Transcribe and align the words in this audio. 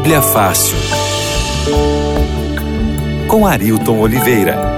Bíblia 0.00 0.22
Fácil. 0.22 0.78
Com 3.28 3.46
Arilton 3.46 4.00
Oliveira. 4.00 4.69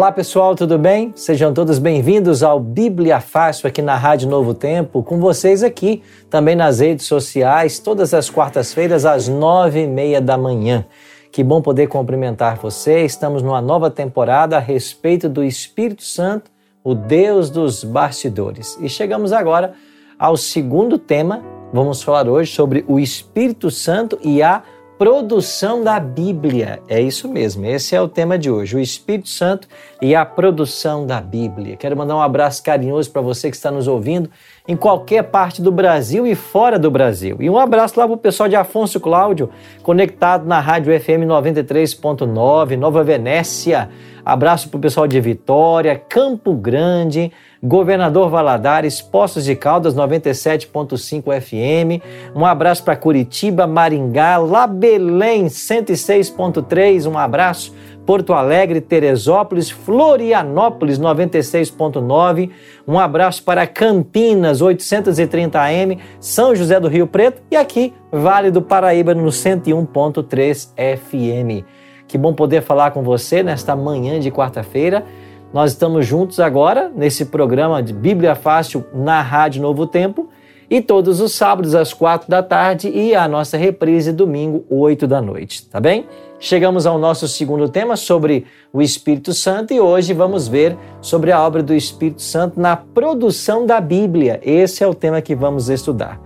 Olá 0.00 0.10
pessoal, 0.10 0.54
tudo 0.54 0.78
bem? 0.78 1.12
Sejam 1.14 1.52
todos 1.52 1.78
bem-vindos 1.78 2.42
ao 2.42 2.58
Bíblia 2.58 3.20
Fácil 3.20 3.68
aqui 3.68 3.82
na 3.82 3.96
Rádio 3.96 4.30
Novo 4.30 4.54
Tempo, 4.54 5.02
com 5.02 5.20
vocês 5.20 5.62
aqui, 5.62 6.02
também 6.30 6.56
nas 6.56 6.80
redes 6.80 7.04
sociais, 7.04 7.78
todas 7.78 8.14
as 8.14 8.30
quartas-feiras 8.30 9.04
às 9.04 9.28
nove 9.28 9.82
e 9.82 9.86
meia 9.86 10.18
da 10.18 10.38
manhã. 10.38 10.86
Que 11.30 11.44
bom 11.44 11.60
poder 11.60 11.86
cumprimentar 11.88 12.56
você. 12.56 13.04
Estamos 13.04 13.42
numa 13.42 13.60
nova 13.60 13.90
temporada 13.90 14.56
a 14.56 14.58
respeito 14.58 15.28
do 15.28 15.44
Espírito 15.44 16.02
Santo, 16.02 16.50
o 16.82 16.94
Deus 16.94 17.50
dos 17.50 17.84
bastidores. 17.84 18.78
E 18.80 18.88
chegamos 18.88 19.34
agora 19.34 19.74
ao 20.18 20.34
segundo 20.34 20.96
tema. 20.96 21.44
Vamos 21.74 22.02
falar 22.02 22.26
hoje 22.26 22.50
sobre 22.50 22.86
o 22.88 22.98
Espírito 22.98 23.70
Santo 23.70 24.18
e 24.24 24.42
a 24.42 24.62
produção 25.00 25.82
da 25.82 25.98
Bíblia. 25.98 26.82
É 26.86 27.00
isso 27.00 27.26
mesmo, 27.26 27.64
esse 27.64 27.96
é 27.96 28.02
o 28.02 28.06
tema 28.06 28.38
de 28.38 28.50
hoje, 28.50 28.76
o 28.76 28.78
Espírito 28.78 29.30
Santo 29.30 29.66
e 30.02 30.14
a 30.14 30.26
produção 30.26 31.06
da 31.06 31.22
Bíblia. 31.22 31.74
Quero 31.74 31.96
mandar 31.96 32.16
um 32.16 32.20
abraço 32.20 32.62
carinhoso 32.62 33.10
para 33.10 33.22
você 33.22 33.48
que 33.48 33.56
está 33.56 33.70
nos 33.70 33.88
ouvindo 33.88 34.28
em 34.68 34.76
qualquer 34.76 35.22
parte 35.22 35.62
do 35.62 35.72
Brasil 35.72 36.26
e 36.26 36.34
fora 36.34 36.78
do 36.78 36.90
Brasil. 36.90 37.38
E 37.40 37.48
um 37.48 37.56
abraço 37.56 37.98
lá 37.98 38.04
para 38.06 38.14
o 38.14 38.18
pessoal 38.18 38.46
de 38.46 38.56
Afonso 38.56 39.00
Cláudio, 39.00 39.48
conectado 39.82 40.46
na 40.46 40.60
Rádio 40.60 40.92
FM 41.00 41.24
93.9, 41.26 42.76
Nova 42.76 43.02
Venécia. 43.02 43.88
Abraço 44.22 44.68
para 44.68 44.76
o 44.76 44.80
pessoal 44.82 45.06
de 45.06 45.18
Vitória, 45.18 45.96
Campo 45.96 46.52
Grande, 46.52 47.32
Governador 47.62 48.30
Valadares, 48.30 49.02
Poços 49.02 49.44
de 49.44 49.54
Caldas 49.54 49.94
97.5 49.94 51.40
FM. 51.40 52.02
Um 52.34 52.46
abraço 52.46 52.82
para 52.82 52.96
Curitiba, 52.96 53.66
Maringá, 53.66 54.38
La 54.38 54.66
Belém 54.66 55.46
106.3. 55.46 57.06
Um 57.06 57.18
abraço. 57.18 57.74
Porto 58.06 58.32
Alegre, 58.32 58.80
Teresópolis, 58.80 59.70
Florianópolis 59.70 60.98
96.9. 60.98 62.50
Um 62.88 62.98
abraço 62.98 63.44
para 63.44 63.66
Campinas 63.66 64.62
830 64.62 65.60
AM, 65.60 65.98
São 66.18 66.56
José 66.56 66.80
do 66.80 66.88
Rio 66.88 67.06
Preto 67.06 67.42
e 67.50 67.56
aqui 67.56 67.92
Vale 68.10 68.50
do 68.50 68.62
Paraíba 68.62 69.14
no 69.14 69.28
101.3 69.28 70.70
FM. 70.74 71.64
Que 72.08 72.18
bom 72.18 72.34
poder 72.34 72.62
falar 72.62 72.90
com 72.90 73.02
você 73.04 73.42
nesta 73.42 73.76
manhã 73.76 74.18
de 74.18 74.32
quarta-feira. 74.32 75.04
Nós 75.52 75.72
estamos 75.72 76.06
juntos 76.06 76.38
agora 76.38 76.92
nesse 76.94 77.24
programa 77.24 77.82
de 77.82 77.92
Bíblia 77.92 78.36
Fácil 78.36 78.84
na 78.94 79.20
Rádio 79.20 79.60
Novo 79.60 79.84
Tempo 79.84 80.28
e 80.70 80.80
todos 80.80 81.20
os 81.20 81.32
sábados 81.32 81.74
às 81.74 81.92
quatro 81.92 82.30
da 82.30 82.40
tarde 82.40 82.88
e 82.88 83.16
a 83.16 83.26
nossa 83.26 83.56
reprise 83.56 84.12
domingo, 84.12 84.64
oito 84.70 85.08
da 85.08 85.20
noite, 85.20 85.66
tá 85.66 85.80
bem? 85.80 86.06
Chegamos 86.38 86.86
ao 86.86 87.00
nosso 87.00 87.26
segundo 87.26 87.68
tema 87.68 87.96
sobre 87.96 88.46
o 88.72 88.80
Espírito 88.80 89.34
Santo 89.34 89.74
e 89.74 89.80
hoje 89.80 90.14
vamos 90.14 90.46
ver 90.46 90.78
sobre 91.00 91.32
a 91.32 91.44
obra 91.44 91.64
do 91.64 91.74
Espírito 91.74 92.22
Santo 92.22 92.60
na 92.60 92.76
produção 92.76 93.66
da 93.66 93.80
Bíblia. 93.80 94.38
Esse 94.44 94.84
é 94.84 94.86
o 94.86 94.94
tema 94.94 95.20
que 95.20 95.34
vamos 95.34 95.68
estudar. 95.68 96.20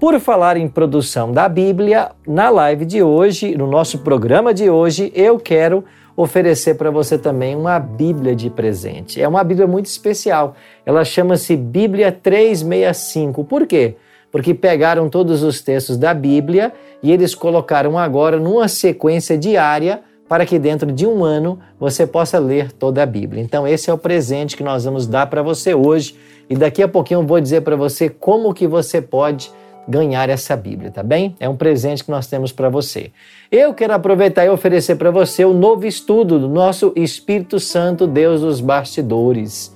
Por 0.00 0.18
falar 0.18 0.56
em 0.56 0.66
produção 0.66 1.30
da 1.30 1.48
Bíblia, 1.48 2.10
na 2.26 2.50
live 2.50 2.84
de 2.84 3.04
hoje, 3.04 3.56
no 3.56 3.68
nosso 3.68 4.00
programa 4.00 4.52
de 4.52 4.68
hoje, 4.68 5.12
eu 5.14 5.38
quero 5.38 5.84
oferecer 6.16 6.74
para 6.74 6.90
você 6.90 7.18
também 7.18 7.56
uma 7.56 7.78
Bíblia 7.78 8.34
de 8.34 8.48
presente. 8.48 9.20
É 9.20 9.26
uma 9.26 9.42
Bíblia 9.42 9.66
muito 9.66 9.86
especial. 9.86 10.54
Ela 10.86 11.04
chama-se 11.04 11.56
Bíblia 11.56 12.12
365. 12.12 13.44
Por 13.44 13.66
quê? 13.66 13.96
Porque 14.30 14.54
pegaram 14.54 15.08
todos 15.08 15.42
os 15.42 15.60
textos 15.60 15.96
da 15.96 16.12
Bíblia 16.14 16.72
e 17.02 17.12
eles 17.12 17.34
colocaram 17.34 17.98
agora 17.98 18.38
numa 18.38 18.68
sequência 18.68 19.36
diária 19.36 20.02
para 20.28 20.46
que 20.46 20.58
dentro 20.58 20.90
de 20.90 21.06
um 21.06 21.22
ano 21.22 21.58
você 21.78 22.06
possa 22.06 22.38
ler 22.38 22.72
toda 22.72 23.02
a 23.02 23.06
Bíblia. 23.06 23.42
Então 23.42 23.66
esse 23.66 23.90
é 23.90 23.92
o 23.92 23.98
presente 23.98 24.56
que 24.56 24.62
nós 24.62 24.84
vamos 24.84 25.06
dar 25.06 25.26
para 25.26 25.42
você 25.42 25.74
hoje 25.74 26.16
e 26.48 26.56
daqui 26.56 26.82
a 26.82 26.88
pouquinho 26.88 27.20
eu 27.20 27.26
vou 27.26 27.40
dizer 27.40 27.62
para 27.62 27.76
você 27.76 28.08
como 28.08 28.54
que 28.54 28.66
você 28.66 29.00
pode 29.00 29.50
ganhar 29.88 30.28
essa 30.28 30.56
Bíblia, 30.56 30.90
tá 30.90 31.02
bem? 31.02 31.36
É 31.38 31.48
um 31.48 31.56
presente 31.56 32.04
que 32.04 32.10
nós 32.10 32.26
temos 32.26 32.52
para 32.52 32.68
você. 32.68 33.10
Eu 33.50 33.74
quero 33.74 33.92
aproveitar 33.92 34.44
e 34.44 34.48
oferecer 34.48 34.96
para 34.96 35.10
você 35.10 35.44
o 35.44 35.52
novo 35.52 35.86
estudo 35.86 36.38
do 36.38 36.48
nosso 36.48 36.92
Espírito 36.96 37.60
Santo, 37.60 38.06
Deus 38.06 38.40
dos 38.40 38.60
bastidores. 38.60 39.74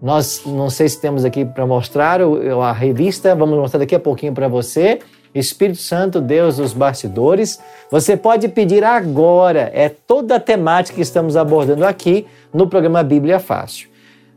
Nós 0.00 0.42
não 0.44 0.68
sei 0.68 0.88
se 0.88 1.00
temos 1.00 1.24
aqui 1.24 1.44
para 1.44 1.66
mostrar 1.66 2.20
a 2.20 2.72
revista, 2.72 3.34
vamos 3.34 3.56
mostrar 3.58 3.78
daqui 3.78 3.94
a 3.94 4.00
pouquinho 4.00 4.32
para 4.32 4.48
você. 4.48 4.98
Espírito 5.34 5.78
Santo, 5.78 6.20
Deus 6.20 6.56
dos 6.56 6.72
bastidores. 6.72 7.58
Você 7.90 8.16
pode 8.16 8.48
pedir 8.48 8.84
agora, 8.84 9.70
é 9.72 9.88
toda 9.88 10.36
a 10.36 10.40
temática 10.40 10.96
que 10.96 11.02
estamos 11.02 11.36
abordando 11.36 11.86
aqui 11.86 12.26
no 12.52 12.66
programa 12.66 13.02
Bíblia 13.02 13.38
Fácil. 13.38 13.91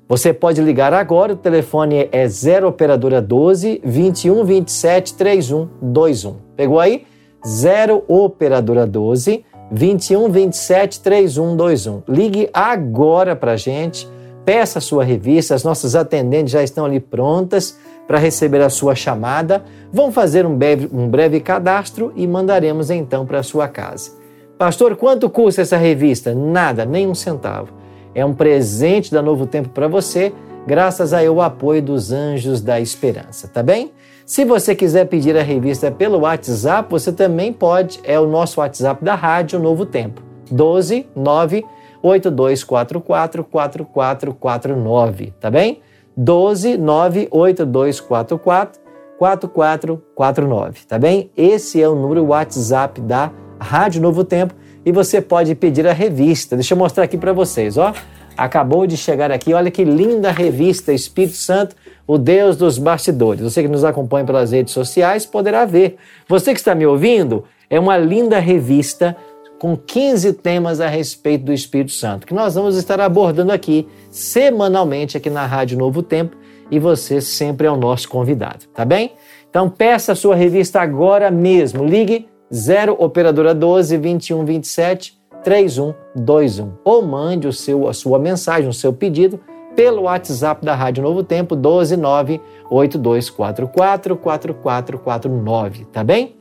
Você 0.08 0.32
pode 0.32 0.62
ligar 0.62 0.94
agora, 0.94 1.34
o 1.34 1.36
telefone 1.36 2.08
é 2.12 2.28
0 2.28 2.68
operadora 2.68 3.20
12 3.20 3.82
21 3.84 4.46
27 4.46 5.16
31 5.16 5.68
21. 5.82 6.36
Pegou 6.56 6.80
aí? 6.80 7.08
0 7.44 8.04
operadora 8.08 8.86
12 8.86 9.44
21 9.72 10.30
27 10.30 11.00
31 11.02 11.58
21. 11.58 12.04
Ligue 12.08 12.48
agora 12.54 13.36
para 13.36 13.54
a 13.54 13.58
gente, 13.58 14.08
peça 14.46 14.78
a 14.78 14.82
sua 14.82 15.04
revista, 15.04 15.56
as 15.56 15.64
nossas 15.64 15.96
atendentes 15.96 16.52
já 16.52 16.62
estão 16.62 16.86
ali 16.86 17.00
prontas 17.00 17.76
para 18.08 18.20
receber 18.20 18.62
a 18.62 18.70
sua 18.70 18.94
chamada. 18.94 19.64
Vão 19.92 20.12
fazer 20.12 20.46
um 20.46 20.56
breve, 20.56 20.88
um 20.94 21.08
breve 21.10 21.40
cadastro 21.40 22.14
e 22.16 22.28
mandaremos 22.28 22.92
então 22.92 23.26
para 23.26 23.42
sua 23.42 23.68
casa. 23.68 24.12
Pastor, 24.56 24.96
quanto 24.96 25.32
custa 25.32 25.64
essa 25.64 25.78
revista? 25.78 26.36
Nada, 26.36 26.86
nem 26.86 27.08
um 27.08 27.16
centavo. 27.16 27.85
É 28.16 28.26
um 28.26 28.34
presente 28.34 29.12
da 29.12 29.22
Novo 29.22 29.46
Tempo 29.46 29.70
para 29.70 29.90
você, 29.90 30.32
graças 30.66 31.14
ao 31.14 31.42
apoio 31.42 31.82
dos 31.82 32.14
Anjos 32.14 32.62
da 32.62 32.80
Esperança, 32.80 33.50
tá 33.50 33.62
bem? 33.62 33.92
Se 34.26 34.46
você 34.46 34.74
quiser 34.74 35.06
pedir 35.06 35.38
a 35.38 35.44
revista 35.44 35.92
pelo 35.92 36.22
WhatsApp, 36.22 36.90
você 36.90 37.12
também 37.12 37.52
pode. 37.52 38.00
É 38.06 38.18
o 38.18 38.26
nosso 38.26 38.62
WhatsApp 38.62 39.04
da 39.04 39.14
Rádio 39.14 39.60
Novo 39.60 39.86
Tempo. 39.86 40.24
12 40.50 41.08
9 41.16 41.66
8244 42.02 43.02
4449, 43.02 45.34
tá 45.40 45.52
bem? 45.52 45.82
12 46.16 46.78
9 46.78 47.28
8244 47.30 48.80
4449, 49.20 50.86
tá 50.88 50.98
bem? 50.98 51.30
Esse 51.36 51.82
é 51.82 51.90
o 51.90 51.96
número 51.96 52.26
WhatsApp 52.26 53.02
da 53.02 53.30
Rádio 53.60 54.02
Novo 54.02 54.24
Tempo 54.24 54.56
e 54.86 54.92
você 54.92 55.20
pode 55.20 55.56
pedir 55.56 55.88
a 55.88 55.94
revista. 55.94 56.56
Deixa 56.56 56.74
eu 56.74 56.78
mostrar 56.78 57.04
aqui 57.04 57.18
para 57.18 57.34
vocês, 57.34 57.78
ó. 57.78 57.94
Acabou 58.38 58.86
de 58.86 58.98
chegar 58.98 59.32
aqui, 59.32 59.54
olha 59.54 59.72
que 59.72 59.84
linda 59.84 60.30
revista 60.30 60.94
Espírito 60.94 61.38
Santo, 61.38 61.76
o 62.06 62.18
Deus 62.18 62.58
dos 62.58 62.78
bastidores. 62.78 63.42
Você 63.42 63.64
que 63.64 63.70
nos 63.70 63.84
acompanha 63.84 64.26
pelas 64.26 64.52
redes 64.52 64.74
sociais 64.74 65.26
poderá 65.26 65.66
ver. 65.66 65.96
Você 66.28 66.54
que 66.54 66.60
está 66.60 66.76
me 66.76 66.86
ouvindo, 66.86 67.46
é 67.70 67.80
uma 67.80 67.98
linda 67.98 68.38
revista 68.38 69.16
com 69.58 69.76
15 69.76 70.34
temas 70.34 70.82
a 70.82 70.88
respeito 70.88 71.46
do 71.46 71.54
Espírito 71.54 71.94
Santo, 71.94 72.28
que 72.28 72.34
nós 72.34 72.56
vamos 72.56 72.76
estar 72.76 73.00
abordando 73.00 73.54
aqui 73.54 73.88
semanalmente 74.12 75.16
aqui 75.18 75.30
na 75.30 75.46
Rádio 75.46 75.78
Novo 75.78 76.04
Tempo 76.04 76.36
e 76.70 76.78
você 76.78 77.22
sempre 77.22 77.68
é 77.68 77.72
o 77.72 77.78
nosso 77.78 78.10
convidado, 78.10 78.66
tá 78.74 78.84
bem? 78.84 79.14
Então 79.50 79.70
peça 79.70 80.12
a 80.12 80.16
sua 80.16 80.36
revista 80.36 80.82
agora 80.82 81.32
mesmo. 81.32 81.86
Ligue 81.86 82.28
0 82.56 82.96
operadora 82.98 83.54
12 83.54 83.98
21 83.98 84.46
27 84.46 85.20
3121 85.44 86.72
ou 86.86 87.02
mande 87.02 87.48
o 87.48 87.54
seu, 87.54 87.88
a 87.88 87.94
sua 87.94 88.18
mensagem, 88.18 88.70
o 88.70 88.74
seu 88.74 88.94
pedido 88.94 89.42
pelo 89.76 90.04
WhatsApp 90.04 90.66
da 90.66 90.74
Rádio 90.74 91.04
Novo 91.04 91.22
Tempo 91.22 91.54
129 91.54 92.40
8244 92.70 93.68
4449, 93.68 95.86
tá 95.92 96.02
bem? 96.02 96.38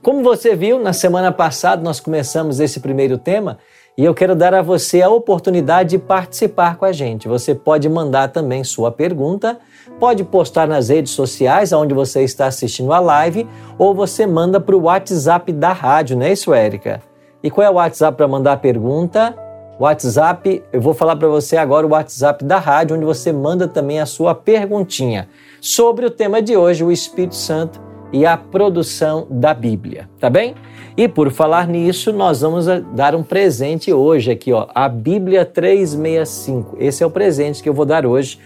Como 0.00 0.22
você 0.22 0.54
viu, 0.54 0.78
na 0.78 0.92
semana 0.92 1.32
passada 1.32 1.82
nós 1.82 1.98
começamos 1.98 2.60
esse 2.60 2.78
primeiro 2.78 3.18
tema 3.18 3.58
e 3.98 4.04
eu 4.04 4.14
quero 4.14 4.36
dar 4.36 4.54
a 4.54 4.62
você 4.62 5.02
a 5.02 5.10
oportunidade 5.10 5.90
de 5.90 5.98
participar 5.98 6.76
com 6.76 6.84
a 6.84 6.92
gente. 6.92 7.26
Você 7.26 7.56
pode 7.56 7.88
mandar 7.88 8.28
também 8.28 8.62
sua 8.62 8.92
pergunta 8.92 9.58
pode 9.98 10.24
postar 10.24 10.66
nas 10.66 10.88
redes 10.88 11.12
sociais 11.12 11.72
onde 11.72 11.94
você 11.94 12.22
está 12.22 12.46
assistindo 12.46 12.92
a 12.92 13.00
live 13.00 13.46
ou 13.78 13.94
você 13.94 14.26
manda 14.26 14.60
para 14.60 14.76
o 14.76 14.82
WhatsApp 14.82 15.52
da 15.52 15.72
rádio, 15.72 16.16
não 16.16 16.26
é 16.26 16.32
isso, 16.32 16.52
Érica? 16.52 17.00
E 17.42 17.50
qual 17.50 17.66
é 17.66 17.70
o 17.70 17.74
WhatsApp 17.74 18.16
para 18.16 18.28
mandar 18.28 18.52
a 18.52 18.56
pergunta? 18.56 19.34
WhatsApp, 19.80 20.62
eu 20.72 20.80
vou 20.80 20.94
falar 20.94 21.16
para 21.16 21.26
você 21.28 21.56
agora 21.56 21.86
o 21.86 21.90
WhatsApp 21.90 22.44
da 22.44 22.58
rádio, 22.58 22.96
onde 22.96 23.04
você 23.04 23.32
manda 23.32 23.66
também 23.66 24.00
a 24.00 24.06
sua 24.06 24.34
perguntinha 24.34 25.28
sobre 25.60 26.06
o 26.06 26.10
tema 26.10 26.40
de 26.40 26.56
hoje, 26.56 26.84
o 26.84 26.92
Espírito 26.92 27.34
Santo 27.34 27.80
e 28.12 28.26
a 28.26 28.36
produção 28.36 29.26
da 29.30 29.54
Bíblia, 29.54 30.08
tá 30.20 30.28
bem? 30.28 30.54
E 30.96 31.08
por 31.08 31.32
falar 31.32 31.66
nisso, 31.66 32.12
nós 32.12 32.42
vamos 32.42 32.66
dar 32.94 33.14
um 33.14 33.22
presente 33.22 33.92
hoje 33.92 34.30
aqui, 34.30 34.52
ó, 34.52 34.66
a 34.74 34.88
Bíblia 34.88 35.44
365. 35.44 36.76
Esse 36.78 37.02
é 37.02 37.06
o 37.06 37.10
presente 37.10 37.62
que 37.62 37.68
eu 37.68 37.74
vou 37.74 37.86
dar 37.86 38.04
hoje. 38.04 38.38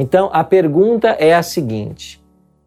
Então 0.00 0.30
a 0.32 0.44
pergunta 0.44 1.08
é 1.08 1.34
a 1.34 1.42
seguinte: 1.42 2.22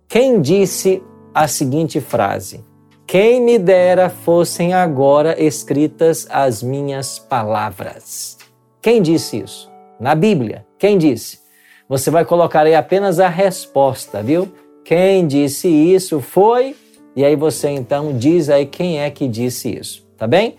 Quem 0.06 0.42
disse 0.42 1.02
a 1.34 1.48
seguinte 1.48 2.02
frase? 2.02 2.62
Quem 3.08 3.40
me 3.40 3.58
dera 3.58 4.10
fossem 4.10 4.74
agora 4.74 5.42
escritas 5.42 6.28
as 6.30 6.62
minhas 6.62 7.20
palavras. 7.20 8.38
Quem 8.82 9.02
disse 9.02 9.38
isso? 9.40 9.72
Na 9.98 10.14
Bíblia. 10.14 10.66
Quem 10.78 10.98
disse? 10.98 11.40
Você 11.88 12.12
vai 12.12 12.26
colocar 12.26 12.66
aí 12.66 12.76
apenas 12.76 13.18
a 13.18 13.30
resposta, 13.30 14.22
viu? 14.22 14.52
Quem 14.84 15.26
disse 15.26 15.70
isso 15.70 16.20
foi, 16.20 16.76
e 17.16 17.24
aí 17.24 17.38
você 17.38 17.70
então 17.70 18.18
diz 18.18 18.50
aí 18.50 18.66
quem 18.66 19.00
é 19.00 19.10
que 19.10 19.28
disse 19.28 19.74
isso, 19.74 20.06
tá 20.18 20.28
bem? 20.28 20.58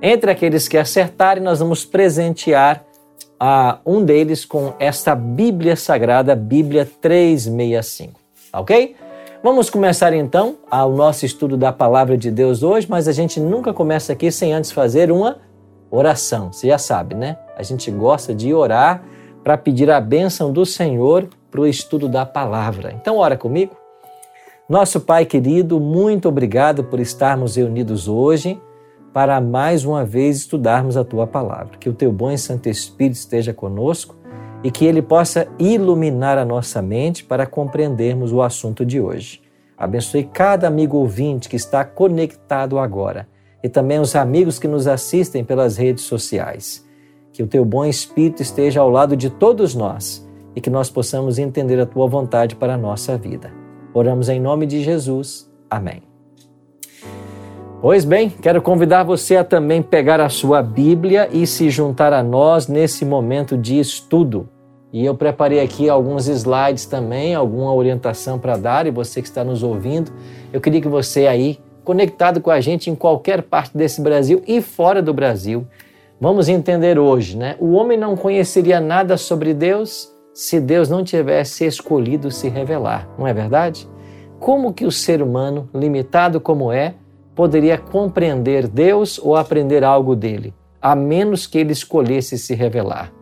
Entre 0.00 0.30
aqueles 0.30 0.68
que 0.68 0.78
acertarem, 0.78 1.42
nós 1.42 1.58
vamos 1.58 1.84
presentear 1.84 2.84
a 3.38 3.78
um 3.84 4.04
deles 4.04 4.44
com 4.44 4.74
esta 4.78 5.14
Bíblia 5.14 5.76
Sagrada, 5.76 6.34
Bíblia 6.34 6.88
365, 7.00 8.18
tá 8.50 8.60
ok? 8.60 8.96
Vamos 9.42 9.70
começar 9.70 10.12
então 10.12 10.56
o 10.70 10.88
nosso 10.88 11.24
estudo 11.24 11.56
da 11.56 11.72
palavra 11.72 12.16
de 12.16 12.30
Deus 12.30 12.62
hoje, 12.62 12.86
mas 12.88 13.06
a 13.06 13.12
gente 13.12 13.38
nunca 13.38 13.72
começa 13.72 14.12
aqui 14.12 14.30
sem 14.32 14.52
antes 14.52 14.72
fazer 14.72 15.12
uma 15.12 15.38
oração. 15.90 16.52
Você 16.52 16.68
já 16.68 16.78
sabe, 16.78 17.14
né? 17.14 17.36
A 17.56 17.62
gente 17.62 17.90
gosta 17.90 18.34
de 18.34 18.52
orar 18.52 19.02
para 19.44 19.56
pedir 19.56 19.90
a 19.90 20.00
bênção 20.00 20.52
do 20.52 20.66
Senhor 20.66 21.28
para 21.50 21.60
o 21.60 21.66
estudo 21.66 22.08
da 22.08 22.26
palavra. 22.26 22.92
Então, 23.00 23.18
ora 23.18 23.36
comigo. 23.36 23.76
Nosso 24.68 25.00
Pai 25.00 25.24
querido, 25.24 25.78
muito 25.78 26.28
obrigado 26.28 26.82
por 26.82 26.98
estarmos 26.98 27.54
reunidos 27.54 28.08
hoje 28.08 28.60
para 29.16 29.40
mais 29.40 29.82
uma 29.86 30.04
vez 30.04 30.36
estudarmos 30.36 30.94
a 30.94 31.02
tua 31.02 31.26
palavra. 31.26 31.78
Que 31.78 31.88
o 31.88 31.94
teu 31.94 32.12
bom 32.12 32.30
e 32.30 32.36
santo 32.36 32.68
Espírito 32.68 33.14
esteja 33.14 33.54
conosco 33.54 34.14
e 34.62 34.70
que 34.70 34.84
ele 34.84 35.00
possa 35.00 35.48
iluminar 35.58 36.36
a 36.36 36.44
nossa 36.44 36.82
mente 36.82 37.24
para 37.24 37.46
compreendermos 37.46 38.30
o 38.30 38.42
assunto 38.42 38.84
de 38.84 39.00
hoje. 39.00 39.40
Abençoe 39.74 40.24
cada 40.24 40.66
amigo 40.66 40.98
ouvinte 40.98 41.48
que 41.48 41.56
está 41.56 41.82
conectado 41.82 42.78
agora 42.78 43.26
e 43.64 43.70
também 43.70 44.00
os 44.00 44.14
amigos 44.14 44.58
que 44.58 44.68
nos 44.68 44.86
assistem 44.86 45.42
pelas 45.42 45.78
redes 45.78 46.04
sociais. 46.04 46.86
Que 47.32 47.42
o 47.42 47.46
teu 47.46 47.64
bom 47.64 47.86
espírito 47.86 48.42
esteja 48.42 48.82
ao 48.82 48.90
lado 48.90 49.16
de 49.16 49.30
todos 49.30 49.74
nós 49.74 50.28
e 50.54 50.60
que 50.60 50.68
nós 50.68 50.90
possamos 50.90 51.38
entender 51.38 51.80
a 51.80 51.86
tua 51.86 52.06
vontade 52.06 52.54
para 52.54 52.74
a 52.74 52.78
nossa 52.78 53.16
vida. 53.16 53.50
Oramos 53.94 54.28
em 54.28 54.38
nome 54.38 54.66
de 54.66 54.84
Jesus. 54.84 55.50
Amém. 55.70 56.15
Pois 57.82 58.06
bem, 58.06 58.30
quero 58.30 58.62
convidar 58.62 59.02
você 59.02 59.36
a 59.36 59.44
também 59.44 59.82
pegar 59.82 60.18
a 60.18 60.30
sua 60.30 60.62
Bíblia 60.62 61.28
e 61.30 61.46
se 61.46 61.68
juntar 61.68 62.10
a 62.10 62.22
nós 62.22 62.66
nesse 62.66 63.04
momento 63.04 63.56
de 63.56 63.78
estudo. 63.78 64.48
E 64.90 65.04
eu 65.04 65.14
preparei 65.14 65.60
aqui 65.60 65.86
alguns 65.86 66.26
slides 66.26 66.86
também, 66.86 67.34
alguma 67.34 67.74
orientação 67.74 68.38
para 68.38 68.56
dar, 68.56 68.86
e 68.86 68.90
você 68.90 69.20
que 69.20 69.28
está 69.28 69.44
nos 69.44 69.62
ouvindo, 69.62 70.10
eu 70.54 70.60
queria 70.60 70.80
que 70.80 70.88
você 70.88 71.26
aí, 71.26 71.60
conectado 71.84 72.40
com 72.40 72.50
a 72.50 72.62
gente 72.62 72.88
em 72.88 72.94
qualquer 72.94 73.42
parte 73.42 73.76
desse 73.76 74.00
Brasil 74.00 74.42
e 74.46 74.62
fora 74.62 75.02
do 75.02 75.12
Brasil, 75.12 75.66
vamos 76.18 76.48
entender 76.48 76.98
hoje, 76.98 77.36
né? 77.36 77.56
O 77.60 77.72
homem 77.72 77.98
não 77.98 78.16
conheceria 78.16 78.80
nada 78.80 79.18
sobre 79.18 79.52
Deus 79.52 80.10
se 80.32 80.58
Deus 80.60 80.88
não 80.88 81.04
tivesse 81.04 81.66
escolhido 81.66 82.30
se 82.30 82.48
revelar, 82.48 83.06
não 83.18 83.26
é 83.26 83.34
verdade? 83.34 83.86
Como 84.40 84.72
que 84.72 84.86
o 84.86 84.90
ser 84.90 85.20
humano, 85.20 85.68
limitado 85.74 86.40
como 86.40 86.72
é, 86.72 86.94
poderia 87.36 87.78
compreender 87.78 88.66
Deus 88.66 89.16
ou 89.16 89.36
aprender 89.36 89.84
algo 89.84 90.16
dele, 90.16 90.52
a 90.82 90.96
menos 90.96 91.46
que 91.46 91.58
ele 91.58 91.72
escolhesse 91.72 92.36
se 92.36 92.54
revelar? 92.54 93.12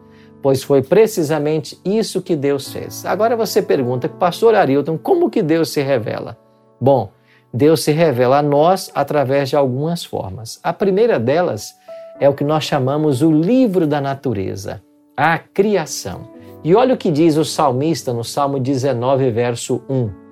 pois 0.45 0.63
foi 0.63 0.83
precisamente 0.83 1.81
isso 1.83 2.21
que 2.21 2.37
Deus 2.37 2.71
fez. 2.71 3.07
Agora 3.07 3.35
você 3.35 3.63
pergunta, 3.63 4.11
pastor 4.11 4.55
Arilton, 4.55 4.99
como 4.99 5.31
que 5.31 5.43
Deus 5.43 5.71
se 5.71 5.81
revela? 5.81 6.37
Bom, 6.79 7.13
Deus 7.51 7.83
se 7.83 7.93
revela 7.93 8.41
a 8.41 8.43
nós 8.43 8.91
através 8.95 9.49
de 9.49 9.57
algumas 9.57 10.05
formas. 10.05 10.61
A 10.63 10.71
primeira 10.71 11.19
delas 11.19 11.73
é 12.21 12.29
o 12.29 12.35
que 12.35 12.45
nós 12.45 12.65
chamamos 12.65 13.23
o 13.23 13.33
livro 13.33 13.87
da 13.87 14.03
natureza, 14.03 14.83
a 15.17 15.39
criação. 15.39 16.29
E 16.63 16.75
olha 16.75 16.93
o 16.93 16.99
que 16.99 17.11
diz 17.11 17.39
o 17.39 17.45
salmista 17.45 18.13
no 18.13 18.23
Salmo 18.23 18.61
19, 18.61 19.31
verso 19.31 19.83
1. 19.89 20.24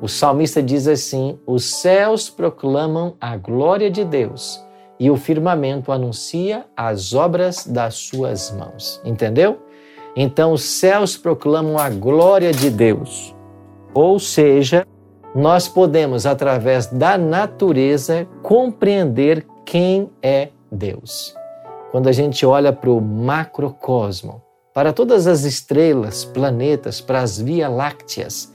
O 0.00 0.08
salmista 0.08 0.62
diz 0.62 0.88
assim: 0.88 1.38
Os 1.46 1.64
céus 1.64 2.30
proclamam 2.30 3.14
a 3.20 3.36
glória 3.36 3.90
de 3.90 4.04
Deus 4.04 4.64
e 4.98 5.10
o 5.10 5.16
firmamento 5.16 5.92
anuncia 5.92 6.66
as 6.76 7.14
obras 7.14 7.66
das 7.66 7.94
suas 7.94 8.50
mãos. 8.50 9.00
Entendeu? 9.04 9.58
Então 10.14 10.52
os 10.52 10.62
céus 10.62 11.16
proclamam 11.16 11.78
a 11.78 11.88
glória 11.88 12.52
de 12.52 12.70
Deus. 12.70 13.34
Ou 13.94 14.18
seja, 14.18 14.86
nós 15.34 15.68
podemos, 15.68 16.26
através 16.26 16.86
da 16.86 17.16
natureza, 17.16 18.26
compreender 18.42 19.46
quem 19.64 20.10
é 20.22 20.48
Deus. 20.70 21.34
Quando 21.90 22.08
a 22.08 22.12
gente 22.12 22.44
olha 22.44 22.72
para 22.72 22.90
o 22.90 23.00
macrocosmo, 23.00 24.42
para 24.74 24.92
todas 24.92 25.26
as 25.26 25.44
estrelas, 25.44 26.24
planetas, 26.24 27.00
para 27.00 27.20
as 27.20 27.40
Via 27.40 27.68
Lácteas, 27.68 28.52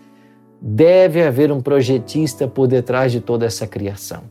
deve 0.61 1.23
haver 1.23 1.51
um 1.51 1.61
projetista 1.61 2.47
por 2.47 2.67
detrás 2.67 3.11
de 3.11 3.21
toda 3.21 3.45
essa 3.45 3.67
criação. 3.67 4.23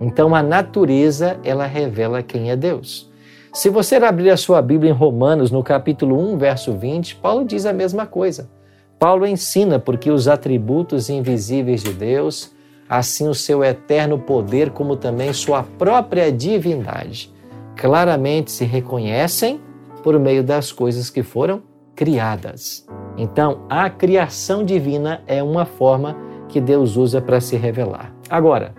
Então 0.00 0.34
a 0.34 0.42
natureza, 0.42 1.38
ela 1.42 1.66
revela 1.66 2.22
quem 2.22 2.50
é 2.50 2.56
Deus. 2.56 3.10
Se 3.52 3.70
você 3.70 3.96
abrir 3.96 4.30
a 4.30 4.36
sua 4.36 4.60
Bíblia 4.60 4.90
em 4.90 4.94
Romanos, 4.94 5.50
no 5.50 5.62
capítulo 5.62 6.18
1, 6.32 6.36
verso 6.36 6.72
20, 6.72 7.16
Paulo 7.16 7.44
diz 7.44 7.64
a 7.64 7.72
mesma 7.72 8.04
coisa. 8.04 8.50
Paulo 8.98 9.26
ensina 9.26 9.78
porque 9.78 10.10
os 10.10 10.28
atributos 10.28 11.08
invisíveis 11.08 11.82
de 11.82 11.92
Deus, 11.92 12.52
assim 12.88 13.28
o 13.28 13.34
seu 13.34 13.64
eterno 13.64 14.18
poder, 14.18 14.70
como 14.70 14.96
também 14.96 15.32
sua 15.32 15.62
própria 15.62 16.30
divindade, 16.30 17.32
claramente 17.76 18.50
se 18.50 18.64
reconhecem 18.64 19.60
por 20.02 20.18
meio 20.18 20.44
das 20.44 20.70
coisas 20.70 21.10
que 21.10 21.22
foram 21.22 21.62
criadas. 21.94 22.86
Então, 23.16 23.60
a 23.68 23.88
criação 23.88 24.64
divina 24.64 25.22
é 25.26 25.42
uma 25.42 25.64
forma 25.64 26.16
que 26.48 26.60
Deus 26.60 26.96
usa 26.96 27.20
para 27.20 27.40
se 27.40 27.56
revelar. 27.56 28.12
Agora, 28.28 28.74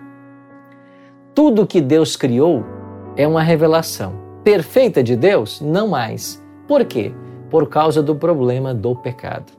tudo 1.34 1.66
que 1.66 1.80
Deus 1.80 2.16
criou 2.16 2.64
é 3.16 3.26
uma 3.26 3.42
revelação. 3.42 4.14
Perfeita 4.42 5.02
de 5.02 5.16
Deus? 5.16 5.60
Não 5.60 5.88
mais. 5.88 6.42
Por 6.66 6.84
quê? 6.84 7.12
Por 7.50 7.68
causa 7.68 8.02
do 8.02 8.14
problema 8.14 8.74
do 8.74 8.94
pecado. 8.94 9.52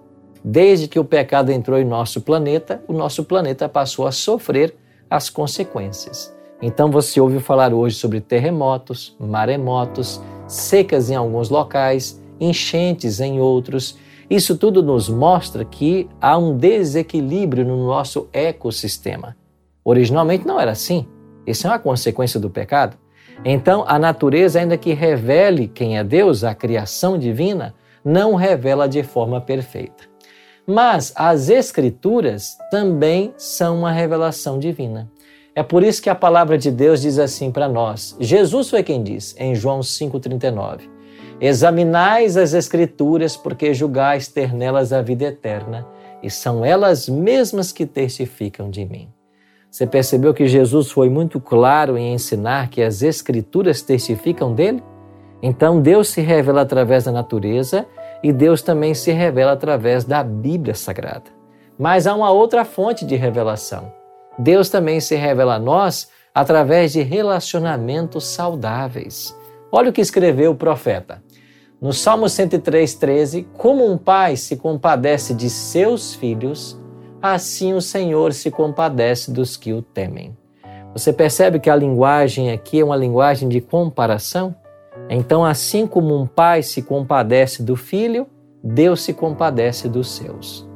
Desde 0.43 0.87
que 0.87 0.99
o 0.99 1.03
pecado 1.03 1.51
entrou 1.51 1.77
em 1.77 1.85
nosso 1.85 2.21
planeta, 2.21 2.81
o 2.87 2.93
nosso 2.93 3.23
planeta 3.23 3.67
passou 3.67 4.07
a 4.07 4.11
sofrer 4.11 4.75
as 5.09 5.29
consequências. 5.29 6.33
Então 6.61 6.91
você 6.91 7.19
ouve 7.19 7.39
falar 7.39 7.73
hoje 7.73 7.95
sobre 7.95 8.21
terremotos, 8.21 9.15
maremotos, 9.19 10.21
secas 10.47 11.09
em 11.09 11.15
alguns 11.15 11.49
locais, 11.49 12.21
enchentes 12.39 13.19
em 13.19 13.39
outros. 13.39 13.97
Isso 14.29 14.55
tudo 14.55 14.83
nos 14.83 15.09
mostra 15.09 15.65
que 15.65 16.07
há 16.21 16.37
um 16.37 16.55
desequilíbrio 16.55 17.65
no 17.65 17.87
nosso 17.87 18.29
ecossistema. 18.31 19.35
Originalmente 19.83 20.45
não 20.45 20.59
era 20.59 20.71
assim. 20.71 21.07
Isso 21.47 21.65
é 21.65 21.69
uma 21.71 21.79
consequência 21.79 22.39
do 22.39 22.49
pecado. 22.49 22.95
Então, 23.43 23.83
a 23.87 23.97
natureza, 23.97 24.59
ainda 24.59 24.77
que 24.77 24.93
revele 24.93 25.67
quem 25.67 25.97
é 25.97 26.03
Deus, 26.03 26.43
a 26.43 26.53
criação 26.53 27.17
divina, 27.17 27.73
não 28.05 28.35
revela 28.35 28.87
de 28.87 29.01
forma 29.01 29.41
perfeita. 29.41 30.03
Mas 30.67 31.11
as 31.15 31.49
Escrituras 31.49 32.55
também 32.69 33.33
são 33.35 33.79
uma 33.79 33.91
revelação 33.91 34.59
divina. 34.59 35.09
É 35.55 35.63
por 35.63 35.81
isso 35.81 36.01
que 36.01 36.09
a 36.09 36.15
palavra 36.15 36.57
de 36.57 36.69
Deus 36.69 37.01
diz 37.01 37.17
assim 37.17 37.51
para 37.51 37.67
nós. 37.67 38.15
Jesus 38.19 38.69
foi 38.69 38.83
quem 38.83 39.01
diz, 39.01 39.35
em 39.39 39.55
João 39.55 39.79
5,39, 39.79 40.81
Examinais 41.41 42.35
as 42.35 42.53
Escrituras, 42.53 43.37
porque 43.37 43.73
julgais 43.73 44.27
ter 44.27 44.53
nelas 44.53 44.91
a 44.91 45.01
vida 45.01 45.23
eterna, 45.23 45.87
e 46.21 46.29
são 46.29 46.65
elas 46.65 47.07
mesmas 47.07 47.71
que 47.71 47.85
testificam 47.85 48.69
de 48.69 48.85
mim. 48.85 49.09
Você 49.71 49.87
percebeu 49.87 50.33
que 50.33 50.47
Jesus 50.47 50.91
foi 50.91 51.09
muito 51.09 51.39
claro 51.39 51.97
em 51.97 52.13
ensinar 52.13 52.69
que 52.69 52.81
as 52.81 53.01
Escrituras 53.01 53.81
testificam 53.81 54.53
dele? 54.53 54.83
Então 55.41 55.81
Deus 55.81 56.09
se 56.09 56.19
revela 56.19 56.61
através 56.61 57.05
da 57.05 57.11
natureza 57.11 57.85
e 58.21 58.33
Deus 58.33 58.61
também 58.61 58.93
se 58.93 59.11
revela 59.11 59.53
através 59.53 60.03
da 60.03 60.21
Bíblia 60.21 60.75
Sagrada. 60.75 61.31
Mas 61.77 62.05
há 62.05 62.13
uma 62.13 62.31
outra 62.31 62.65
fonte 62.65 63.05
de 63.05 63.15
revelação. 63.15 63.93
Deus 64.37 64.69
também 64.69 64.99
se 64.99 65.15
revela 65.15 65.55
a 65.55 65.59
nós 65.59 66.09
através 66.35 66.91
de 66.91 67.01
relacionamentos 67.01 68.25
saudáveis. 68.25 69.33
Olha 69.71 69.89
o 69.89 69.93
que 69.93 70.01
escreveu 70.01 70.51
o 70.51 70.55
profeta. 70.55 71.21
No 71.81 71.93
Salmo 71.93 72.25
103,13, 72.25 73.45
como 73.57 73.89
um 73.89 73.97
pai 73.97 74.35
se 74.35 74.57
compadece 74.57 75.33
de 75.33 75.49
seus 75.49 76.13
filhos, 76.13 76.77
assim 77.21 77.73
o 77.73 77.81
Senhor 77.81 78.33
se 78.33 78.51
compadece 78.51 79.31
dos 79.31 79.55
que 79.55 79.71
o 79.71 79.81
temem. 79.81 80.37
Você 80.91 81.13
percebe 81.13 81.57
que 81.57 81.69
a 81.69 81.75
linguagem 81.77 82.51
aqui 82.51 82.81
é 82.81 82.83
uma 82.83 82.97
linguagem 82.97 83.47
de 83.47 83.61
comparação? 83.61 84.53
Então, 85.09 85.45
assim 85.45 85.87
como 85.87 86.19
um 86.19 86.27
pai 86.27 86.63
se 86.63 86.81
compadece 86.81 87.63
do 87.63 87.77
filho, 87.77 88.27
Deus 88.61 89.01
se 89.01 89.13
compadece 89.13 89.87
dos 89.87 90.11
seus. 90.11 90.67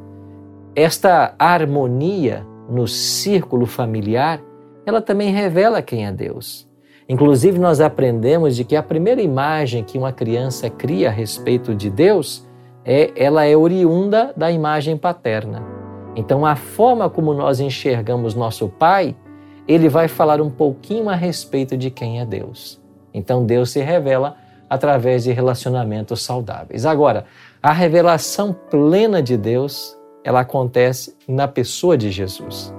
Esta 0.73 1.35
harmonia 1.37 2.47
no 2.69 2.87
círculo 2.87 3.65
familiar, 3.65 4.41
ela 4.85 5.01
também 5.01 5.33
revela 5.33 5.81
quem 5.81 6.05
é 6.05 6.11
Deus. 6.13 6.65
Inclusive, 7.07 7.59
nós 7.59 7.81
aprendemos 7.81 8.55
de 8.55 8.63
que 8.63 8.75
a 8.75 8.83
primeira 8.83 9.21
imagem 9.21 9.83
que 9.83 9.97
uma 9.97 10.11
criança 10.11 10.69
cria 10.69 11.09
a 11.09 11.11
respeito 11.11 11.75
de 11.75 11.89
Deus 11.89 12.47
é 12.85 13.11
ela 13.15 13.45
é 13.45 13.55
oriunda 13.55 14.33
da 14.35 14.51
imagem 14.51 14.97
paterna. 14.97 15.63
Então, 16.15 16.45
a 16.45 16.55
forma 16.55 17.09
como 17.09 17.33
nós 17.33 17.59
enxergamos 17.59 18.35
nosso 18.35 18.69
pai, 18.69 19.15
ele 19.67 19.89
vai 19.89 20.07
falar 20.07 20.41
um 20.41 20.49
pouquinho 20.49 21.09
a 21.09 21.15
respeito 21.15 21.75
de 21.75 21.89
quem 21.89 22.19
é 22.19 22.25
Deus. 22.25 22.81
Então, 23.13 23.45
Deus 23.45 23.71
se 23.71 23.81
revela 23.81 24.35
através 24.69 25.23
de 25.23 25.31
relacionamentos 25.31 26.21
saudáveis. 26.21 26.85
Agora, 26.85 27.25
a 27.61 27.71
revelação 27.71 28.53
plena 28.69 29.21
de 29.21 29.37
Deus, 29.37 29.97
ela 30.23 30.41
acontece 30.41 31.15
na 31.27 31.47
pessoa 31.47 31.97
de 31.97 32.11
Jesus. 32.11 32.73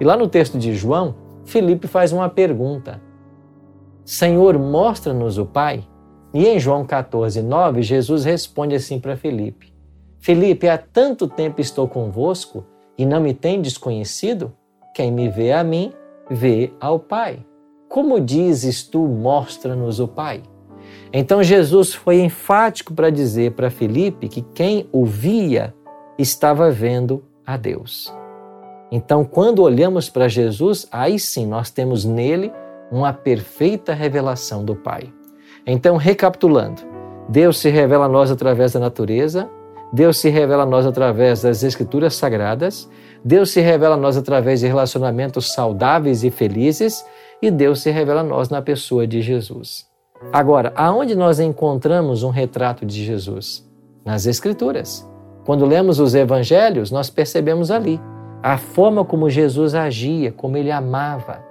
E 0.00 0.04
lá 0.04 0.16
no 0.16 0.28
texto 0.28 0.58
de 0.58 0.74
João, 0.74 1.14
Felipe 1.44 1.86
faz 1.86 2.12
uma 2.12 2.28
pergunta: 2.28 3.00
Senhor, 4.10 4.58
mostra-nos 4.58 5.38
o 5.38 5.46
Pai? 5.46 5.84
E 6.34 6.44
em 6.44 6.58
João 6.58 6.84
14, 6.84 7.40
9, 7.42 7.80
Jesus 7.80 8.24
responde 8.24 8.74
assim 8.74 8.98
para 8.98 9.16
Felipe: 9.16 9.72
Felipe, 10.18 10.68
há 10.68 10.76
tanto 10.76 11.28
tempo 11.28 11.60
estou 11.60 11.86
convosco 11.86 12.64
e 12.98 13.06
não 13.06 13.20
me 13.20 13.32
tem 13.32 13.62
desconhecido? 13.62 14.52
Quem 14.96 15.12
me 15.12 15.28
vê 15.28 15.52
a 15.52 15.62
mim, 15.62 15.92
vê 16.28 16.72
ao 16.80 16.98
Pai. 16.98 17.46
Como 17.88 18.20
dizes 18.20 18.82
tu, 18.82 19.06
mostra-nos 19.06 20.00
o 20.00 20.08
Pai? 20.08 20.42
Então 21.12 21.40
Jesus 21.40 21.94
foi 21.94 22.20
enfático 22.20 22.92
para 22.92 23.10
dizer 23.10 23.52
para 23.52 23.70
Felipe 23.70 24.28
que 24.28 24.42
quem 24.42 24.88
o 24.90 25.04
via 25.06 25.72
estava 26.18 26.68
vendo 26.68 27.22
a 27.46 27.56
Deus. 27.56 28.12
Então, 28.90 29.24
quando 29.24 29.62
olhamos 29.62 30.10
para 30.10 30.26
Jesus, 30.26 30.88
aí 30.90 31.16
sim 31.16 31.46
nós 31.46 31.70
temos 31.70 32.04
nele 32.04 32.52
uma 32.90 33.12
perfeita 33.12 33.94
revelação 33.94 34.64
do 34.64 34.74
Pai. 34.74 35.12
Então, 35.66 35.96
recapitulando, 35.96 36.82
Deus 37.28 37.58
se 37.58 37.68
revela 37.68 38.06
a 38.06 38.08
nós 38.08 38.30
através 38.30 38.72
da 38.72 38.80
natureza, 38.80 39.48
Deus 39.92 40.18
se 40.18 40.28
revela 40.28 40.62
a 40.62 40.66
nós 40.66 40.86
através 40.86 41.42
das 41.42 41.62
Escrituras 41.62 42.14
Sagradas, 42.14 42.88
Deus 43.24 43.50
se 43.50 43.60
revela 43.60 43.94
a 43.94 43.98
nós 43.98 44.16
através 44.16 44.60
de 44.60 44.66
relacionamentos 44.66 45.52
saudáveis 45.52 46.24
e 46.24 46.30
felizes, 46.30 47.04
e 47.42 47.50
Deus 47.50 47.82
se 47.82 47.90
revela 47.90 48.20
a 48.20 48.24
nós 48.24 48.48
na 48.48 48.62
pessoa 48.62 49.06
de 49.06 49.20
Jesus. 49.20 49.88
Agora, 50.32 50.72
aonde 50.76 51.14
nós 51.14 51.40
encontramos 51.40 52.22
um 52.22 52.30
retrato 52.30 52.84
de 52.84 53.04
Jesus? 53.04 53.68
Nas 54.04 54.26
Escrituras. 54.26 55.08
Quando 55.44 55.66
lemos 55.66 55.98
os 55.98 56.14
Evangelhos, 56.14 56.90
nós 56.90 57.10
percebemos 57.10 57.70
ali 57.70 58.00
a 58.42 58.56
forma 58.56 59.04
como 59.04 59.28
Jesus 59.28 59.74
agia, 59.74 60.32
como 60.32 60.56
ele 60.56 60.70
amava, 60.70 61.49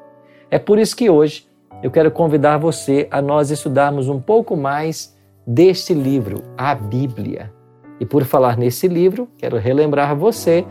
é 0.51 0.57
por 0.57 0.79
isso 0.79 0.95
que 0.95 1.09
hoje 1.09 1.47
eu 1.81 1.91
quero 1.91 2.11
convidar 2.11 2.57
você 2.57 3.07
a 3.09 3.21
nós 3.21 3.51
estudarmos 3.51 4.09
um 4.09 4.19
pouco 4.19 4.57
mais 4.57 5.15
deste 5.45 5.93
livro, 5.93 6.43
a 6.57 6.75
Bíblia. 6.75 7.51
E 7.99 8.05
por 8.05 8.23
falar 8.25 8.57
nesse 8.57 8.87
livro, 8.87 9.27
quero 9.37 9.57
relembrar 9.57 10.15
você 10.15 10.65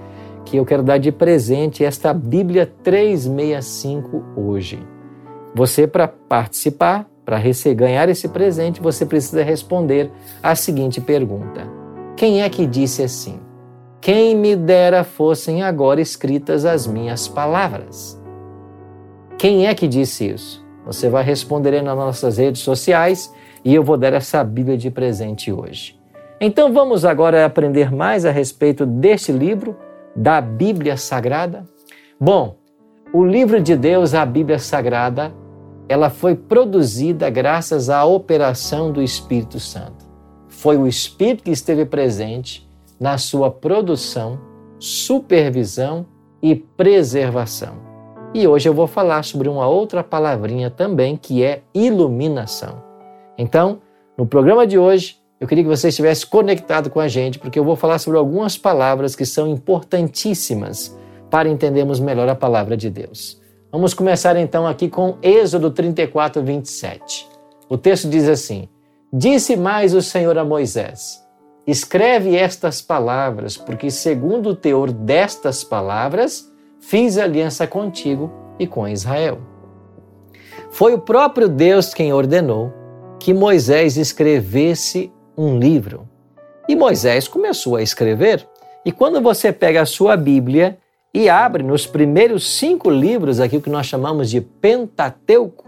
que 0.44 0.56
eu 0.56 0.64
quero 0.64 0.82
dar 0.82 0.99
de 0.99 1.12
presente 1.12 1.85
esta 1.85 2.12
Bíblia 2.12 2.70
365 2.82 4.25
hoje. 4.37 4.82
Você, 5.54 5.87
para 5.87 6.08
participar, 6.08 7.08
para 7.25 7.40
ganhar 7.76 8.08
esse 8.08 8.28
presente, 8.28 8.80
você 8.80 9.04
precisa 9.04 9.42
responder 9.42 10.11
a 10.42 10.54
seguinte 10.54 11.00
pergunta: 11.00 11.68
Quem 12.16 12.42
é 12.42 12.49
que 12.49 12.66
disse 12.66 13.02
assim? 13.02 13.40
Quem 14.00 14.35
me 14.35 14.56
dera 14.56 15.04
fossem 15.04 15.62
agora 15.62 16.00
escritas 16.00 16.64
as 16.64 16.87
minhas 16.87 17.28
palavras? 17.28 18.17
Quem 19.38 19.68
é 19.68 19.75
que 19.75 19.87
disse 19.87 20.26
isso? 20.26 20.66
Você 20.85 21.09
vai 21.09 21.23
responder 21.23 21.73
aí 21.73 21.80
nas 21.80 21.97
nossas 21.97 22.38
redes 22.38 22.61
sociais 22.61 23.33
e 23.64 23.73
eu 23.73 23.85
vou 23.85 23.97
dar 23.97 24.12
essa 24.12 24.42
Bíblia 24.42 24.76
de 24.76 24.90
presente 24.90 25.52
hoje. 25.52 25.97
Então 26.40 26.73
vamos 26.73 27.04
agora 27.04 27.47
aprender 27.47 27.92
mais 27.92 28.25
a 28.25 28.33
respeito 28.33 28.85
deste 28.85 29.30
livro, 29.30 29.76
da 30.16 30.40
Bíblia 30.40 30.97
Sagrada. 30.97 31.64
Bom, 32.18 32.57
o 33.12 33.25
livro 33.25 33.61
de 33.61 33.76
Deus, 33.76 34.12
a 34.12 34.26
Bíblia 34.26 34.59
Sagrada, 34.59 35.33
ela 35.88 36.11
foi 36.11 36.35
produzida 36.35 37.30
graças 37.30 37.88
à 37.88 38.04
operação 38.04 38.90
do 38.90 39.00
Espírito 39.00 39.61
Santo. 39.61 40.04
Foi 40.49 40.76
o 40.76 40.87
Espírito 40.87 41.45
que 41.45 41.52
esteve 41.52 41.85
presente 41.85 42.68
na 42.99 43.16
sua 43.18 43.52
produção, 43.52 44.40
supervisão 44.80 46.07
e 46.42 46.57
preservação. 46.57 47.88
E 48.38 48.47
hoje 48.47 48.68
eu 48.68 48.73
vou 48.73 48.87
falar 48.87 49.25
sobre 49.25 49.49
uma 49.49 49.66
outra 49.66 50.04
palavrinha 50.04 50.71
também, 50.71 51.16
que 51.16 51.42
é 51.42 51.62
iluminação. 51.75 52.80
Então, 53.37 53.80
no 54.16 54.25
programa 54.25 54.64
de 54.64 54.78
hoje, 54.78 55.16
eu 55.40 55.49
queria 55.49 55.64
que 55.64 55.68
você 55.68 55.88
estivesse 55.88 56.25
conectado 56.25 56.88
com 56.88 57.00
a 57.00 57.09
gente, 57.09 57.37
porque 57.37 57.59
eu 57.59 57.64
vou 57.64 57.75
falar 57.75 57.99
sobre 57.99 58.16
algumas 58.16 58.57
palavras 58.57 59.16
que 59.16 59.26
são 59.26 59.49
importantíssimas 59.49 60.97
para 61.28 61.49
entendermos 61.49 61.99
melhor 61.99 62.28
a 62.28 62.35
palavra 62.37 62.76
de 62.76 62.88
Deus. 62.88 63.42
Vamos 63.73 63.92
começar 63.92 64.37
então 64.37 64.68
aqui 64.68 64.88
com 64.88 65.16
Êxodo 65.21 65.73
34, 65.73 66.40
27. 66.40 67.28
O 67.68 67.76
texto 67.76 68.09
diz 68.09 68.28
assim: 68.28 68.68
Disse 69.12 69.57
mais 69.57 69.95
o 69.95 70.00
Senhor 70.00 70.38
a 70.38 70.45
Moisés: 70.45 71.26
Escreve 71.66 72.37
estas 72.37 72.80
palavras, 72.80 73.57
porque 73.57 73.90
segundo 73.90 74.50
o 74.50 74.54
teor 74.54 74.92
destas 74.92 75.64
palavras, 75.64 76.48
fiz 76.80 77.18
aliança 77.18 77.66
contigo 77.66 78.30
e 78.58 78.66
com 78.66 78.87
Israel. 78.87 79.38
Foi 80.70 80.94
o 80.94 80.99
próprio 80.99 81.49
Deus 81.49 81.94
quem 81.94 82.12
ordenou 82.12 82.73
que 83.18 83.35
Moisés 83.35 83.97
escrevesse 83.97 85.12
um 85.37 85.58
livro. 85.58 86.08
E 86.68 86.76
Moisés 86.76 87.26
começou 87.26 87.76
a 87.76 87.82
escrever. 87.82 88.47
E 88.85 88.92
quando 88.92 89.20
você 89.20 89.52
pega 89.52 89.82
a 89.82 89.87
sua 89.87 90.16
Bíblia 90.16 90.78
e 91.12 91.28
abre 91.28 91.62
nos 91.62 91.87
primeiros 91.87 92.58
cinco 92.58 92.90
livros, 92.90 93.40
aqui 93.40 93.56
o 93.56 93.61
que 93.61 93.70
nós 93.70 93.87
chamamos 93.87 94.30
de 94.30 94.40
Pentateuco, 94.40 95.66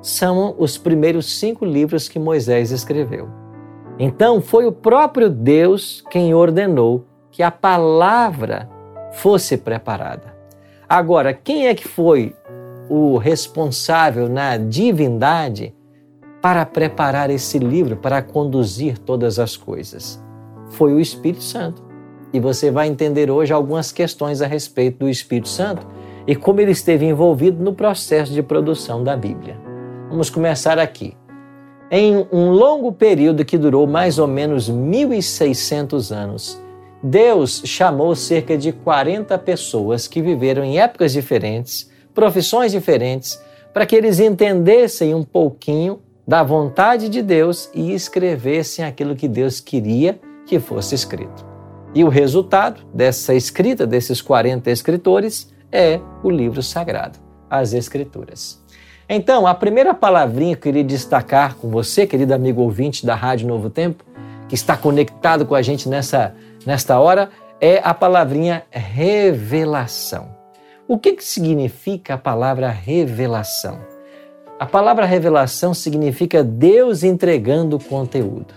são 0.00 0.54
os 0.58 0.78
primeiros 0.78 1.38
cinco 1.38 1.64
livros 1.64 2.08
que 2.08 2.18
Moisés 2.18 2.70
escreveu. 2.70 3.28
Então, 3.98 4.40
foi 4.40 4.64
o 4.64 4.72
próprio 4.72 5.28
Deus 5.28 6.04
quem 6.08 6.32
ordenou 6.32 7.04
que 7.30 7.42
a 7.42 7.50
palavra 7.50 8.68
fosse 9.12 9.56
preparada. 9.56 10.37
Agora, 10.88 11.34
quem 11.34 11.66
é 11.66 11.74
que 11.74 11.86
foi 11.86 12.34
o 12.88 13.18
responsável 13.18 14.26
na 14.26 14.56
divindade 14.56 15.74
para 16.40 16.64
preparar 16.64 17.28
esse 17.28 17.58
livro, 17.58 17.96
para 17.96 18.22
conduzir 18.22 18.96
todas 18.98 19.38
as 19.38 19.54
coisas? 19.54 20.18
Foi 20.70 20.94
o 20.94 21.00
Espírito 21.00 21.42
Santo. 21.42 21.82
E 22.32 22.40
você 22.40 22.70
vai 22.70 22.88
entender 22.88 23.30
hoje 23.30 23.52
algumas 23.52 23.92
questões 23.92 24.40
a 24.40 24.46
respeito 24.46 25.00
do 25.00 25.08
Espírito 25.10 25.48
Santo 25.48 25.86
e 26.26 26.34
como 26.34 26.60
ele 26.60 26.72
esteve 26.72 27.04
envolvido 27.04 27.62
no 27.62 27.74
processo 27.74 28.32
de 28.32 28.42
produção 28.42 29.04
da 29.04 29.14
Bíblia. 29.14 29.58
Vamos 30.08 30.30
começar 30.30 30.78
aqui. 30.78 31.14
Em 31.90 32.26
um 32.32 32.50
longo 32.50 32.92
período 32.92 33.44
que 33.44 33.58
durou 33.58 33.86
mais 33.86 34.18
ou 34.18 34.26
menos 34.26 34.68
1600 34.68 36.12
anos, 36.12 36.62
Deus 37.02 37.62
chamou 37.64 38.14
cerca 38.14 38.56
de 38.56 38.72
40 38.72 39.38
pessoas 39.38 40.08
que 40.08 40.20
viveram 40.20 40.64
em 40.64 40.80
épocas 40.80 41.12
diferentes, 41.12 41.90
profissões 42.12 42.72
diferentes, 42.72 43.40
para 43.72 43.86
que 43.86 43.94
eles 43.94 44.18
entendessem 44.18 45.14
um 45.14 45.22
pouquinho 45.22 46.00
da 46.26 46.42
vontade 46.42 47.08
de 47.08 47.22
Deus 47.22 47.70
e 47.72 47.92
escrevessem 47.92 48.84
aquilo 48.84 49.14
que 49.14 49.28
Deus 49.28 49.60
queria 49.60 50.18
que 50.44 50.58
fosse 50.58 50.94
escrito. 50.94 51.46
E 51.94 52.04
o 52.04 52.08
resultado 52.08 52.82
dessa 52.92 53.34
escrita, 53.34 53.86
desses 53.86 54.20
40 54.20 54.70
escritores, 54.70 55.52
é 55.70 56.00
o 56.22 56.30
livro 56.30 56.62
sagrado, 56.62 57.18
as 57.48 57.72
Escrituras. 57.72 58.62
Então, 59.08 59.46
a 59.46 59.54
primeira 59.54 59.94
palavrinha 59.94 60.54
que 60.54 60.58
eu 60.58 60.62
queria 60.72 60.84
destacar 60.84 61.54
com 61.54 61.70
você, 61.70 62.06
querido 62.06 62.34
amigo 62.34 62.60
ouvinte 62.60 63.06
da 63.06 63.14
Rádio 63.14 63.48
Novo 63.48 63.70
Tempo, 63.70 64.04
que 64.48 64.54
está 64.54 64.76
conectado 64.76 65.46
com 65.46 65.54
a 65.54 65.62
gente 65.62 65.88
nessa, 65.88 66.34
nesta 66.66 66.98
hora, 66.98 67.30
é 67.60 67.80
a 67.82 67.92
palavrinha 67.92 68.64
revelação. 68.70 70.36
O 70.86 70.98
que, 70.98 71.12
que 71.12 71.24
significa 71.24 72.14
a 72.14 72.18
palavra 72.18 72.70
revelação? 72.70 73.80
A 74.58 74.66
palavra 74.66 75.04
revelação 75.04 75.72
significa 75.72 76.42
Deus 76.42 77.02
entregando 77.02 77.78
conteúdo, 77.78 78.54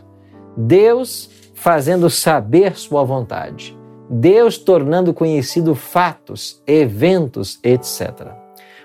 Deus 0.57 1.29
fazendo 1.53 2.09
saber 2.09 2.75
sua 2.75 3.03
vontade, 3.03 3.77
Deus 4.09 4.57
tornando 4.57 5.13
conhecido 5.13 5.75
fatos, 5.75 6.61
eventos, 6.65 7.59
etc. 7.63 8.29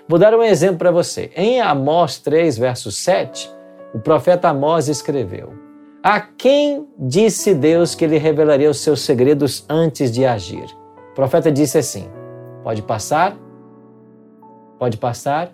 Vou 0.07 0.19
dar 0.19 0.33
um 0.35 0.43
exemplo 0.43 0.77
para 0.77 0.91
você. 0.91 1.31
Em 1.35 1.59
Amós 1.59 2.19
3, 2.19 2.57
verso 2.57 2.91
7, 2.91 3.51
o 3.93 3.99
profeta 3.99 4.49
Amós 4.49 4.87
escreveu: 4.87 5.66
A 6.09 6.21
quem 6.21 6.87
disse 6.97 7.53
Deus 7.53 7.93
que 7.93 8.05
ele 8.05 8.17
revelaria 8.17 8.71
os 8.71 8.79
seus 8.79 9.01
segredos 9.01 9.65
antes 9.67 10.09
de 10.09 10.25
agir? 10.25 10.63
O 11.11 11.13
profeta 11.13 11.51
disse 11.51 11.77
assim: 11.77 12.09
Pode 12.63 12.81
passar? 12.81 13.37
Pode 14.79 14.95
passar? 14.95 15.51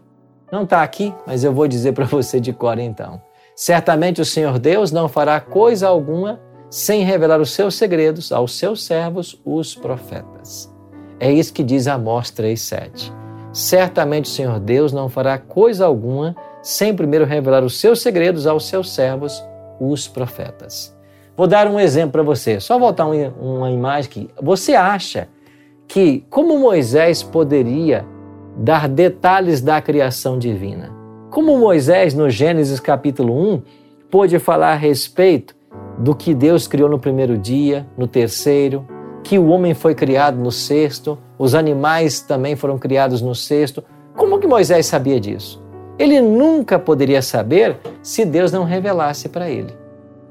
Não 0.51 0.62
está 0.62 0.83
aqui, 0.83 1.12
mas 1.25 1.43
eu 1.43 1.51
vou 1.51 1.67
dizer 1.67 1.93
para 1.93 2.05
você 2.05 2.39
de 2.39 2.53
cor 2.53 2.77
então. 2.77 3.19
Certamente 3.55 4.22
o 4.22 4.25
Senhor 4.25 4.60
Deus 4.60 4.91
não 4.91 5.10
fará 5.10 5.39
coisa 5.39 5.88
alguma 5.88 6.39
sem 6.69 7.03
revelar 7.03 7.41
os 7.41 7.50
seus 7.50 7.74
segredos 7.74 8.31
aos 8.31 8.55
seus 8.55 8.83
servos, 8.83 9.41
os 9.43 9.74
profetas. 9.74 10.72
É 11.19 11.31
isso 11.31 11.51
que 11.51 11.63
diz 11.63 11.88
Amós 11.88 12.29
3,7. 12.29 13.12
Certamente 13.51 14.25
o 14.25 14.31
Senhor 14.31 14.60
Deus 14.60 14.93
não 14.93 15.10
fará 15.10 15.36
coisa 15.39 15.88
alguma 15.88 16.36
sem 16.62 16.95
primeiro 16.95 17.25
revelar 17.25 17.63
os 17.63 17.79
seus 17.79 18.03
segredos 18.03 18.45
aos 18.45 18.67
seus 18.67 18.93
servos, 18.93 19.43
os 19.80 20.08
profetas. 20.08 20.96
Vou 21.36 21.48
dar 21.48 21.68
um 21.68 21.80
exemplo 21.80 22.12
para 22.12 22.24
você. 22.24 22.60
Só 22.60 22.77
voltar 22.77 23.08
uma 23.08 23.72
imagem 23.72 24.10
que 24.10 24.30
você 24.42 24.75
acha 24.75 25.27
que 25.88 26.24
como 26.30 26.60
Moisés 26.60 27.24
poderia 27.24 28.06
dar 28.58 28.88
detalhes 28.88 29.62
da 29.62 29.82
criação 29.82 30.38
divina? 30.38 30.92
Como 31.32 31.58
Moisés 31.58 32.13
no 32.13 32.30
Gênesis 32.30 32.80
capítulo 32.80 33.34
1 33.34 33.62
pôde 34.12 34.38
falar 34.38 34.74
a 34.74 34.75
respeito 34.75 35.56
do 35.98 36.13
que 36.13 36.36
Deus 36.36 36.68
criou 36.68 36.88
no 36.88 37.00
primeiro 37.00 37.38
dia, 37.38 37.88
no 37.98 38.08
terceiro, 38.08 38.86
que 39.24 39.39
o 39.39 39.48
homem 39.48 39.74
foi 39.74 39.96
criado 39.96 40.38
no 40.38 40.51
sexto, 40.51 41.18
os 41.39 41.56
animais 41.56 42.22
também 42.22 42.56
foram 42.56 42.77
criados 42.77 43.22
no 43.22 43.34
sexto. 43.34 43.84
Como 44.15 44.39
que 44.39 44.46
Moisés 44.46 44.86
sabia 44.86 45.20
disso? 45.20 45.62
Ele 45.98 46.20
nunca 46.20 46.80
poderia 46.80 47.22
saber 47.22 47.78
se 48.02 48.26
Deus 48.26 48.52
não 48.52 48.64
revelasse 48.64 49.30
para 49.30 49.50
ele. 49.50 49.74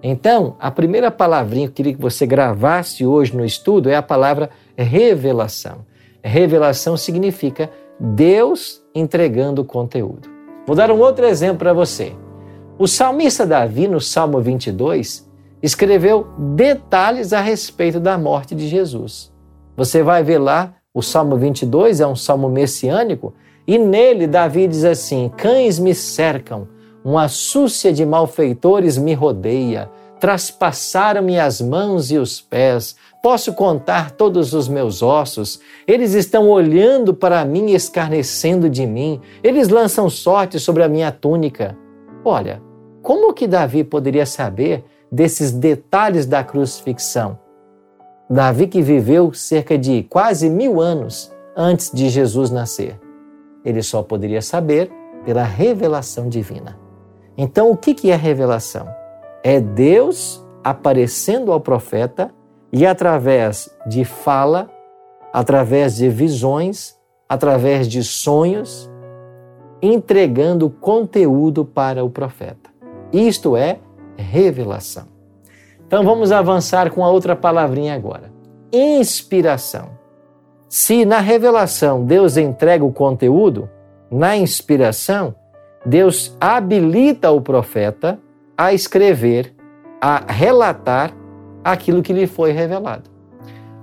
Então, 0.02 0.56
a 0.58 0.70
primeira 0.70 1.10
palavrinha 1.10 1.66
que 1.66 1.72
eu 1.72 1.76
queria 1.76 1.94
que 1.94 2.00
você 2.00 2.26
gravasse 2.26 3.06
hoje 3.06 3.36
no 3.36 3.44
estudo 3.44 3.88
é 3.88 3.94
a 3.94 4.02
palavra 4.02 4.50
revelação. 4.76 5.86
Revelação 6.22 6.96
significa 6.96 7.70
Deus 8.00 8.82
entregando 8.94 9.64
conteúdo. 9.64 10.28
Vou 10.66 10.74
dar 10.74 10.90
um 10.90 10.98
outro 10.98 11.24
exemplo 11.24 11.58
para 11.58 11.72
você. 11.72 12.12
O 12.78 12.88
salmista 12.88 13.46
Davi, 13.46 13.86
no 13.86 14.00
Salmo 14.00 14.40
22, 14.40 15.30
escreveu 15.62 16.26
detalhes 16.56 17.32
a 17.32 17.40
respeito 17.40 18.00
da 18.00 18.18
morte 18.18 18.54
de 18.54 18.66
Jesus. 18.66 19.32
Você 19.76 20.02
vai 20.02 20.24
ver 20.24 20.38
lá, 20.38 20.74
o 20.92 21.00
Salmo 21.00 21.36
22 21.36 22.00
é 22.00 22.06
um 22.06 22.16
salmo 22.16 22.48
messiânico, 22.48 23.34
e 23.66 23.78
nele 23.78 24.26
Davi 24.26 24.66
diz 24.66 24.84
assim: 24.84 25.30
Cães 25.36 25.78
me 25.78 25.94
cercam, 25.94 26.68
uma 27.04 27.28
súcia 27.28 27.92
de 27.92 28.04
malfeitores 28.04 28.96
me 28.96 29.14
rodeia, 29.14 29.90
traspassaram-me 30.20 31.38
as 31.38 31.60
mãos 31.60 32.10
e 32.10 32.18
os 32.18 32.40
pés, 32.40 32.96
posso 33.22 33.52
contar 33.54 34.12
todos 34.12 34.52
os 34.52 34.68
meus 34.68 35.02
ossos. 35.02 35.60
Eles 35.86 36.14
estão 36.14 36.48
olhando 36.48 37.12
para 37.12 37.44
mim 37.44 37.70
e 37.70 37.74
escarnecendo 37.74 38.70
de 38.70 38.86
mim. 38.86 39.20
Eles 39.42 39.68
lançam 39.68 40.08
sorte 40.08 40.60
sobre 40.60 40.82
a 40.82 40.88
minha 40.88 41.10
túnica. 41.10 41.76
Olha, 42.24 42.62
como 43.02 43.32
que 43.32 43.48
Davi 43.48 43.82
poderia 43.82 44.26
saber 44.26 44.84
desses 45.10 45.52
detalhes 45.52 46.24
da 46.24 46.42
crucifixão. 46.42 47.38
Davi, 48.30 48.66
que 48.66 48.80
viveu 48.80 49.32
cerca 49.34 49.76
de 49.76 50.04
quase 50.04 50.48
mil 50.48 50.80
anos 50.80 51.30
antes 51.54 51.90
de 51.92 52.08
Jesus 52.08 52.50
nascer, 52.50 52.98
ele 53.64 53.82
só 53.82 54.02
poderia 54.02 54.42
saber 54.42 54.90
pela 55.24 55.42
revelação 55.42 56.28
divina. 56.28 56.78
Então, 57.36 57.70
o 57.70 57.76
que 57.76 58.10
é 58.10 58.16
revelação? 58.16 58.88
É 59.42 59.60
Deus 59.60 60.44
aparecendo 60.62 61.52
ao 61.52 61.60
profeta 61.60 62.30
e, 62.72 62.86
através 62.86 63.70
de 63.86 64.04
fala, 64.04 64.70
através 65.32 65.96
de 65.96 66.08
visões, 66.08 66.96
através 67.28 67.88
de 67.88 68.04
sonhos, 68.04 68.90
entregando 69.80 70.70
conteúdo 70.70 71.64
para 71.64 72.04
o 72.04 72.10
profeta. 72.10 72.70
Isto 73.12 73.56
é 73.56 73.80
revelação. 74.16 75.08
Então 75.86 76.04
vamos 76.04 76.32
avançar 76.32 76.90
com 76.90 77.04
a 77.04 77.10
outra 77.10 77.34
palavrinha 77.34 77.94
agora. 77.94 78.32
Inspiração. 78.72 79.90
Se 80.72 81.04
na 81.04 81.18
revelação 81.18 82.02
Deus 82.02 82.38
entrega 82.38 82.82
o 82.82 82.90
conteúdo, 82.90 83.68
na 84.10 84.38
inspiração, 84.38 85.34
Deus 85.84 86.34
habilita 86.40 87.30
o 87.30 87.42
profeta 87.42 88.18
a 88.56 88.72
escrever, 88.72 89.54
a 90.00 90.32
relatar 90.32 91.14
aquilo 91.62 92.00
que 92.00 92.14
lhe 92.14 92.26
foi 92.26 92.52
revelado. 92.52 93.10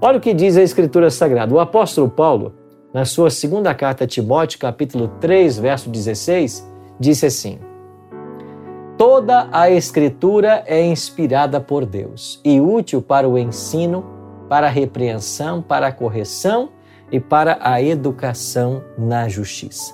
Olha 0.01 0.17
o 0.17 0.19
que 0.19 0.33
diz 0.33 0.57
a 0.57 0.63
Escritura 0.63 1.11
Sagrada. 1.11 1.53
O 1.53 1.59
apóstolo 1.59 2.09
Paulo, 2.09 2.55
na 2.91 3.05
sua 3.05 3.29
segunda 3.29 3.71
carta 3.75 4.05
a 4.05 4.07
Timóteo, 4.07 4.57
capítulo 4.57 5.09
3, 5.21 5.59
verso 5.59 5.91
16, 5.91 6.67
disse 6.99 7.27
assim: 7.27 7.59
Toda 8.97 9.47
a 9.51 9.69
Escritura 9.69 10.63
é 10.65 10.83
inspirada 10.83 11.61
por 11.61 11.85
Deus 11.85 12.41
e 12.43 12.59
útil 12.59 12.99
para 12.99 13.29
o 13.29 13.37
ensino, 13.37 14.03
para 14.49 14.65
a 14.65 14.71
repreensão, 14.71 15.61
para 15.61 15.85
a 15.85 15.91
correção 15.91 16.78
e 17.11 17.19
para 17.19 17.57
a 17.61 17.81
educação 17.81 18.83
na 18.97 19.27
justiça. 19.27 19.93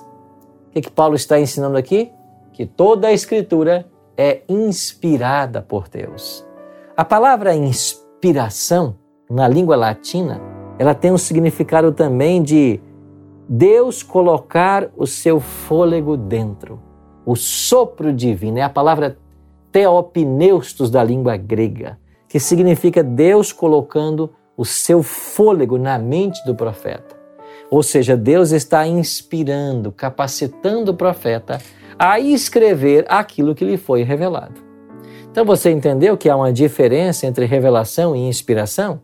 O 0.68 0.70
que, 0.72 0.82
que 0.82 0.90
Paulo 0.90 1.14
está 1.14 1.40
ensinando 1.40 1.76
aqui? 1.76 2.12
Que 2.52 2.66
toda 2.66 3.08
a 3.08 3.12
Escritura 3.12 3.86
é 4.16 4.42
inspirada 4.48 5.62
por 5.62 5.88
Deus. 5.88 6.46
A 6.96 7.04
palavra 7.04 7.54
inspiração, 7.54 8.96
na 9.30 9.48
língua 9.48 9.76
latina, 9.76 10.40
ela 10.78 10.94
tem 10.94 11.12
um 11.12 11.18
significado 11.18 11.92
também 11.92 12.42
de 12.42 12.80
Deus 13.48 14.02
colocar 14.02 14.90
o 14.96 15.06
seu 15.06 15.40
fôlego 15.40 16.16
dentro 16.16 16.86
o 17.26 17.34
sopro 17.34 18.12
divino, 18.12 18.58
é 18.58 18.62
a 18.62 18.70
palavra 18.70 19.18
teopneustos 19.72 20.88
da 20.88 21.02
língua 21.02 21.36
grega, 21.36 21.98
que 22.28 22.38
significa 22.38 23.02
Deus 23.02 23.52
colocando 23.52 24.30
o 24.56 24.64
seu 24.64 25.02
fôlego 25.02 25.78
na 25.78 25.98
mente 25.98 26.44
do 26.44 26.54
profeta. 26.54 27.16
Ou 27.70 27.82
seja, 27.82 28.16
Deus 28.16 28.52
está 28.52 28.86
inspirando, 28.86 29.90
capacitando 29.92 30.92
o 30.92 30.96
profeta 30.96 31.58
a 31.98 32.20
escrever 32.20 33.04
aquilo 33.08 33.54
que 33.54 33.64
lhe 33.64 33.76
foi 33.76 34.02
revelado. 34.02 34.60
Então 35.30 35.44
você 35.44 35.70
entendeu 35.70 36.16
que 36.16 36.28
há 36.28 36.36
uma 36.36 36.52
diferença 36.52 37.26
entre 37.26 37.44
revelação 37.44 38.14
e 38.14 38.20
inspiração? 38.20 39.00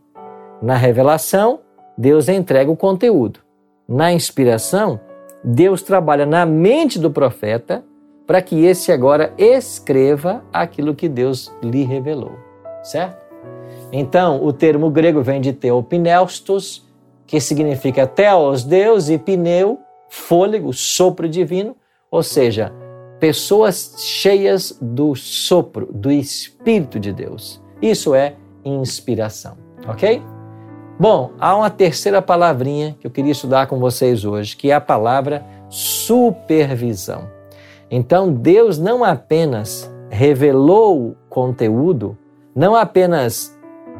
Na 0.61 0.75
revelação, 0.75 1.59
Deus 1.97 2.27
entrega 2.27 2.71
o 2.71 2.77
conteúdo. 2.77 3.39
Na 3.87 4.11
inspiração, 4.11 4.99
Deus 5.43 5.81
trabalha 5.83 6.25
na 6.25 6.45
mente 6.45 6.97
do 6.97 7.11
profeta 7.11 7.83
para 8.25 8.41
que 8.41 8.63
esse 8.63 8.91
agora 8.91 9.33
escreva 9.37 10.43
aquilo 10.51 10.95
que 10.95 11.09
Deus 11.09 11.53
lhe 11.61 11.83
revelou, 11.83 12.31
certo? 12.81 13.22
Então, 13.95 14.43
o 14.43 14.51
termo 14.51 14.89
grego 14.89 15.21
vem 15.21 15.39
de 15.39 15.53
teopneustos, 15.53 16.83
que 17.27 17.39
significa 17.39 18.07
teos, 18.07 18.63
Deus, 18.63 19.07
e 19.07 19.19
pneu, 19.19 19.79
fôlego, 20.09 20.73
sopro 20.73 21.29
divino, 21.29 21.75
ou 22.09 22.23
seja, 22.23 22.73
pessoas 23.19 23.93
cheias 23.99 24.75
do 24.81 25.13
sopro, 25.13 25.87
do 25.93 26.11
Espírito 26.11 26.99
de 26.99 27.13
Deus. 27.13 27.61
Isso 27.79 28.15
é 28.15 28.35
inspiração, 28.65 29.57
ok? 29.87 30.23
Bom, 30.99 31.31
há 31.39 31.55
uma 31.55 31.69
terceira 31.69 32.19
palavrinha 32.19 32.95
que 32.99 33.05
eu 33.05 33.11
queria 33.11 33.31
estudar 33.31 33.67
com 33.67 33.77
vocês 33.77 34.25
hoje, 34.25 34.57
que 34.57 34.71
é 34.71 34.73
a 34.73 34.81
palavra 34.81 35.45
supervisão. 35.69 37.29
Então 37.91 38.33
Deus 38.33 38.79
não 38.79 39.03
apenas 39.03 39.87
revelou 40.09 41.09
o 41.09 41.15
conteúdo, 41.29 42.17
não 42.55 42.75
apenas 42.75 43.55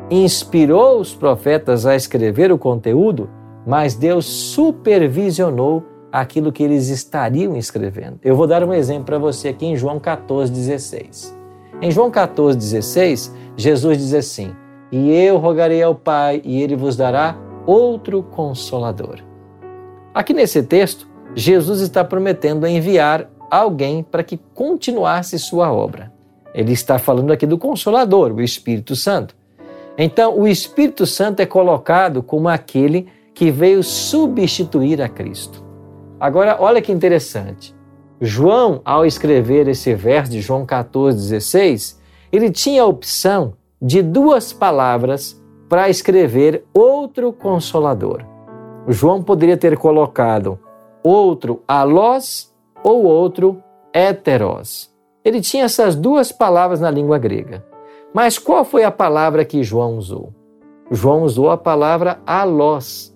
inspirou 0.10 1.00
os 1.00 1.14
profetas 1.14 1.86
a 1.86 1.96
escrever 1.96 2.52
o 2.52 2.58
conteúdo, 2.58 3.30
mas 3.66 3.96
Deus 3.96 4.26
supervisionou 4.26 5.84
aquilo 6.12 6.52
que 6.52 6.62
eles 6.62 6.90
estariam 6.90 7.56
escrevendo. 7.56 8.20
Eu 8.24 8.36
vou 8.36 8.46
dar 8.46 8.64
um 8.64 8.74
exemplo 8.74 9.06
para 9.06 9.18
você 9.18 9.50
aqui 9.50 9.66
em 9.66 9.76
João 9.76 10.00
14,16. 10.00 11.34
Em 11.82 11.90
João 11.90 12.12
14,16, 12.12 13.32
Jesus 13.58 13.98
diz 13.98 14.14
assim: 14.14 14.54
E 14.92 15.12
eu 15.12 15.38
rogarei 15.38 15.82
ao 15.82 15.96
Pai, 15.96 16.42
e 16.44 16.62
ele 16.62 16.76
vos 16.76 16.96
dará 16.96 17.36
outro 17.66 18.22
consolador. 18.22 19.20
Aqui 20.14 20.34
nesse 20.34 20.62
texto, 20.62 21.08
Jesus 21.36 21.82
está 21.82 22.04
prometendo 22.04 22.68
enviar 22.68 23.30
alguém 23.50 24.04
para 24.04 24.24
que 24.24 24.40
continuasse 24.54 25.40
sua 25.40 25.74
obra. 25.74 26.12
Ele 26.54 26.72
está 26.72 27.00
falando 27.00 27.32
aqui 27.32 27.48
do 27.48 27.58
Consolador, 27.58 28.32
o 28.32 28.42
Espírito 28.42 28.96
Santo. 28.96 29.36
Então, 29.98 30.40
o 30.40 30.48
Espírito 30.48 31.06
Santo 31.06 31.40
é 31.40 31.46
colocado 31.46 32.24
como 32.24 32.50
aquele 32.50 33.08
que 33.34 33.52
veio 33.52 33.84
substituir 33.84 35.02
a 35.02 35.10
Cristo. 35.10 35.64
Agora, 36.20 36.58
olha 36.60 36.82
que 36.82 36.92
interessante. 36.92 37.76
João, 38.20 38.82
ao 38.86 39.06
escrever 39.06 39.68
esse 39.68 39.94
verso 39.94 40.32
de 40.32 40.42
João 40.42 40.66
14, 40.66 41.18
16, 41.18 42.02
ele 42.32 42.50
tinha 42.50 42.84
a 42.84 42.88
opção 42.88 43.54
de 43.82 44.02
duas 44.02 44.54
palavras 44.54 45.42
para 45.68 45.90
escrever 45.90 46.64
outro 46.74 47.34
consolador. 47.34 48.24
João 48.88 49.22
poderia 49.22 49.58
ter 49.58 49.78
colocado 49.78 50.60
outro 51.04 51.62
alós 51.68 52.54
ou 52.84 53.04
outro 53.04 53.62
heteros. 53.94 54.92
Ele 55.24 55.42
tinha 55.42 55.66
essas 55.66 55.96
duas 55.96 56.32
palavras 56.32 56.80
na 56.80 56.90
língua 56.90 57.18
grega. 57.18 57.73
Mas 58.14 58.38
qual 58.38 58.64
foi 58.64 58.84
a 58.84 58.92
palavra 58.92 59.44
que 59.44 59.64
João 59.64 59.98
usou? 59.98 60.34
João 60.92 61.24
usou 61.24 61.50
a 61.50 61.58
palavra 61.58 62.20
alós. 62.26 63.14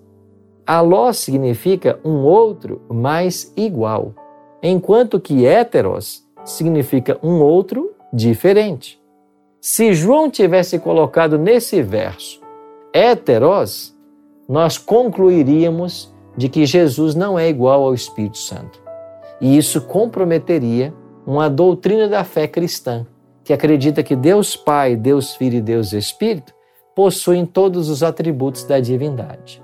Alós 0.66 1.18
significa 1.18 1.98
um 2.04 2.24
outro 2.24 2.82
mais 2.90 3.52
igual, 3.56 4.14
enquanto 4.62 5.20
que 5.20 5.46
heteros 5.46 6.26
significa 6.44 7.18
um 7.22 7.40
outro 7.40 7.92
diferente. 8.12 9.00
Se 9.60 9.92
João 9.92 10.30
tivesse 10.30 10.78
colocado 10.78 11.38
nesse 11.38 11.80
verso 11.82 12.40
heteros, 12.92 13.94
nós 14.48 14.78
concluiríamos 14.78 16.12
de 16.36 16.48
que 16.48 16.64
Jesus 16.64 17.14
não 17.14 17.38
é 17.38 17.48
igual 17.48 17.84
ao 17.84 17.94
Espírito 17.94 18.38
Santo. 18.38 18.80
E 19.40 19.56
isso 19.56 19.82
comprometeria 19.82 20.94
uma 21.26 21.48
doutrina 21.50 22.08
da 22.08 22.24
fé 22.24 22.46
cristã, 22.48 23.06
que 23.48 23.52
acredita 23.54 24.02
que 24.02 24.14
Deus 24.14 24.54
Pai, 24.54 24.94
Deus 24.94 25.34
Filho 25.34 25.56
e 25.56 25.62
Deus 25.62 25.94
Espírito 25.94 26.52
possuem 26.94 27.46
todos 27.46 27.88
os 27.88 28.02
atributos 28.02 28.62
da 28.64 28.78
divindade. 28.78 29.62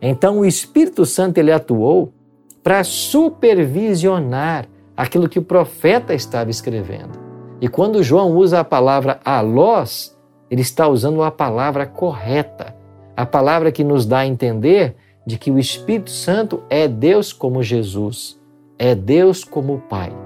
Então 0.00 0.38
o 0.38 0.46
Espírito 0.46 1.04
Santo 1.04 1.36
ele 1.36 1.52
atuou 1.52 2.14
para 2.62 2.82
supervisionar 2.82 4.66
aquilo 4.96 5.28
que 5.28 5.38
o 5.38 5.44
profeta 5.44 6.14
estava 6.14 6.48
escrevendo. 6.48 7.18
E 7.60 7.68
quando 7.68 8.02
João 8.02 8.34
usa 8.34 8.60
a 8.60 8.64
palavra 8.64 9.20
alós, 9.22 10.16
ele 10.50 10.62
está 10.62 10.88
usando 10.88 11.22
a 11.22 11.30
palavra 11.30 11.84
correta, 11.84 12.74
a 13.14 13.26
palavra 13.26 13.70
que 13.70 13.84
nos 13.84 14.06
dá 14.06 14.20
a 14.20 14.26
entender 14.26 14.96
de 15.26 15.36
que 15.36 15.50
o 15.50 15.58
Espírito 15.58 16.08
Santo 16.10 16.62
é 16.70 16.88
Deus 16.88 17.34
como 17.34 17.62
Jesus, 17.62 18.40
é 18.78 18.94
Deus 18.94 19.44
como 19.44 19.82
Pai. 19.90 20.25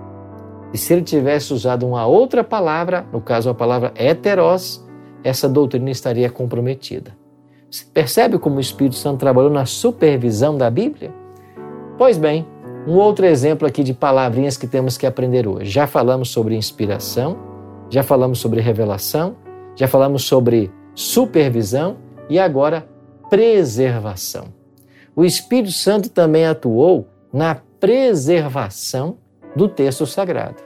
E 0.73 0.79
se 0.79 0.93
ele 0.93 1.03
tivesse 1.03 1.53
usado 1.53 1.87
uma 1.87 2.07
outra 2.07 2.45
palavra, 2.45 3.07
no 3.13 3.21
caso 3.21 3.51
a 3.51 3.55
palavra 3.55 3.93
heteros, 3.97 4.85
essa 5.25 5.49
doutrina 5.49 5.91
estaria 5.91 6.31
comprometida. 6.31 7.17
Você 7.71 7.85
percebe 7.93 8.39
como 8.39 8.57
o 8.57 8.61
Espírito 8.61 8.97
Santo 8.97 9.19
trabalhou 9.19 9.51
na 9.51 9.67
supervisão 9.67 10.57
da 10.57 10.71
Bíblia? 10.71 11.13
Pois 11.99 12.17
bem, 12.17 12.47
um 12.87 12.95
outro 12.95 13.27
exemplo 13.27 13.67
aqui 13.67 13.83
de 13.83 13.93
palavrinhas 13.93 14.57
que 14.57 14.67
temos 14.67 14.97
que 14.97 15.07
aprender 15.07 15.47
hoje. 15.47 15.71
Já 15.71 15.87
falamos 15.87 16.31
sobre 16.31 16.57
inspiração, 16.57 17.37
já 17.89 18.03
falamos 18.03 18.39
sobre 18.39 18.61
revelação, 18.61 19.37
já 19.77 19.87
falamos 19.87 20.25
sobre 20.25 20.71
supervisão 20.95 21.97
e 22.29 22.39
agora 22.39 22.89
preservação 23.29 24.61
o 25.15 25.25
Espírito 25.25 25.73
Santo 25.73 26.09
também 26.09 26.47
atuou 26.47 27.07
na 27.33 27.55
preservação 27.55 29.19
do 29.55 29.69
texto 29.69 30.07
sagrado. 30.07 30.63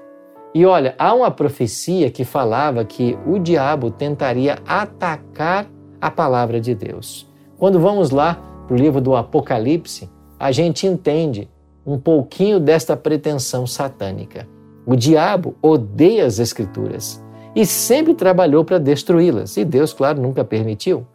E 0.55 0.65
olha, 0.65 0.95
há 0.99 1.13
uma 1.13 1.31
profecia 1.31 2.11
que 2.11 2.25
falava 2.25 2.85
que 2.85 3.19
o 3.27 3.39
diabo 3.39 3.91
tentaria 3.91 4.59
atacar 4.67 5.67
a 6.01 6.11
palavra 6.11 6.61
de 6.61 6.75
Deus. 6.75 7.29
Quando 7.59 7.81
vamos 7.81 8.11
lá 8.11 8.35
para 8.67 8.75
o 8.75 8.79
livro 8.79 9.01
do 9.01 9.17
Apocalipse, 9.17 10.09
a 10.39 10.53
gente 10.53 10.87
entende 10.87 11.49
um 11.85 11.99
pouquinho 11.99 12.61
desta 12.61 12.97
pretensão 12.97 13.67
satânica. 13.67 14.47
O 14.87 14.95
diabo 14.95 15.57
odeia 15.61 16.27
as 16.27 16.39
Escrituras 16.39 17.23
e 17.55 17.65
sempre 17.65 18.15
trabalhou 18.15 18.65
para 18.65 18.79
destruí-las, 18.79 19.57
e 19.57 19.65
Deus, 19.65 19.93
claro, 19.93 20.21
nunca 20.21 20.45
permitiu. 20.45 21.07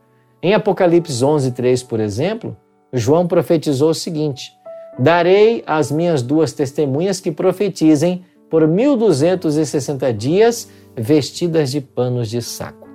Em 0.41 0.53
Apocalipse 0.53 1.23
11, 1.23 1.51
3, 1.51 1.83
por 1.83 1.99
exemplo, 1.99 2.55
João 2.93 3.27
profetizou 3.27 3.89
o 3.89 3.93
seguinte: 3.95 4.51
Darei 4.99 5.63
às 5.65 5.89
minhas 5.89 6.21
duas 6.21 6.51
testemunhas 6.51 7.21
que 7.21 7.31
profetizem 7.31 8.25
por 8.49 8.67
1260 8.67 10.13
dias, 10.13 10.69
vestidas 10.95 11.71
de 11.71 11.79
panos 11.79 12.29
de 12.29 12.41
saco. 12.41 12.87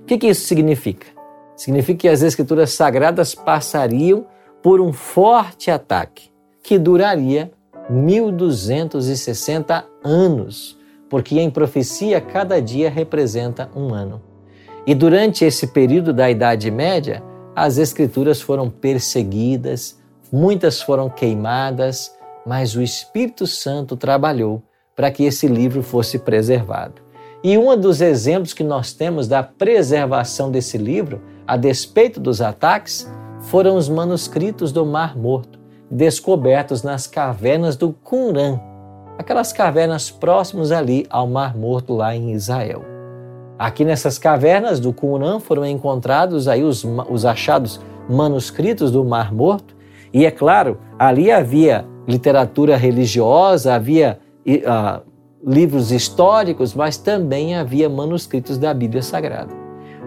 O 0.00 0.04
que, 0.04 0.18
que 0.18 0.26
isso 0.26 0.44
significa? 0.46 1.06
Significa 1.54 2.00
que 2.00 2.08
as 2.08 2.22
Escrituras 2.22 2.72
Sagradas 2.72 3.34
passariam 3.34 4.26
por 4.60 4.80
um 4.80 4.92
forte 4.92 5.70
ataque 5.70 6.30
que 6.62 6.78
duraria 6.78 7.52
1260 7.88 9.84
anos, 10.02 10.76
porque 11.08 11.38
em 11.38 11.50
profecia 11.50 12.20
cada 12.20 12.60
dia 12.60 12.90
representa 12.90 13.70
um 13.76 13.94
ano. 13.94 14.20
E 14.84 14.94
durante 14.94 15.44
esse 15.44 15.68
período 15.68 16.12
da 16.12 16.28
Idade 16.28 16.68
Média, 16.70 17.22
as 17.54 17.78
Escrituras 17.78 18.40
foram 18.40 18.68
perseguidas, 18.68 20.01
muitas 20.32 20.80
foram 20.80 21.10
queimadas, 21.10 22.16
mas 22.46 22.74
o 22.74 22.80
Espírito 22.82 23.46
Santo 23.46 23.96
trabalhou 23.96 24.62
para 24.96 25.10
que 25.10 25.24
esse 25.24 25.46
livro 25.46 25.82
fosse 25.82 26.18
preservado. 26.18 27.02
E 27.44 27.58
um 27.58 27.76
dos 27.76 28.00
exemplos 28.00 28.54
que 28.54 28.64
nós 28.64 28.92
temos 28.92 29.28
da 29.28 29.42
preservação 29.42 30.50
desse 30.50 30.78
livro, 30.78 31.20
a 31.46 31.56
despeito 31.56 32.18
dos 32.20 32.40
ataques, 32.40 33.10
foram 33.40 33.76
os 33.76 33.88
manuscritos 33.88 34.70
do 34.70 34.86
Mar 34.86 35.16
Morto, 35.16 35.58
descobertos 35.90 36.82
nas 36.82 37.06
cavernas 37.06 37.76
do 37.76 37.92
Qumran, 37.92 38.60
aquelas 39.18 39.52
cavernas 39.52 40.10
próximas 40.10 40.70
ali 40.70 41.04
ao 41.10 41.26
Mar 41.26 41.56
Morto 41.56 41.94
lá 41.94 42.14
em 42.14 42.32
Israel. 42.32 42.84
Aqui 43.58 43.84
nessas 43.84 44.18
cavernas 44.18 44.80
do 44.80 44.92
Qumran 44.92 45.40
foram 45.40 45.66
encontrados 45.66 46.48
aí 46.48 46.62
os, 46.62 46.84
os 47.10 47.24
achados 47.24 47.80
manuscritos 48.08 48.90
do 48.90 49.04
Mar 49.04 49.32
Morto 49.32 49.81
e 50.12 50.26
é 50.26 50.30
claro, 50.30 50.78
ali 50.98 51.30
havia 51.30 51.86
literatura 52.06 52.76
religiosa, 52.76 53.74
havia 53.74 54.18
uh, 54.46 55.02
livros 55.44 55.90
históricos, 55.90 56.74
mas 56.74 56.96
também 56.96 57.56
havia 57.56 57.88
manuscritos 57.88 58.58
da 58.58 58.74
Bíblia 58.74 59.02
Sagrada. 59.02 59.54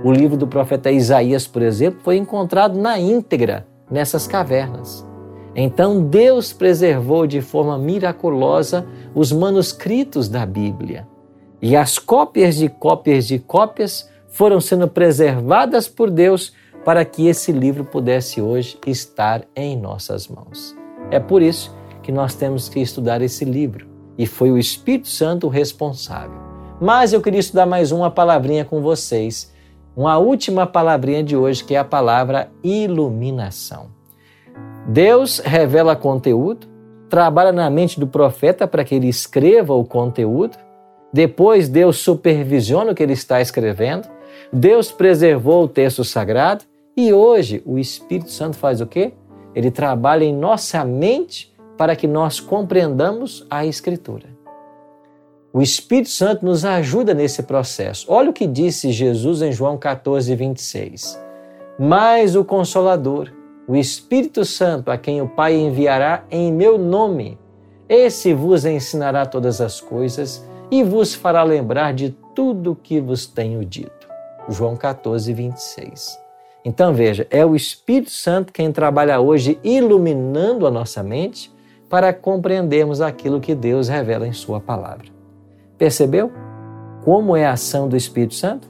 O 0.04 0.12
livro 0.12 0.38
do 0.38 0.48
profeta 0.48 0.92
Isaías, 0.92 1.48
por 1.48 1.62
exemplo, 1.62 2.00
foi 2.04 2.18
encontrado 2.18 2.78
na 2.78 3.00
íntegra 3.00 3.66
nessas 3.90 4.28
cavernas. 4.28 5.06
Então 5.56 6.04
Deus 6.04 6.52
preservou 6.52 7.26
de 7.26 7.42
forma 7.42 7.78
miraculosa 7.78 8.86
os 9.16 9.32
manuscritos 9.32 10.28
da 10.28 10.46
Bíblia. 10.46 11.08
E 11.62 11.76
as 11.76 11.98
cópias 11.98 12.56
de 12.56 12.68
cópias 12.68 13.26
de 13.26 13.40
cópias 13.40 14.10
foram 14.28 14.60
sendo 14.60 14.88
preservadas 14.88 15.88
por 15.88 16.12
Deus 16.12 16.54
para 16.86 17.04
que 17.04 17.28
esse 17.28 17.52
livro 17.52 17.84
pudesse 17.84 18.42
hoje 18.42 18.78
estar 18.86 19.44
em 19.56 19.76
nossas 19.76 20.28
mãos. 20.28 20.74
É 21.12 21.20
por 21.20 21.42
isso 21.42 21.76
que 22.04 22.12
nós 22.12 22.36
temos 22.36 22.70
que 22.70 22.80
estudar 22.80 23.22
esse 23.22 23.44
livro 23.44 23.88
e 24.18 24.26
foi 24.26 24.52
o 24.52 24.58
Espírito 24.58 25.10
Santo 25.10 25.48
o 25.48 25.50
responsável. 25.50 26.40
Mas 26.80 27.12
eu 27.12 27.22
queria 27.22 27.40
estudar 27.40 27.66
mais 27.66 27.92
uma 27.92 28.12
palavrinha 28.12 28.64
com 28.64 28.82
vocês, 28.82 29.52
uma 29.98 30.18
última 30.18 30.68
palavrinha 30.68 31.24
de 31.24 31.36
hoje 31.36 31.64
que 31.64 31.76
é 31.76 31.80
a 31.80 31.84
palavra 31.84 32.52
iluminação. 32.64 33.88
Deus 34.88 35.40
revela 35.40 35.96
conteúdo, 35.96 36.68
trabalha 37.10 37.52
na 37.52 37.70
mente 37.70 38.00
do 38.00 38.06
profeta 38.06 38.68
para 38.68 38.84
que 38.84 38.94
ele 38.94 39.10
escreva 39.10 39.74
o 39.74 39.84
conteúdo 39.84 40.58
depois 41.16 41.70
Deus 41.70 42.00
supervisiona 42.00 42.92
o 42.92 42.94
que 42.94 43.02
ele 43.02 43.14
está 43.14 43.40
escrevendo. 43.40 44.06
Deus 44.52 44.92
preservou 44.92 45.64
o 45.64 45.68
texto 45.70 46.04
sagrado 46.04 46.66
e 46.96 47.12
hoje 47.12 47.62
o 47.66 47.78
Espírito 47.78 48.32
Santo 48.32 48.58
faz 48.58 48.82
o 48.82 48.86
quê? 48.86 49.14
Ele 49.54 49.70
trabalha 49.70 50.24
em 50.24 50.34
nossa 50.34 50.84
mente 50.86 51.54
para 51.78 51.96
que 51.96 52.08
nós 52.08 52.40
compreendamos 52.40 53.46
a 53.50 53.66
Escritura. 53.66 54.36
O 55.52 55.62
Espírito 55.62 56.10
Santo 56.10 56.46
nos 56.46 56.66
ajuda 56.66 57.14
nesse 57.14 57.44
processo. 57.44 58.06
Olha 58.10 58.30
o 58.30 58.34
que 58.34 58.46
disse 58.46 58.92
Jesus 58.92 59.42
em 59.42 59.52
João 59.52 59.78
14, 59.78 60.36
26. 60.36 61.18
Mas 61.80 62.36
o 62.36 62.44
Consolador, 62.44 63.32
o 63.68 63.76
Espírito 63.76 64.44
Santo, 64.44 64.92
a 64.92 64.98
quem 64.98 65.22
o 65.22 65.30
Pai 65.30 65.56
enviará 65.56 66.26
em 66.30 66.52
meu 66.52 66.78
nome, 66.78 67.38
esse 67.88 68.34
vos 68.34 68.66
ensinará 68.66 69.26
todas 69.26 69.62
as 69.62 69.80
coisas 69.80 70.46
e 70.72 70.84
vos 70.84 71.14
fará 71.14 71.44
lembrar 71.44 71.94
de 71.94 72.10
tudo 72.34 72.72
o 72.72 72.76
que 72.76 73.00
vos 73.00 73.26
tenho 73.26 73.64
dito. 73.64 74.10
João 74.50 74.76
14, 74.76 75.32
26. 75.34 76.25
Então 76.66 76.92
veja, 76.96 77.28
é 77.30 77.46
o 77.46 77.56
Espírito 77.56 78.10
Santo 78.10 78.52
quem 78.52 78.72
trabalha 78.72 79.20
hoje 79.20 79.60
iluminando 79.64 80.66
a 80.66 80.72
nossa 80.72 81.04
mente 81.04 81.54
para 81.88 82.12
compreendermos 82.12 83.02
aquilo 83.02 83.40
que 83.40 83.54
Deus 83.54 83.88
revela 83.88 84.28
em 84.28 84.34
Sua 84.34 84.60
palavra. 84.60 85.06
Percebeu 85.78 86.32
como 87.04 87.38
é 87.38 87.46
a 87.46 87.52
ação 87.52 87.88
do 87.88 87.96
Espírito 87.96 88.34
Santo? 88.34 88.68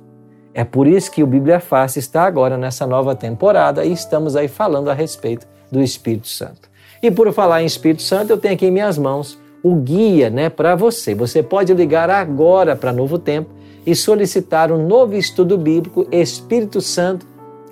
É 0.54 0.66
por 0.66 0.88
isso 0.88 1.10
que 1.10 1.24
o 1.24 1.28
Bíblia 1.28 1.62
Fácil 1.62 2.00
está 2.00 2.24
agora 2.24 2.58
nessa 2.58 2.86
nova 2.86 3.16
temporada 3.16 3.86
e 3.86 3.94
estamos 3.94 4.36
aí 4.36 4.50
falando 4.50 4.90
a 4.90 4.94
respeito 4.94 5.48
do 5.72 5.82
Espírito 5.82 6.28
Santo. 6.28 6.70
E 7.02 7.10
por 7.10 7.32
falar 7.32 7.64
em 7.64 7.66
Espírito 7.66 8.02
Santo, 8.02 8.32
eu 8.32 8.38
tenho 8.38 8.56
aqui 8.56 8.66
em 8.66 8.72
minhas 8.72 8.98
mãos 8.98 9.40
o 9.64 9.76
guia 9.76 10.30
né, 10.30 10.50
para 10.50 10.76
você. 10.76 11.16
Você 11.16 11.42
pode 11.42 11.74
ligar 11.74 12.10
agora 12.10 12.76
para 12.76 12.92
Novo 12.92 13.18
Tempo 13.18 13.50
e 13.86 13.96
solicitar 13.96 14.72
um 14.72 14.86
novo 14.86 15.16
estudo 15.16 15.58
bíblico 15.58 16.08
Espírito 16.12 16.82
Santo, 16.82 17.26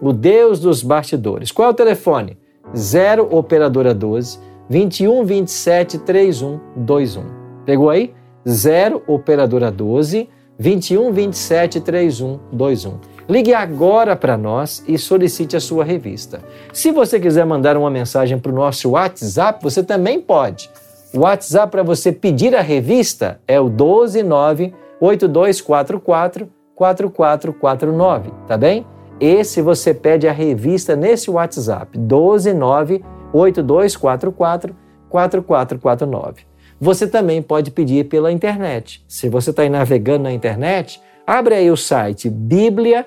o 0.03 0.11
Deus 0.11 0.59
dos 0.59 0.83
bastidores. 0.83 1.49
Qual 1.49 1.69
é 1.69 1.71
o 1.71 1.73
telefone? 1.73 2.37
0 2.75 3.29
Operadora 3.31 3.93
12 3.93 4.37
21 4.69 5.23
27 5.23 5.97
31 5.99 6.59
21. 6.75 7.23
Pegou 7.65 7.89
aí? 7.89 8.13
0 8.47 9.01
Operadora 9.07 9.71
12 9.71 10.27
21 10.59 11.13
27 11.13 11.79
31 11.79 12.37
21. 12.51 12.99
Ligue 13.29 13.53
agora 13.53 14.13
para 14.13 14.37
nós 14.37 14.83
e 14.85 14.97
solicite 14.97 15.55
a 15.55 15.61
sua 15.61 15.85
revista. 15.85 16.41
Se 16.73 16.91
você 16.91 17.17
quiser 17.17 17.45
mandar 17.45 17.77
uma 17.77 17.89
mensagem 17.89 18.37
para 18.37 18.51
o 18.51 18.55
nosso 18.55 18.89
WhatsApp, 18.91 19.63
você 19.63 19.81
também 19.81 20.19
pode. 20.19 20.69
O 21.13 21.19
WhatsApp 21.19 21.71
para 21.71 21.83
você 21.83 22.11
pedir 22.11 22.53
a 22.53 22.61
revista 22.61 23.39
é 23.47 23.57
o 23.57 23.69
129 23.69 24.73
8244 24.99 26.49
4449, 26.75 28.31
tá 28.47 28.57
bem? 28.57 28.85
Esse 29.19 29.61
você 29.61 29.93
pede 29.93 30.27
a 30.27 30.31
revista 30.31 30.95
nesse 30.95 31.29
WhatsApp, 31.29 31.97
129 31.97 33.03
8244 33.33 34.75
4449. 35.09 36.53
Você 36.79 37.07
também 37.07 37.41
pode 37.41 37.71
pedir 37.71 38.05
pela 38.05 38.31
internet. 38.31 39.03
Se 39.07 39.29
você 39.29 39.51
está 39.51 39.67
navegando 39.69 40.23
na 40.23 40.33
internet, 40.33 41.01
abre 41.25 41.55
aí 41.55 41.71
o 41.71 41.77
site 41.77 42.29
biblia.com.br. 42.29 43.03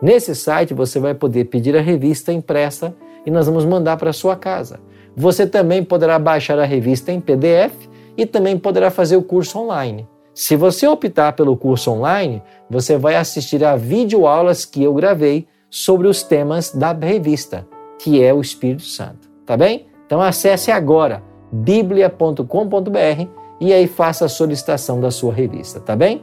Nesse 0.00 0.34
site 0.34 0.72
você 0.72 1.00
vai 1.00 1.14
poder 1.14 1.44
pedir 1.46 1.76
a 1.76 1.80
revista 1.80 2.32
impressa 2.32 2.94
e 3.26 3.30
nós 3.30 3.46
vamos 3.46 3.64
mandar 3.64 3.96
para 3.96 4.12
sua 4.12 4.36
casa. 4.36 4.80
Você 5.16 5.46
também 5.46 5.82
poderá 5.82 6.18
baixar 6.18 6.58
a 6.58 6.64
revista 6.64 7.10
em 7.10 7.20
PDF 7.20 7.74
e 8.16 8.24
também 8.24 8.56
poderá 8.56 8.90
fazer 8.90 9.16
o 9.16 9.22
curso 9.22 9.58
online. 9.58 10.08
Se 10.38 10.54
você 10.54 10.86
optar 10.86 11.32
pelo 11.32 11.56
curso 11.56 11.90
online, 11.90 12.40
você 12.70 12.96
vai 12.96 13.16
assistir 13.16 13.64
a 13.64 13.74
videoaulas 13.74 14.64
que 14.64 14.80
eu 14.84 14.94
gravei 14.94 15.48
sobre 15.68 16.06
os 16.06 16.22
temas 16.22 16.70
da 16.70 16.92
revista, 16.92 17.66
que 17.98 18.22
é 18.22 18.32
o 18.32 18.40
Espírito 18.40 18.84
Santo. 18.84 19.28
Tá 19.44 19.56
bem? 19.56 19.86
Então 20.06 20.22
acesse 20.22 20.70
agora 20.70 21.24
biblia.com.br 21.50 23.26
e 23.60 23.72
aí 23.72 23.88
faça 23.88 24.26
a 24.26 24.28
solicitação 24.28 25.00
da 25.00 25.10
sua 25.10 25.32
revista, 25.32 25.80
tá 25.80 25.96
bem? 25.96 26.22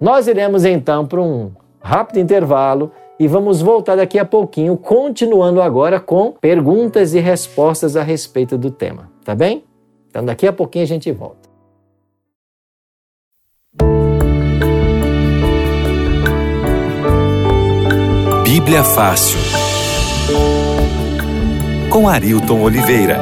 Nós 0.00 0.26
iremos 0.28 0.64
então 0.64 1.04
para 1.04 1.20
um 1.20 1.52
rápido 1.78 2.18
intervalo 2.18 2.90
e 3.20 3.28
vamos 3.28 3.60
voltar 3.60 3.96
daqui 3.96 4.18
a 4.18 4.24
pouquinho, 4.24 4.78
continuando 4.78 5.60
agora 5.60 6.00
com 6.00 6.32
perguntas 6.32 7.12
e 7.12 7.18
respostas 7.18 7.96
a 7.96 8.02
respeito 8.02 8.56
do 8.56 8.70
tema, 8.70 9.12
tá 9.22 9.34
bem? 9.34 9.62
Então 10.08 10.24
daqui 10.24 10.46
a 10.46 10.52
pouquinho 10.54 10.84
a 10.84 10.88
gente 10.88 11.12
volta. 11.12 11.45
Bíblia 18.58 18.82
Fácil. 18.82 19.38
Com 21.90 22.08
Arilton 22.08 22.62
Oliveira. 22.62 23.18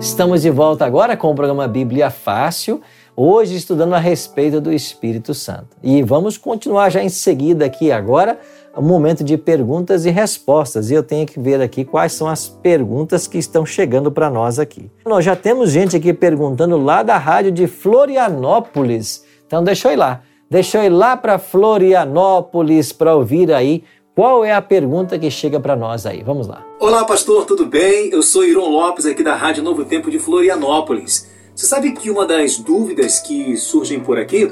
Estamos 0.00 0.40
de 0.40 0.48
volta 0.48 0.86
agora 0.86 1.18
com 1.18 1.30
o 1.30 1.34
programa 1.34 1.68
Bíblia 1.68 2.08
Fácil, 2.08 2.80
hoje 3.14 3.56
estudando 3.56 3.92
a 3.92 3.98
respeito 3.98 4.58
do 4.58 4.72
Espírito 4.72 5.34
Santo. 5.34 5.76
E 5.82 6.02
vamos 6.02 6.38
continuar 6.38 6.88
já 6.88 7.02
em 7.02 7.10
seguida 7.10 7.66
aqui 7.66 7.92
agora 7.92 8.40
um 8.76 8.82
momento 8.82 9.24
de 9.24 9.36
perguntas 9.36 10.06
e 10.06 10.10
respostas. 10.10 10.90
E 10.90 10.94
eu 10.94 11.02
tenho 11.02 11.26
que 11.26 11.40
ver 11.40 11.60
aqui 11.60 11.84
quais 11.84 12.12
são 12.12 12.28
as 12.28 12.48
perguntas 12.48 13.26
que 13.26 13.38
estão 13.38 13.66
chegando 13.66 14.10
para 14.10 14.30
nós 14.30 14.58
aqui. 14.58 14.90
Nós 15.04 15.24
já 15.24 15.34
temos 15.34 15.70
gente 15.70 15.96
aqui 15.96 16.12
perguntando 16.12 16.76
lá 16.76 17.02
da 17.02 17.18
rádio 17.18 17.50
de 17.50 17.66
Florianópolis. 17.66 19.24
Então 19.46 19.64
deixa 19.64 19.88
eu 19.88 19.92
ir 19.92 19.96
lá. 19.96 20.22
Deixa 20.48 20.78
eu 20.78 20.84
ir 20.84 20.88
lá 20.88 21.16
para 21.16 21.38
Florianópolis 21.38 22.92
para 22.92 23.14
ouvir 23.14 23.52
aí 23.52 23.84
qual 24.14 24.44
é 24.44 24.52
a 24.52 24.60
pergunta 24.60 25.18
que 25.18 25.30
chega 25.30 25.60
para 25.60 25.76
nós 25.76 26.04
aí. 26.06 26.22
Vamos 26.22 26.46
lá. 26.46 26.64
Olá, 26.78 27.04
pastor, 27.04 27.46
tudo 27.46 27.66
bem? 27.66 28.10
Eu 28.10 28.22
sou 28.22 28.44
Iron 28.44 28.68
Lopes 28.68 29.06
aqui 29.06 29.22
da 29.22 29.34
Rádio 29.34 29.62
Novo 29.62 29.84
Tempo 29.84 30.10
de 30.10 30.18
Florianópolis. 30.18 31.30
Você 31.54 31.66
sabe 31.66 31.92
que 31.92 32.10
uma 32.10 32.26
das 32.26 32.58
dúvidas 32.58 33.20
que 33.20 33.56
surgem 33.56 34.00
por 34.00 34.18
aqui 34.18 34.50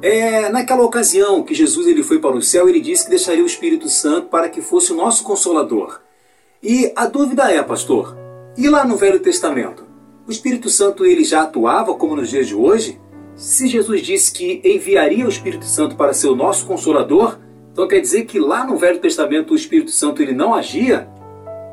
é, 0.00 0.48
naquela 0.48 0.82
ocasião 0.82 1.42
que 1.42 1.54
Jesus 1.54 1.86
ele 1.86 2.02
foi 2.02 2.18
para 2.18 2.36
o 2.36 2.42
céu, 2.42 2.68
ele 2.68 2.80
disse 2.80 3.04
que 3.04 3.10
deixaria 3.10 3.42
o 3.42 3.46
Espírito 3.46 3.88
Santo 3.88 4.28
para 4.28 4.48
que 4.48 4.60
fosse 4.60 4.92
o 4.92 4.96
nosso 4.96 5.24
consolador. 5.24 6.00
E 6.62 6.92
a 6.94 7.06
dúvida 7.06 7.50
é, 7.52 7.62
pastor, 7.62 8.16
e 8.56 8.68
lá 8.68 8.84
no 8.84 8.96
Velho 8.96 9.20
Testamento? 9.20 9.86
O 10.26 10.30
Espírito 10.30 10.68
Santo 10.68 11.04
ele 11.04 11.24
já 11.24 11.42
atuava 11.42 11.94
como 11.94 12.14
nos 12.14 12.28
dias 12.28 12.46
de 12.46 12.54
hoje? 12.54 13.00
Se 13.34 13.66
Jesus 13.66 14.02
disse 14.02 14.32
que 14.32 14.60
enviaria 14.64 15.24
o 15.24 15.28
Espírito 15.28 15.64
Santo 15.64 15.96
para 15.96 16.12
ser 16.12 16.28
o 16.28 16.36
nosso 16.36 16.66
consolador, 16.66 17.38
então 17.72 17.86
quer 17.86 18.00
dizer 18.00 18.24
que 18.24 18.38
lá 18.38 18.64
no 18.64 18.76
Velho 18.76 18.98
Testamento 18.98 19.52
o 19.52 19.56
Espírito 19.56 19.90
Santo 19.90 20.20
ele 20.20 20.32
não 20.32 20.54
agia? 20.54 21.08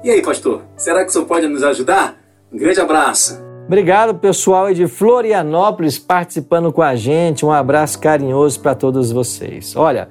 E 0.03 0.11
aí, 0.11 0.21
pastor, 0.21 0.61
será 0.77 1.03
que 1.03 1.09
o 1.09 1.11
senhor 1.11 1.25
pode 1.25 1.47
nos 1.47 1.63
ajudar? 1.63 2.21
Um 2.51 2.57
grande 2.57 2.79
abraço. 2.79 3.43
Obrigado, 3.65 4.13
pessoal 4.13 4.71
de 4.71 4.85
Florianópolis 4.85 5.97
participando 5.97 6.71
com 6.71 6.83
a 6.83 6.95
gente. 6.95 7.43
Um 7.43 7.51
abraço 7.51 7.97
carinhoso 7.97 8.59
para 8.59 8.75
todos 8.75 9.11
vocês. 9.11 9.75
Olha, 9.75 10.07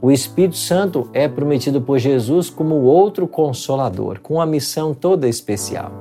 o 0.00 0.10
Espírito 0.10 0.56
Santo 0.56 1.10
é 1.12 1.28
prometido 1.28 1.82
por 1.82 1.98
Jesus 1.98 2.48
como 2.48 2.76
outro 2.76 3.28
consolador, 3.28 4.20
com 4.20 4.36
uma 4.36 4.46
missão 4.46 4.94
toda 4.94 5.28
especial. 5.28 5.92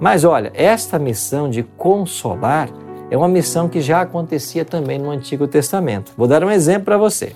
Mas 0.00 0.22
olha, 0.22 0.52
esta 0.54 1.00
missão 1.00 1.50
de 1.50 1.64
consolar 1.64 2.70
é 3.10 3.16
uma 3.16 3.28
missão 3.28 3.68
que 3.68 3.80
já 3.80 4.00
acontecia 4.00 4.64
também 4.64 5.00
no 5.00 5.10
Antigo 5.10 5.48
Testamento. 5.48 6.12
Vou 6.16 6.28
dar 6.28 6.44
um 6.44 6.50
exemplo 6.50 6.84
para 6.84 6.96
você. 6.96 7.32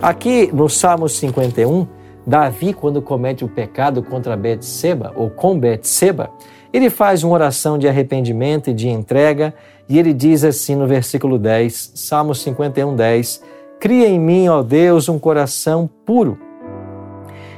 Aqui 0.00 0.50
no 0.54 0.70
Salmo 0.70 1.06
51, 1.06 1.86
Davi, 2.26 2.72
quando 2.72 3.02
comete 3.02 3.44
o 3.44 3.48
pecado 3.48 4.02
contra 4.02 4.38
Betseba 4.38 5.12
ou 5.14 5.28
com 5.28 5.58
Betseba, 5.58 6.30
ele 6.72 6.90
faz 6.90 7.24
uma 7.24 7.34
oração 7.34 7.78
de 7.78 7.88
arrependimento 7.88 8.70
e 8.70 8.74
de 8.74 8.88
entrega, 8.88 9.54
e 9.88 9.98
ele 9.98 10.12
diz 10.12 10.44
assim 10.44 10.76
no 10.76 10.86
versículo 10.86 11.38
10, 11.38 11.92
Salmo 11.94 12.34
51, 12.34 12.94
10: 12.94 13.42
Cria 13.80 14.08
em 14.08 14.20
mim, 14.20 14.48
ó 14.48 14.62
Deus, 14.62 15.08
um 15.08 15.18
coração 15.18 15.88
puro 16.04 16.38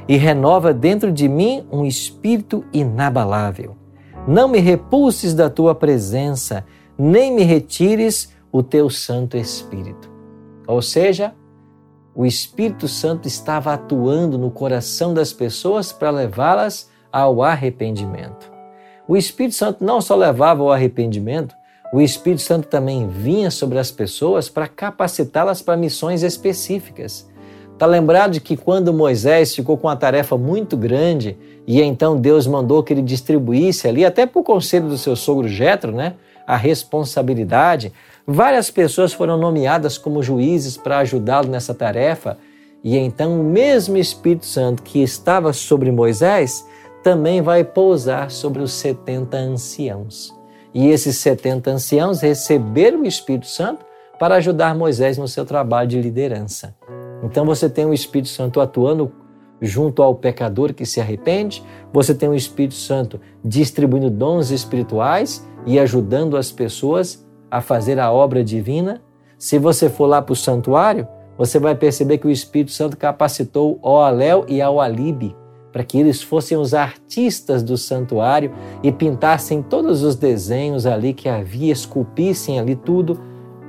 e 0.07 0.17
renova 0.17 0.73
dentro 0.73 1.11
de 1.11 1.27
mim 1.27 1.65
um 1.71 1.85
espírito 1.85 2.63
inabalável. 2.73 3.75
Não 4.27 4.47
me 4.47 4.59
repulses 4.59 5.33
da 5.33 5.49
tua 5.49 5.75
presença, 5.75 6.65
nem 6.97 7.33
me 7.33 7.43
retires 7.43 8.33
o 8.51 8.61
teu 8.61 8.89
Santo 8.89 9.35
Espírito. 9.37 10.11
Ou 10.67 10.81
seja, 10.81 11.33
o 12.15 12.25
Espírito 12.25 12.87
Santo 12.87 13.27
estava 13.27 13.73
atuando 13.73 14.37
no 14.37 14.51
coração 14.51 15.13
das 15.13 15.33
pessoas 15.33 15.91
para 15.91 16.11
levá-las 16.11 16.89
ao 17.11 17.41
arrependimento. 17.41 18.52
O 19.07 19.17
Espírito 19.17 19.55
Santo 19.55 19.83
não 19.83 19.99
só 19.99 20.15
levava 20.15 20.63
ao 20.63 20.71
arrependimento, 20.71 21.55
o 21.93 22.01
Espírito 22.01 22.41
Santo 22.41 22.67
também 22.67 23.07
vinha 23.07 23.51
sobre 23.51 23.77
as 23.77 23.91
pessoas 23.91 24.49
para 24.49 24.67
capacitá-las 24.67 25.61
para 25.61 25.77
missões 25.77 26.23
específicas. 26.23 27.29
Está 27.73 27.85
lembrado 27.85 28.31
de 28.31 28.39
que 28.39 28.55
quando 28.55 28.93
Moisés 28.93 29.53
ficou 29.53 29.77
com 29.77 29.87
uma 29.87 29.95
tarefa 29.95 30.37
muito 30.37 30.77
grande 30.77 31.37
e 31.67 31.81
então 31.81 32.15
Deus 32.17 32.47
mandou 32.47 32.81
que 32.81 32.93
ele 32.93 33.01
distribuísse 33.01 33.87
ali, 33.87 34.05
até 34.05 34.25
por 34.25 34.43
conselho 34.43 34.87
do 34.87 34.97
seu 34.97 35.15
sogro 35.15 35.47
Jetro, 35.47 35.91
né, 35.91 36.13
a 36.47 36.55
responsabilidade, 36.55 37.91
várias 38.25 38.71
pessoas 38.71 39.11
foram 39.13 39.37
nomeadas 39.37 39.97
como 39.97 40.23
juízes 40.23 40.77
para 40.77 40.99
ajudá-lo 40.99 41.47
nessa 41.47 41.73
tarefa 41.73 42.37
E 42.83 42.97
então 42.97 43.39
o 43.39 43.43
mesmo 43.43 43.97
Espírito 43.97 44.45
Santo 44.45 44.83
que 44.83 45.01
estava 45.01 45.53
sobre 45.53 45.91
Moisés 45.91 46.65
também 47.03 47.41
vai 47.41 47.65
pousar 47.65 48.31
sobre 48.31 48.63
os 48.63 48.71
70 48.71 49.35
anciãos. 49.37 50.33
E 50.73 50.87
esses 50.87 51.17
70 51.17 51.69
anciãos 51.69 52.21
receberam 52.21 53.01
o 53.01 53.05
Espírito 53.05 53.45
Santo 53.45 53.85
para 54.17 54.35
ajudar 54.35 54.73
Moisés 54.73 55.17
no 55.17 55.27
seu 55.27 55.45
trabalho 55.45 55.89
de 55.89 56.01
liderança. 56.01 56.75
Então 57.21 57.45
você 57.45 57.69
tem 57.69 57.85
o 57.85 57.93
Espírito 57.93 58.29
Santo 58.29 58.61
atuando 58.61 59.11
junto 59.61 60.01
ao 60.01 60.15
pecador 60.15 60.73
que 60.73 60.85
se 60.85 60.99
arrepende, 60.99 61.63
você 61.91 62.13
tem 62.13 62.27
o 62.27 62.35
Espírito 62.35 62.73
Santo 62.73 63.19
distribuindo 63.43 64.09
dons 64.09 64.49
espirituais 64.49 65.47
e 65.65 65.79
ajudando 65.79 66.35
as 66.35 66.51
pessoas 66.51 67.25
a 67.51 67.61
fazer 67.61 67.99
a 67.99 68.11
obra 68.11 68.43
divina. 68.43 69.01
Se 69.37 69.59
você 69.59 69.89
for 69.89 70.05
lá 70.05 70.21
para 70.21 70.33
o 70.33 70.35
santuário, 70.35 71.07
você 71.37 71.59
vai 71.59 71.75
perceber 71.75 72.17
que 72.17 72.27
o 72.27 72.31
Espírito 72.31 72.71
Santo 72.71 72.97
capacitou 72.97 73.79
o 73.81 73.97
Aléu 73.97 74.45
e 74.47 74.61
ao 74.61 74.81
Alibe 74.81 75.35
para 75.73 75.83
que 75.83 75.99
eles 75.99 76.21
fossem 76.21 76.55
os 76.55 76.75
artistas 76.75 77.63
do 77.63 77.75
santuário 77.75 78.53
e 78.83 78.91
pintassem 78.91 79.63
todos 79.63 80.03
os 80.03 80.15
desenhos 80.15 80.85
ali 80.85 81.13
que 81.13 81.27
havia, 81.27 81.73
esculpissem 81.73 82.59
ali 82.59 82.75
tudo. 82.75 83.19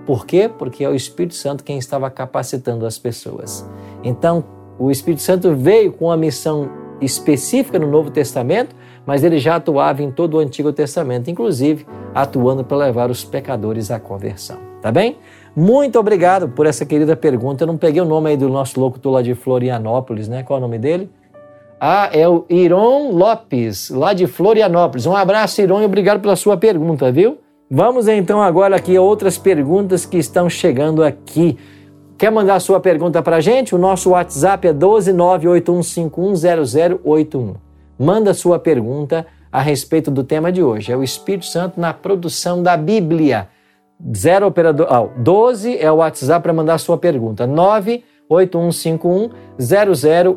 Por 0.06 0.26
quê? 0.26 0.50
Porque 0.56 0.84
é 0.84 0.88
o 0.88 0.94
Espírito 0.94 1.34
Santo 1.34 1.64
quem 1.64 1.78
estava 1.78 2.10
capacitando 2.10 2.84
as 2.84 2.98
pessoas. 2.98 3.66
Então, 4.04 4.44
o 4.78 4.90
Espírito 4.90 5.22
Santo 5.22 5.54
veio 5.54 5.92
com 5.92 6.04
uma 6.06 6.16
missão 6.16 6.68
específica 7.00 7.78
no 7.78 7.90
Novo 7.90 8.10
Testamento, 8.10 8.76
mas 9.06 9.24
ele 9.24 9.38
já 9.38 9.56
atuava 9.56 10.02
em 10.02 10.10
todo 10.10 10.34
o 10.34 10.40
Antigo 10.40 10.72
Testamento, 10.74 11.30
inclusive 11.30 11.86
atuando 12.14 12.62
para 12.62 12.76
levar 12.76 13.10
os 13.10 13.24
pecadores 13.24 13.90
à 13.90 13.98
conversão. 13.98 14.58
Tá 14.82 14.92
bem? 14.92 15.16
Muito 15.56 15.98
obrigado 15.98 16.50
por 16.50 16.66
essa 16.66 16.84
querida 16.84 17.16
pergunta. 17.16 17.64
Eu 17.64 17.68
não 17.68 17.78
peguei 17.78 18.02
o 18.02 18.04
nome 18.04 18.28
aí 18.28 18.36
do 18.36 18.50
nosso 18.50 18.78
locutor 18.78 19.14
lá 19.14 19.22
de 19.22 19.34
Florianópolis, 19.34 20.28
né? 20.28 20.42
Qual 20.42 20.58
é 20.58 20.60
o 20.60 20.60
nome 20.60 20.78
dele? 20.78 21.10
Ah, 21.86 22.08
é 22.14 22.26
o 22.26 22.46
Iron 22.48 23.10
Lopes, 23.10 23.90
lá 23.90 24.14
de 24.14 24.26
Florianópolis. 24.26 25.04
Um 25.04 25.14
abraço, 25.14 25.60
Iron, 25.60 25.82
e 25.82 25.84
obrigado 25.84 26.18
pela 26.18 26.34
sua 26.34 26.56
pergunta, 26.56 27.12
viu? 27.12 27.36
Vamos 27.70 28.08
então 28.08 28.40
agora 28.40 28.76
aqui 28.76 28.96
a 28.96 29.02
outras 29.02 29.36
perguntas 29.36 30.06
que 30.06 30.16
estão 30.16 30.48
chegando 30.48 31.04
aqui. 31.04 31.58
Quer 32.16 32.32
mandar 32.32 32.58
sua 32.60 32.80
pergunta 32.80 33.22
para 33.22 33.38
gente? 33.38 33.74
O 33.74 33.78
nosso 33.78 34.12
WhatsApp 34.12 34.66
é 34.66 34.72
12981510081. 34.72 37.56
Manda 37.98 38.32
sua 38.32 38.58
pergunta 38.58 39.26
a 39.52 39.60
respeito 39.60 40.10
do 40.10 40.24
tema 40.24 40.50
de 40.50 40.62
hoje. 40.62 40.90
É 40.90 40.96
o 40.96 41.02
Espírito 41.02 41.44
Santo 41.44 41.78
na 41.78 41.92
produção 41.92 42.62
da 42.62 42.78
Bíblia. 42.78 43.50
Zero 44.16 44.46
operador. 44.46 44.88
Oh, 44.90 45.10
12 45.20 45.76
é 45.76 45.92
o 45.92 45.96
WhatsApp 45.96 46.44
para 46.44 46.54
mandar 46.54 46.78
sua 46.78 46.96
pergunta. 46.96 47.46
98151 47.46 49.28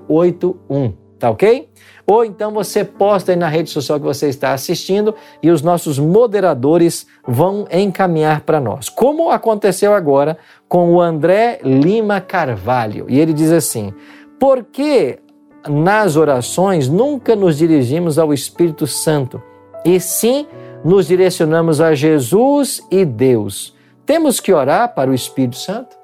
0081. 0.10 1.07
Tá 1.20 1.30
ok? 1.30 1.68
Ou 2.06 2.24
então 2.24 2.52
você 2.52 2.84
posta 2.84 3.32
aí 3.32 3.36
na 3.36 3.48
rede 3.48 3.70
social 3.70 4.00
que 4.00 4.06
você 4.06 4.30
está 4.30 4.54
assistindo 4.54 5.14
e 5.42 5.50
os 5.50 5.62
nossos 5.62 6.00
moderadores 6.00 7.08
vão 7.28 7.68
encaminhar 7.72 8.42
para 8.42 8.62
nós. 8.62 8.88
Como 8.88 9.30
aconteceu 9.30 9.94
agora 9.94 10.38
com 10.70 10.94
o 10.94 11.02
André 11.02 11.60
Lima 11.64 12.22
Carvalho. 12.22 13.06
E 13.10 13.20
ele 13.20 13.34
diz 13.34 13.52
assim: 13.52 13.94
por 14.40 14.64
que 14.64 15.20
nas 15.68 16.16
orações 16.16 16.88
nunca 16.88 17.36
nos 17.36 17.58
dirigimos 17.58 18.18
ao 18.18 18.34
Espírito 18.34 18.88
Santo 18.88 19.42
e 19.84 20.00
sim 20.00 20.48
nos 20.84 21.08
direcionamos 21.08 21.82
a 21.82 21.94
Jesus 21.94 22.82
e 22.90 23.04
Deus. 23.04 23.76
Temos 24.06 24.40
que 24.40 24.54
orar 24.54 24.94
para 24.94 25.12
o 25.12 25.14
Espírito 25.14 25.58
Santo? 25.58 25.98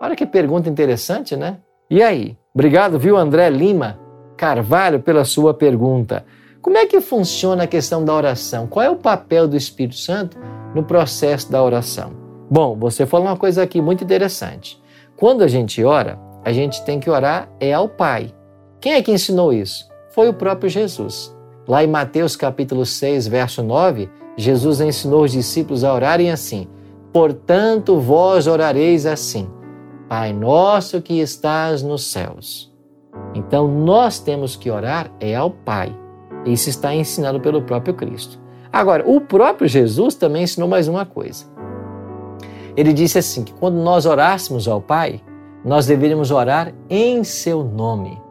Olha 0.00 0.14
que 0.14 0.26
pergunta 0.26 0.68
interessante, 0.68 1.36
né? 1.36 1.58
E 1.88 2.02
aí? 2.02 2.36
Obrigado, 2.52 2.98
viu, 2.98 3.16
André 3.16 3.48
Lima 3.48 3.98
Carvalho, 4.36 5.00
pela 5.00 5.24
sua 5.24 5.54
pergunta. 5.54 6.24
Como 6.60 6.76
é 6.76 6.84
que 6.84 7.00
funciona 7.00 7.64
a 7.64 7.66
questão 7.66 8.04
da 8.04 8.12
oração? 8.12 8.66
Qual 8.66 8.84
é 8.84 8.90
o 8.90 8.96
papel 8.96 9.46
do 9.46 9.56
Espírito 9.56 9.96
Santo 9.96 10.36
no 10.74 10.82
processo 10.82 11.50
da 11.50 11.62
oração? 11.62 12.12
Bom, 12.50 12.76
você 12.76 13.06
falou 13.06 13.26
uma 13.26 13.36
coisa 13.36 13.62
aqui 13.62 13.80
muito 13.80 14.04
interessante. 14.04 14.80
Quando 15.16 15.42
a 15.42 15.48
gente 15.48 15.82
ora, 15.82 16.18
a 16.44 16.52
gente 16.52 16.84
tem 16.84 17.00
que 17.00 17.08
orar 17.08 17.48
é 17.58 17.72
ao 17.72 17.88
Pai. 17.88 18.34
Quem 18.80 18.94
é 18.94 19.02
que 19.02 19.12
ensinou 19.12 19.52
isso? 19.52 19.88
Foi 20.10 20.28
o 20.28 20.34
próprio 20.34 20.68
Jesus. 20.68 21.34
Lá 21.66 21.82
em 21.82 21.88
Mateus 21.88 22.36
capítulo 22.36 22.84
6, 22.84 23.26
verso 23.26 23.62
9, 23.62 24.08
Jesus 24.36 24.80
ensinou 24.80 25.24
os 25.24 25.32
discípulos 25.32 25.82
a 25.82 25.92
orarem 25.92 26.30
assim: 26.30 26.68
Portanto, 27.12 27.98
vós 27.98 28.46
orareis 28.46 29.06
assim: 29.06 29.48
Pai 30.08 30.32
nosso 30.32 31.00
que 31.00 31.20
estás 31.20 31.82
nos 31.82 32.04
céus. 32.04 32.75
Então, 33.34 33.68
nós 33.68 34.18
temos 34.18 34.56
que 34.56 34.70
orar 34.70 35.10
é 35.20 35.34
ao 35.34 35.50
Pai. 35.50 35.94
Isso 36.44 36.68
está 36.68 36.94
ensinado 36.94 37.40
pelo 37.40 37.62
próprio 37.62 37.94
Cristo. 37.94 38.38
Agora, 38.72 39.02
o 39.06 39.20
próprio 39.20 39.68
Jesus 39.68 40.14
também 40.14 40.44
ensinou 40.44 40.68
mais 40.68 40.88
uma 40.88 41.04
coisa. 41.04 41.44
Ele 42.76 42.92
disse 42.92 43.18
assim: 43.18 43.42
que 43.42 43.52
quando 43.54 43.76
nós 43.76 44.06
orássemos 44.06 44.68
ao 44.68 44.80
Pai, 44.80 45.20
nós 45.64 45.86
deveríamos 45.86 46.30
orar 46.30 46.72
em 46.88 47.24
seu 47.24 47.64
nome 47.64 48.26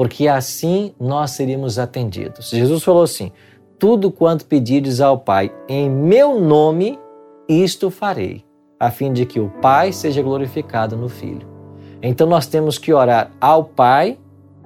porque 0.00 0.28
assim 0.28 0.94
nós 0.98 1.32
seríamos 1.32 1.78
atendidos. 1.78 2.48
Jesus 2.48 2.82
falou 2.82 3.02
assim: 3.02 3.32
Tudo 3.78 4.10
quanto 4.10 4.46
pedires 4.46 4.98
ao 4.98 5.18
Pai 5.18 5.52
em 5.68 5.90
meu 5.90 6.40
nome, 6.40 6.98
isto 7.46 7.90
farei, 7.90 8.42
a 8.80 8.90
fim 8.90 9.12
de 9.12 9.26
que 9.26 9.38
o 9.38 9.50
Pai 9.60 9.92
seja 9.92 10.22
glorificado 10.22 10.96
no 10.96 11.10
Filho. 11.10 11.46
Então 12.02 12.26
nós 12.26 12.46
temos 12.46 12.78
que 12.78 12.94
orar 12.94 13.30
ao 13.38 13.62
Pai 13.62 14.18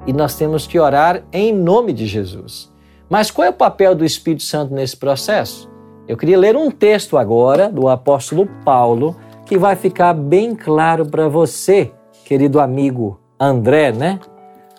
e 0.06 0.12
nós 0.12 0.36
temos 0.36 0.66
que 0.66 0.78
orar 0.78 1.22
em 1.32 1.52
nome 1.52 1.92
de 1.92 2.06
Jesus. 2.06 2.72
Mas 3.08 3.30
qual 3.30 3.46
é 3.46 3.50
o 3.50 3.54
papel 3.54 3.94
do 3.94 4.04
Espírito 4.04 4.42
Santo 4.42 4.74
nesse 4.74 4.96
processo? 4.96 5.70
Eu 6.06 6.16
queria 6.16 6.38
ler 6.38 6.56
um 6.56 6.70
texto 6.70 7.16
agora 7.16 7.68
do 7.70 7.88
apóstolo 7.88 8.46
Paulo 8.64 9.16
que 9.46 9.58
vai 9.58 9.76
ficar 9.76 10.12
bem 10.14 10.54
claro 10.54 11.06
para 11.06 11.28
você, 11.28 11.92
querido 12.24 12.60
amigo 12.60 13.20
André, 13.38 13.92
né? 13.92 14.20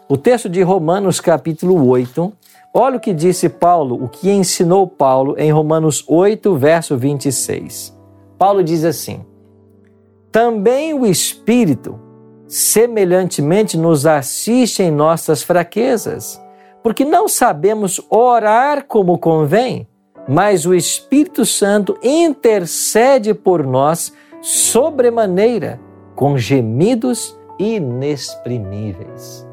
O 0.07 0.17
texto 0.17 0.47
de 0.47 0.61
Romanos, 0.61 1.19
capítulo 1.19 1.87
8, 1.87 2.31
olha 2.73 2.97
o 2.97 2.99
que 2.99 3.13
disse 3.13 3.49
Paulo, 3.49 4.03
o 4.03 4.07
que 4.07 4.29
ensinou 4.29 4.87
Paulo 4.87 5.35
em 5.37 5.51
Romanos 5.51 6.03
8, 6.07 6.55
verso 6.55 6.95
26. 6.95 7.95
Paulo 8.37 8.63
diz 8.63 8.83
assim: 8.83 9.25
Também 10.31 10.93
o 10.93 11.05
Espírito, 11.05 11.99
semelhantemente, 12.47 13.77
nos 13.77 14.05
assiste 14.05 14.83
em 14.83 14.91
nossas 14.91 15.43
fraquezas, 15.43 16.41
porque 16.83 17.03
não 17.03 17.27
sabemos 17.27 17.99
orar 18.09 18.85
como 18.85 19.17
convém, 19.17 19.87
mas 20.27 20.65
o 20.65 20.73
Espírito 20.73 21.45
Santo 21.45 21.97
intercede 22.03 23.33
por 23.33 23.65
nós 23.65 24.13
sobremaneira, 24.41 25.79
com 26.15 26.37
gemidos 26.37 27.37
inexprimíveis. 27.59 29.45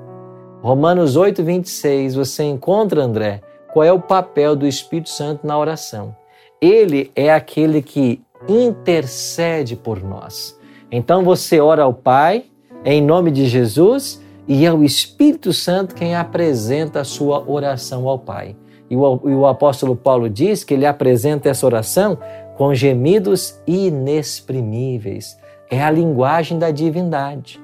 Romanos 0.63 1.17
8, 1.17 1.43
26, 1.43 2.15
você 2.15 2.45
encontra, 2.45 3.03
André, 3.03 3.41
qual 3.73 3.85
é 3.85 3.93
o 3.93 4.01
papel 4.01 4.55
do 4.55 4.67
Espírito 4.67 5.09
Santo 5.09 5.47
na 5.47 5.59
oração. 5.59 6.15
Ele 6.61 7.11
é 7.17 7.33
aquele 7.33 7.83
que 7.83 8.23
intercede 8.49 9.75
por 9.75 10.03
nós. 10.03 10.59
Então 10.91 11.25
você 11.25 11.59
ora 11.61 11.83
ao 11.83 11.95
Pai, 11.95 12.45
em 12.85 13.01
nome 13.01 13.31
de 13.31 13.47
Jesus, 13.47 14.21
e 14.47 14.67
é 14.67 14.73
o 14.73 14.83
Espírito 14.83 15.53
Santo 15.53 15.95
quem 15.95 16.17
apresenta 16.17 17.01
a 17.01 17.05
sua 17.05 17.49
oração 17.49 18.09
ao 18.09 18.19
Pai. 18.19 18.57
E 18.91 18.97
o, 18.97 19.21
e 19.25 19.35
o 19.35 19.47
apóstolo 19.47 19.97
Paulo 19.97 20.29
diz 20.29 20.65
que 20.65 20.75
ele 20.75 20.85
apresenta 20.85 21.49
essa 21.49 21.65
oração 21.65 22.19
com 22.57 22.75
gemidos 22.75 23.59
inexprimíveis. 23.67 25.39
É 25.71 25.83
a 25.83 25.91
linguagem 25.91 26.59
da 26.59 26.71
divindade. 26.71 27.61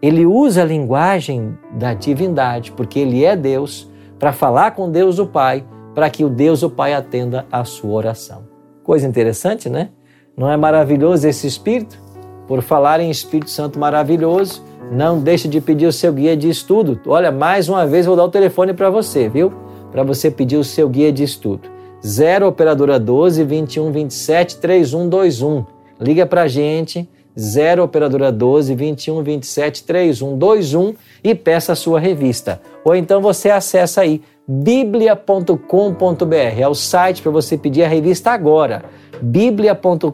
Ele 0.00 0.26
usa 0.26 0.62
a 0.62 0.64
linguagem 0.64 1.56
da 1.78 1.94
divindade, 1.94 2.72
porque 2.72 2.98
ele 2.98 3.24
é 3.24 3.36
Deus, 3.36 3.88
para 4.18 4.32
falar 4.32 4.72
com 4.72 4.90
Deus 4.90 5.20
o 5.20 5.26
Pai, 5.26 5.64
para 5.94 6.10
que 6.10 6.24
o 6.24 6.28
Deus 6.28 6.64
o 6.64 6.70
Pai 6.70 6.94
atenda 6.94 7.46
a 7.52 7.64
sua 7.64 7.92
oração. 7.92 8.48
Coisa 8.82 9.06
interessante, 9.06 9.70
né? 9.70 9.90
Não 10.36 10.50
é 10.50 10.56
maravilhoso 10.56 11.28
esse 11.28 11.46
Espírito? 11.46 12.01
Por 12.46 12.62
falar 12.62 13.00
em 13.00 13.10
Espírito 13.10 13.50
Santo 13.50 13.78
maravilhoso, 13.78 14.62
não 14.90 15.18
deixe 15.20 15.48
de 15.48 15.60
pedir 15.60 15.86
o 15.86 15.92
seu 15.92 16.12
guia 16.12 16.36
de 16.36 16.48
estudo. 16.48 17.00
Olha, 17.06 17.30
mais 17.32 17.68
uma 17.68 17.86
vez 17.86 18.06
vou 18.06 18.16
dar 18.16 18.24
o 18.24 18.30
telefone 18.30 18.74
para 18.74 18.90
você, 18.90 19.28
viu? 19.28 19.52
Para 19.90 20.02
você 20.02 20.30
pedir 20.30 20.56
o 20.56 20.64
seu 20.64 20.88
guia 20.88 21.12
de 21.12 21.22
estudo. 21.22 21.68
0 22.04 22.48
operadora 22.48 22.98
12 22.98 23.44
21 23.44 23.92
27 23.92 24.56
3121. 24.58 25.64
Liga 26.00 26.26
para 26.26 26.42
a 26.42 26.48
gente 26.48 27.08
0 27.38 27.84
operadora 27.84 28.30
12 28.30 28.74
21 28.74 29.22
27 29.22 29.84
3121 29.84 30.94
e 31.24 31.34
peça 31.34 31.72
a 31.72 31.76
sua 31.76 31.98
revista. 31.98 32.60
Ou 32.84 32.94
então 32.94 33.20
você 33.22 33.50
acessa 33.50 34.02
aí 34.02 34.22
biblia.com.br. 34.46 36.34
É 36.58 36.68
o 36.68 36.74
site 36.74 37.22
para 37.22 37.32
você 37.32 37.56
pedir 37.56 37.84
a 37.84 37.88
revista 37.88 38.32
agora, 38.32 38.84
biblia.com.br. 39.20 40.12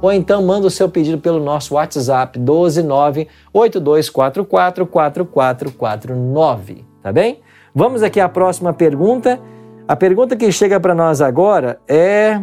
Ou 0.00 0.12
então 0.12 0.42
manda 0.44 0.66
o 0.66 0.70
seu 0.70 0.88
pedido 0.88 1.18
pelo 1.18 1.42
nosso 1.42 1.74
WhatsApp 1.74 2.38
129 2.38 3.26
8244 3.52 4.46
4449, 4.86 6.84
tá 7.02 7.12
bem? 7.12 7.40
Vamos 7.74 8.02
aqui 8.02 8.20
à 8.20 8.28
próxima 8.28 8.72
pergunta. 8.72 9.40
A 9.86 9.96
pergunta 9.96 10.36
que 10.36 10.52
chega 10.52 10.78
para 10.78 10.94
nós 10.94 11.20
agora 11.20 11.80
é 11.88 12.40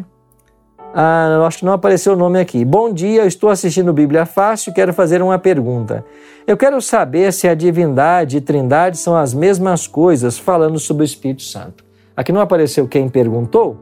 ah, 0.98 1.44
acho 1.46 1.60
que 1.60 1.66
não 1.66 1.74
apareceu 1.74 2.14
o 2.14 2.16
nome 2.16 2.40
aqui. 2.40 2.64
Bom 2.64 2.94
dia, 2.94 3.24
eu 3.24 3.28
estou 3.28 3.50
assistindo 3.50 3.92
Bíblia 3.92 4.26
Fácil 4.26 4.72
e 4.72 4.74
quero 4.74 4.94
fazer 4.94 5.22
uma 5.22 5.38
pergunta. 5.38 6.06
Eu 6.48 6.56
quero 6.56 6.82
saber 6.82 7.34
se 7.34 7.50
a 7.50 7.54
divindade 7.54 8.38
e 8.38 8.42
trindade 8.42 8.98
são 8.98 9.14
as 9.14 9.34
mesmas 9.34 9.88
coisas, 9.88 10.38
falando 10.38 10.80
sobre 10.80 11.04
o 11.04 11.06
Espírito 11.06 11.42
Santo. 11.42 11.84
Aqui 12.16 12.32
não 12.32 12.40
apareceu 12.40 12.88
quem 12.88 13.10
perguntou? 13.10 13.78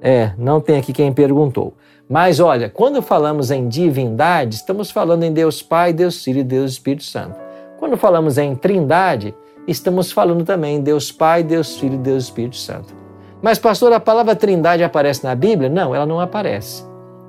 É, 0.00 0.32
não 0.38 0.58
tem 0.58 0.78
aqui 0.78 0.92
quem 0.92 1.12
perguntou. 1.12 1.74
Mas 2.12 2.40
olha, 2.40 2.68
quando 2.68 3.00
falamos 3.00 3.50
em 3.50 3.66
divindade, 3.66 4.56
estamos 4.56 4.90
falando 4.90 5.22
em 5.22 5.32
Deus 5.32 5.62
Pai, 5.62 5.94
Deus 5.94 6.22
Filho 6.22 6.40
e 6.40 6.44
Deus 6.44 6.72
Espírito 6.72 7.04
Santo. 7.04 7.40
Quando 7.78 7.96
falamos 7.96 8.36
em 8.36 8.54
trindade, 8.54 9.34
estamos 9.66 10.12
falando 10.12 10.44
também 10.44 10.76
em 10.76 10.82
Deus 10.82 11.10
Pai, 11.10 11.42
Deus 11.42 11.78
Filho 11.80 11.94
e 11.94 11.98
Deus 11.98 12.24
Espírito 12.24 12.56
Santo. 12.56 12.94
Mas, 13.40 13.58
pastor, 13.58 13.94
a 13.94 13.98
palavra 13.98 14.36
trindade 14.36 14.84
aparece 14.84 15.24
na 15.24 15.34
Bíblia? 15.34 15.70
Não, 15.70 15.94
ela 15.94 16.04
não 16.04 16.20
aparece. 16.20 16.84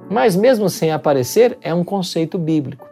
Mas, 0.10 0.36
mesmo 0.36 0.70
sem 0.70 0.92
aparecer, 0.92 1.58
é 1.62 1.74
um 1.74 1.86
conceito 1.86 2.38
bíblico. 2.38 2.86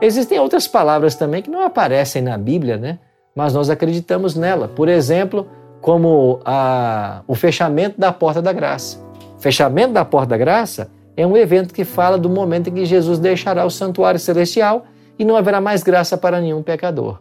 Existem 0.00 0.40
outras 0.40 0.66
palavras 0.66 1.14
também 1.14 1.42
que 1.42 1.50
não 1.50 1.60
aparecem 1.60 2.22
na 2.22 2.38
Bíblia, 2.38 2.78
né? 2.78 2.98
Mas 3.36 3.52
nós 3.52 3.68
acreditamos 3.68 4.34
nela. 4.34 4.66
Por 4.66 4.88
exemplo, 4.88 5.46
como 5.82 6.40
a, 6.42 7.20
o 7.28 7.34
fechamento 7.34 8.00
da 8.00 8.10
porta 8.10 8.40
da 8.40 8.54
graça. 8.54 8.98
Fechamento 9.38 9.92
da 9.92 10.06
porta 10.06 10.28
da 10.28 10.38
graça 10.38 10.88
é 11.16 11.26
um 11.26 11.36
evento 11.36 11.72
que 11.72 11.84
fala 11.84 12.18
do 12.18 12.28
momento 12.28 12.68
em 12.68 12.72
que 12.72 12.84
Jesus 12.84 13.18
deixará 13.18 13.64
o 13.64 13.70
santuário 13.70 14.18
celestial 14.18 14.84
e 15.18 15.24
não 15.24 15.36
haverá 15.36 15.60
mais 15.60 15.82
graça 15.82 16.16
para 16.16 16.40
nenhum 16.40 16.62
pecador. 16.62 17.20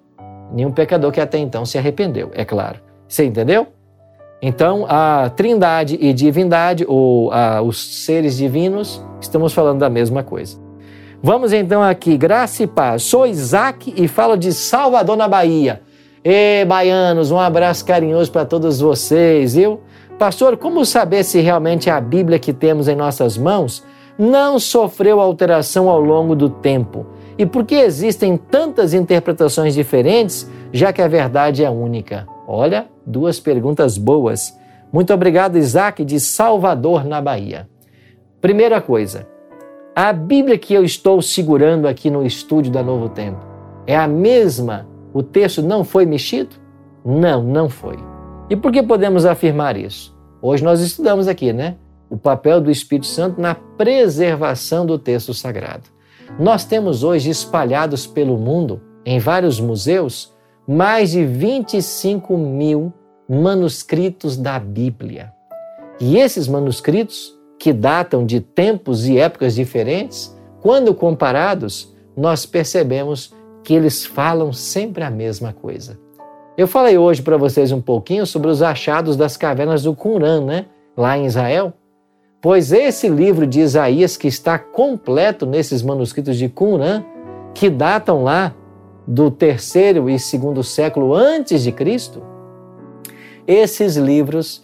Nenhum 0.51 0.71
pecador 0.71 1.11
que 1.11 1.21
até 1.21 1.37
então 1.37 1.65
se 1.65 1.77
arrependeu, 1.77 2.31
é 2.33 2.43
claro. 2.43 2.79
Você 3.07 3.25
entendeu? 3.25 3.67
Então, 4.41 4.85
a 4.89 5.29
trindade 5.29 5.97
e 6.01 6.11
divindade, 6.11 6.83
ou 6.87 7.31
a, 7.31 7.61
os 7.61 8.03
seres 8.03 8.35
divinos, 8.35 9.01
estamos 9.21 9.53
falando 9.53 9.79
da 9.79 9.89
mesma 9.89 10.21
coisa. 10.21 10.57
Vamos 11.21 11.53
então 11.53 11.81
aqui, 11.81 12.17
graça 12.17 12.63
e 12.63 12.67
paz. 12.67 13.03
Sou 13.03 13.25
Isaac 13.25 13.93
e 13.95 14.07
falo 14.07 14.35
de 14.35 14.51
Salvador, 14.51 15.15
na 15.15 15.27
Bahia. 15.27 15.81
E 16.21 16.65
baianos, 16.65 17.31
um 17.31 17.39
abraço 17.39 17.85
carinhoso 17.85 18.31
para 18.31 18.43
todos 18.43 18.81
vocês, 18.81 19.55
viu? 19.55 19.79
Pastor, 20.23 20.55
como 20.55 20.85
saber 20.85 21.25
se 21.25 21.41
realmente 21.41 21.89
a 21.89 21.99
Bíblia 21.99 22.39
que 22.39 22.53
temos 22.53 22.87
em 22.87 22.95
nossas 22.95 23.37
mãos 23.37 23.83
não 24.17 24.57
sofreu 24.57 25.19
alteração 25.19 25.89
ao 25.89 25.99
longo 25.99 26.33
do 26.33 26.49
tempo? 26.49 27.05
E 27.37 27.45
por 27.45 27.65
que 27.65 27.75
existem 27.75 28.37
tantas 28.37 28.93
interpretações 28.93 29.73
diferentes, 29.73 30.49
já 30.71 30.93
que 30.93 31.01
a 31.01 31.09
verdade 31.09 31.61
é 31.61 31.69
única? 31.69 32.25
Olha, 32.47 32.87
duas 33.05 33.37
perguntas 33.37 33.97
boas. 33.97 34.57
Muito 34.93 35.13
obrigado, 35.13 35.57
Isaac, 35.57 36.05
de 36.05 36.21
Salvador, 36.21 37.03
na 37.03 37.19
Bahia. 37.19 37.67
Primeira 38.39 38.79
coisa, 38.79 39.27
a 39.93 40.13
Bíblia 40.13 40.57
que 40.57 40.73
eu 40.73 40.85
estou 40.85 41.21
segurando 41.21 41.85
aqui 41.85 42.09
no 42.09 42.25
estúdio 42.25 42.71
da 42.71 42.81
Novo 42.81 43.09
Tempo 43.09 43.45
é 43.85 43.97
a 43.97 44.07
mesma? 44.07 44.87
O 45.13 45.21
texto 45.21 45.61
não 45.61 45.83
foi 45.83 46.05
mexido? 46.05 46.55
Não, 47.03 47.43
não 47.43 47.67
foi. 47.67 47.97
E 48.49 48.55
por 48.55 48.71
que 48.71 48.81
podemos 48.81 49.25
afirmar 49.25 49.75
isso? 49.75 50.12
Hoje 50.45 50.61
nós 50.61 50.81
estudamos 50.81 51.29
aqui, 51.29 51.53
né? 51.53 51.77
O 52.09 52.17
papel 52.17 52.59
do 52.59 52.69
Espírito 52.69 53.07
Santo 53.07 53.39
na 53.39 53.55
preservação 53.55 54.85
do 54.85 54.99
texto 54.99 55.33
sagrado. 55.33 55.85
Nós 56.37 56.65
temos 56.65 57.01
hoje 57.01 57.29
espalhados 57.29 58.05
pelo 58.05 58.37
mundo, 58.37 58.81
em 59.05 59.19
vários 59.19 59.61
museus, 59.61 60.33
mais 60.67 61.11
de 61.11 61.25
25 61.25 62.37
mil 62.37 62.91
manuscritos 63.27 64.35
da 64.35 64.59
Bíblia. 64.59 65.31
E 65.97 66.17
esses 66.17 66.45
manuscritos, 66.45 67.33
que 67.57 67.71
datam 67.71 68.25
de 68.25 68.41
tempos 68.41 69.07
e 69.07 69.17
épocas 69.17 69.55
diferentes, 69.55 70.37
quando 70.61 70.93
comparados, 70.93 71.95
nós 72.17 72.45
percebemos 72.45 73.33
que 73.63 73.73
eles 73.73 74.05
falam 74.05 74.51
sempre 74.51 75.05
a 75.05 75.09
mesma 75.09 75.53
coisa. 75.53 76.02
Eu 76.55 76.67
falei 76.67 76.99
hoje 76.99 77.19
para 77.23 77.35
vocês 77.35 77.71
um 77.71 77.81
pouquinho 77.81 78.27
sobre 78.27 78.47
os 78.47 78.61
achados 78.61 79.17
das 79.17 79.35
cavernas 79.35 79.81
do 79.81 79.95
Qumran, 79.95 80.45
né? 80.45 80.65
lá 80.95 81.17
em 81.17 81.25
Israel. 81.25 81.73
Pois 82.39 82.71
esse 82.71 83.09
livro 83.09 83.47
de 83.47 83.59
Isaías, 83.59 84.15
que 84.15 84.27
está 84.27 84.59
completo 84.59 85.47
nesses 85.47 85.81
manuscritos 85.81 86.37
de 86.37 86.47
Qumran, 86.47 87.03
que 87.55 87.71
datam 87.71 88.23
lá 88.23 88.53
do 89.07 89.31
terceiro 89.31 90.07
e 90.07 90.19
segundo 90.19 90.63
século 90.63 91.15
antes 91.15 91.63
de 91.63 91.71
Cristo, 91.71 92.21
esses 93.47 93.95
livros 93.97 94.63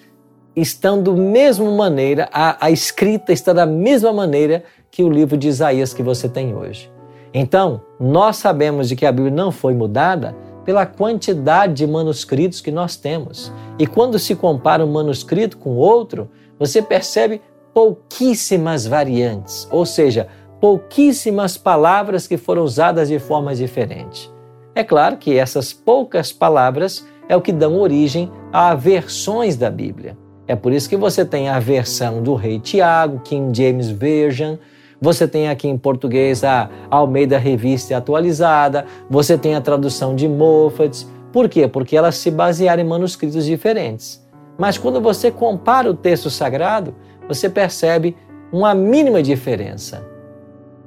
estão 0.56 1.02
do 1.02 1.16
mesma 1.16 1.72
maneira, 1.72 2.30
a, 2.32 2.68
a 2.68 2.70
escrita 2.70 3.34
está 3.34 3.52
da 3.52 3.66
mesma 3.66 4.14
maneira 4.14 4.64
que 4.92 5.02
o 5.02 5.10
livro 5.10 5.36
de 5.36 5.48
Isaías 5.48 5.92
que 5.92 6.04
você 6.04 6.30
tem 6.30 6.56
hoje. 6.56 6.92
Então, 7.34 7.82
nós 8.00 8.38
sabemos 8.38 8.88
de 8.90 8.96
que 8.96 9.06
a 9.08 9.12
Bíblia 9.12 9.34
não 9.34 9.52
foi 9.52 9.74
mudada 9.74 10.36
pela 10.66 10.86
quantidade 10.86 11.74
de 11.74 11.88
manuscritos 11.88 12.62
que 12.62 12.72
nós 12.72 12.96
temos. 12.96 13.52
E 13.78 13.88
quando 13.88 14.20
se 14.20 14.36
compara 14.36 14.86
um 14.86 14.92
manuscrito 14.92 15.58
com 15.58 15.76
outro, 15.76 16.30
você 16.58 16.82
percebe 16.82 17.42
pouquíssimas 17.74 18.86
variantes, 18.86 19.68
ou 19.72 19.86
seja, 19.86 20.28
pouquíssimas 20.60 21.58
palavras 21.58 22.28
que 22.28 22.38
foram 22.38 22.64
usadas 22.64 23.08
de 23.08 23.20
formas 23.20 23.58
diferentes. 23.58 24.32
É 24.76 24.84
claro 24.84 25.18
que 25.18 25.38
essas 25.38 25.74
poucas 25.74 26.32
palavras 26.32 27.06
é 27.28 27.36
o 27.36 27.42
que 27.42 27.52
dão 27.52 27.80
origem 27.80 28.32
a 28.52 28.76
versões 28.76 29.56
da 29.56 29.70
Bíblia. 29.70 30.18
É 30.48 30.56
por 30.56 30.74
isso 30.74 30.90
que 30.90 30.98
você 30.98 31.24
tem 31.24 31.48
a 31.48 31.60
versão 31.60 32.24
do 32.24 32.34
Rei 32.34 32.60
Tiago, 32.60 33.20
King 33.20 33.56
James 33.56 33.90
Version, 33.90 34.56
você 35.02 35.28
tem 35.28 35.50
aqui 35.50 35.68
em 35.68 35.78
português 35.78 36.44
a 36.44 36.70
Almeida 36.90 37.38
Revista 37.38 37.96
Atualizada, 37.96 38.86
você 39.10 39.38
tem 39.38 39.56
a 39.56 39.62
tradução 39.62 40.16
de 40.16 40.28
Moffat. 40.28 41.08
Por 41.32 41.48
quê? 41.48 41.68
Porque 41.68 41.96
elas 41.96 42.16
se 42.16 42.30
basearam 42.32 42.84
em 42.84 42.88
manuscritos 42.88 43.46
diferentes. 43.46 44.26
Mas 44.58 44.78
quando 44.78 45.00
você 45.00 45.32
compara 45.32 45.90
o 45.90 45.94
texto 45.94 46.30
sagrado, 46.30 46.94
você 47.28 47.50
percebe 47.50 48.18
uma 48.52 48.74
mínima 48.74 49.22
diferença 49.24 50.10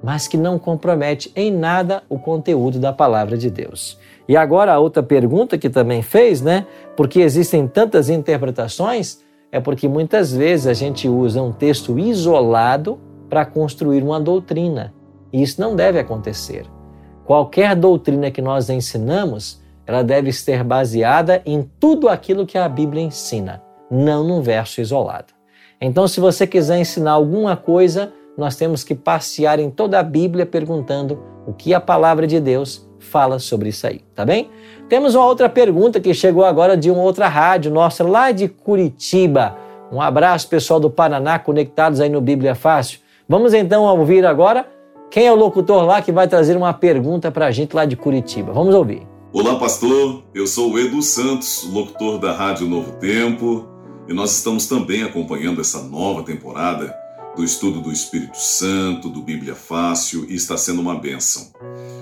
mas 0.02 0.26
que 0.26 0.36
não 0.36 0.58
compromete 0.58 1.30
em 1.36 1.50
nada 1.50 2.02
o 2.08 2.18
conteúdo 2.18 2.78
da 2.78 2.92
palavra 2.92 3.38
de 3.38 3.48
Deus. 3.48 3.98
E 4.28 4.36
agora 4.36 4.72
a 4.72 4.78
outra 4.78 5.02
pergunta 5.02 5.56
que 5.56 5.70
também 5.70 6.02
fez, 6.02 6.42
né? 6.42 6.66
Porque 6.96 7.20
existem 7.20 7.68
tantas 7.68 8.10
interpretações, 8.10 9.20
é 9.50 9.60
porque 9.60 9.86
muitas 9.86 10.32
vezes 10.32 10.66
a 10.66 10.74
gente 10.74 11.08
usa 11.08 11.40
um 11.40 11.52
texto 11.52 11.98
isolado 11.98 12.98
para 13.32 13.46
construir 13.46 14.02
uma 14.02 14.20
doutrina. 14.20 14.92
E 15.32 15.42
isso 15.42 15.58
não 15.58 15.74
deve 15.74 15.98
acontecer. 15.98 16.66
Qualquer 17.24 17.74
doutrina 17.74 18.30
que 18.30 18.42
nós 18.42 18.68
ensinamos, 18.68 19.58
ela 19.86 20.04
deve 20.04 20.30
ser 20.34 20.62
baseada 20.62 21.40
em 21.46 21.62
tudo 21.80 22.10
aquilo 22.10 22.44
que 22.44 22.58
a 22.58 22.68
Bíblia 22.68 23.02
ensina, 23.02 23.62
não 23.90 24.22
num 24.22 24.42
verso 24.42 24.82
isolado. 24.82 25.32
Então, 25.80 26.06
se 26.06 26.20
você 26.20 26.46
quiser 26.46 26.78
ensinar 26.78 27.12
alguma 27.12 27.56
coisa, 27.56 28.12
nós 28.36 28.54
temos 28.54 28.84
que 28.84 28.94
passear 28.94 29.58
em 29.58 29.70
toda 29.70 29.98
a 29.98 30.02
Bíblia 30.02 30.44
perguntando 30.44 31.18
o 31.46 31.54
que 31.54 31.72
a 31.72 31.80
palavra 31.80 32.26
de 32.26 32.38
Deus 32.38 32.86
fala 32.98 33.38
sobre 33.38 33.70
isso 33.70 33.86
aí, 33.86 34.02
tá 34.14 34.26
bem? 34.26 34.50
Temos 34.90 35.14
uma 35.14 35.24
outra 35.24 35.48
pergunta 35.48 35.98
que 35.98 36.12
chegou 36.12 36.44
agora 36.44 36.76
de 36.76 36.90
uma 36.90 37.02
outra 37.02 37.28
rádio 37.28 37.72
nossa 37.72 38.04
lá 38.04 38.30
de 38.30 38.46
Curitiba. 38.46 39.56
Um 39.90 40.02
abraço, 40.02 40.48
pessoal 40.48 40.78
do 40.78 40.90
Paraná, 40.90 41.38
conectados 41.38 41.98
aí 41.98 42.10
no 42.10 42.20
Bíblia 42.20 42.54
Fácil. 42.54 43.00
Vamos 43.32 43.54
então 43.54 43.84
ouvir 43.84 44.26
agora 44.26 44.70
quem 45.10 45.26
é 45.26 45.32
o 45.32 45.34
locutor 45.34 45.86
lá 45.86 46.02
que 46.02 46.12
vai 46.12 46.28
trazer 46.28 46.54
uma 46.54 46.74
pergunta 46.74 47.30
para 47.30 47.46
a 47.46 47.50
gente 47.50 47.74
lá 47.74 47.86
de 47.86 47.96
Curitiba. 47.96 48.52
Vamos 48.52 48.74
ouvir. 48.74 49.08
Olá, 49.32 49.58
pastor. 49.58 50.22
Eu 50.34 50.46
sou 50.46 50.70
o 50.70 50.78
Edu 50.78 51.00
Santos, 51.00 51.66
locutor 51.72 52.18
da 52.18 52.34
Rádio 52.34 52.68
Novo 52.68 52.92
Tempo, 52.98 53.66
e 54.06 54.12
nós 54.12 54.36
estamos 54.36 54.66
também 54.66 55.02
acompanhando 55.02 55.62
essa 55.62 55.82
nova 55.82 56.22
temporada 56.22 56.94
do 57.34 57.42
estudo 57.42 57.80
do 57.80 57.90
Espírito 57.90 58.36
Santo, 58.36 59.08
do 59.08 59.22
Bíblia 59.22 59.54
Fácil, 59.54 60.26
e 60.28 60.34
está 60.34 60.58
sendo 60.58 60.82
uma 60.82 60.96
benção. 60.96 61.52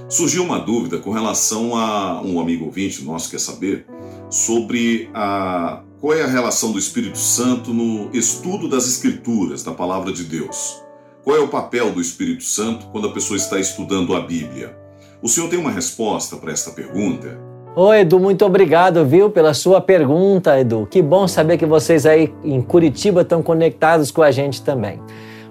Surgiu 0.08 0.42
uma 0.42 0.58
dúvida 0.58 0.98
com 0.98 1.12
relação 1.12 1.76
a 1.76 2.20
um 2.22 2.40
amigo 2.40 2.64
ouvinte 2.64 3.04
nosso 3.04 3.30
quer 3.30 3.38
saber 3.38 3.86
sobre 4.28 5.08
a 5.14 5.80
qual 6.00 6.12
é 6.12 6.22
a 6.22 6.26
relação 6.26 6.72
do 6.72 6.78
Espírito 6.80 7.18
Santo 7.18 7.72
no 7.72 8.10
estudo 8.12 8.68
das 8.68 8.88
Escrituras, 8.88 9.62
da 9.62 9.70
palavra 9.70 10.12
de 10.12 10.24
Deus. 10.24 10.89
Qual 11.30 11.38
é 11.38 11.42
o 11.44 11.46
papel 11.46 11.92
do 11.92 12.00
Espírito 12.00 12.42
Santo 12.42 12.86
quando 12.90 13.06
a 13.06 13.12
pessoa 13.12 13.36
está 13.36 13.56
estudando 13.56 14.16
a 14.16 14.20
Bíblia? 14.20 14.76
O 15.22 15.28
senhor 15.28 15.48
tem 15.48 15.60
uma 15.60 15.70
resposta 15.70 16.34
para 16.34 16.50
esta 16.50 16.72
pergunta? 16.72 17.38
Oi, 17.76 18.00
Edu, 18.00 18.18
muito 18.18 18.44
obrigado, 18.44 19.06
viu, 19.06 19.30
pela 19.30 19.54
sua 19.54 19.80
pergunta, 19.80 20.58
Edu. 20.58 20.88
Que 20.90 21.00
bom 21.00 21.28
saber 21.28 21.56
que 21.56 21.64
vocês 21.64 22.04
aí 22.04 22.34
em 22.42 22.60
Curitiba 22.60 23.20
estão 23.20 23.44
conectados 23.44 24.10
com 24.10 24.22
a 24.22 24.32
gente 24.32 24.60
também. 24.62 25.00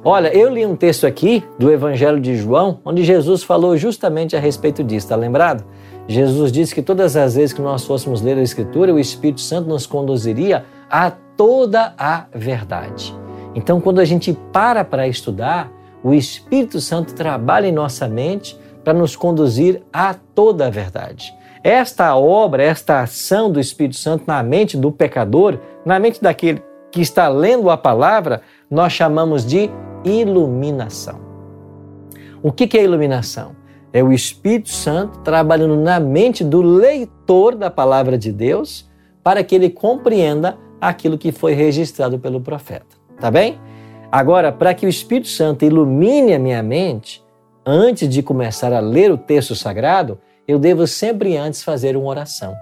Olha, 0.04 0.28
eu 0.36 0.50
li 0.54 0.66
um 0.66 0.76
texto 0.76 1.08
aqui 1.08 1.46
do 1.58 1.72
Evangelho 1.72 2.20
de 2.20 2.36
João, 2.36 2.82
onde 2.84 3.06
Jesus 3.06 3.42
falou 3.42 3.78
justamente 3.78 4.36
a 4.36 4.40
respeito 4.42 4.84
disso, 4.84 5.08
tá 5.08 5.16
lembrado? 5.16 5.64
Jesus 6.10 6.52
disse 6.52 6.76
que 6.76 6.82
todas 6.82 7.16
as 7.16 7.36
vezes 7.36 7.54
que 7.54 7.62
nós 7.62 7.86
fôssemos 7.86 8.22
ler 8.22 8.38
a 8.38 8.44
Escritura, 8.44 8.94
o 8.94 9.00
Espírito 9.00 9.40
Santo 9.40 9.70
nos 9.70 9.86
conduziria 9.86 10.66
a 10.92 11.10
toda 11.10 11.94
a 11.98 12.26
verdade. 12.36 13.18
Então, 13.60 13.82
quando 13.82 14.00
a 14.00 14.06
gente 14.06 14.32
para 14.54 14.86
para 14.86 15.06
estudar, 15.06 15.70
o 16.02 16.14
Espírito 16.14 16.80
Santo 16.80 17.14
trabalha 17.14 17.68
em 17.68 17.74
nossa 17.74 18.08
mente 18.08 18.58
para 18.86 18.94
nos 18.94 19.18
conduzir 19.18 19.84
a 19.92 20.14
toda 20.14 20.68
a 20.68 20.70
verdade. 20.70 21.34
Esta 21.62 22.16
obra, 22.16 22.64
esta 22.64 23.02
ação 23.02 23.52
do 23.52 23.60
Espírito 23.60 23.98
Santo 23.98 24.24
na 24.26 24.42
mente 24.42 24.78
do 24.78 24.94
pecador, 24.94 25.60
na 25.86 26.00
mente 26.00 26.22
daquele 26.22 26.64
que 26.90 27.02
está 27.02 27.28
lendo 27.28 27.70
a 27.70 27.76
palavra, 27.76 28.42
nós 28.72 28.94
chamamos 28.94 29.46
de 29.46 29.70
iluminação. 30.06 31.20
O 32.42 32.54
que 32.54 32.78
é 32.78 32.84
iluminação? 32.86 33.58
É 33.92 34.02
o 34.02 34.14
Espírito 34.14 34.70
Santo 34.70 35.20
trabalhando 35.20 35.76
na 35.76 36.00
mente 36.00 36.46
do 36.46 36.62
leitor 36.62 37.56
da 37.56 37.70
palavra 37.70 38.18
de 38.18 38.32
Deus 38.32 38.90
para 39.22 39.44
que 39.44 39.54
ele 39.54 39.70
compreenda 39.70 40.58
aquilo 40.80 41.18
que 41.18 41.34
foi 41.34 41.52
registrado 41.52 42.18
pelo 42.18 42.40
profeta. 42.40 42.99
Tá 43.20 43.30
bem? 43.30 43.60
Agora, 44.12 44.52
para 44.52 44.74
que 44.74 44.86
o 44.86 44.90
Espírito 44.90 45.28
Santo 45.28 45.66
ilumine 45.66 46.34
a 46.34 46.40
minha 46.40 46.64
mente, 46.64 47.24
antes 47.66 48.10
de 48.10 48.24
começar 48.24 48.74
a 48.74 48.80
ler 48.80 49.12
o 49.12 49.18
texto 49.18 49.56
sagrado, 49.56 50.18
eu 50.48 50.58
devo 50.58 50.88
sempre 50.88 51.38
antes 51.38 51.62
fazer 51.62 51.96
uma 51.96 52.08
oração. 52.08 52.56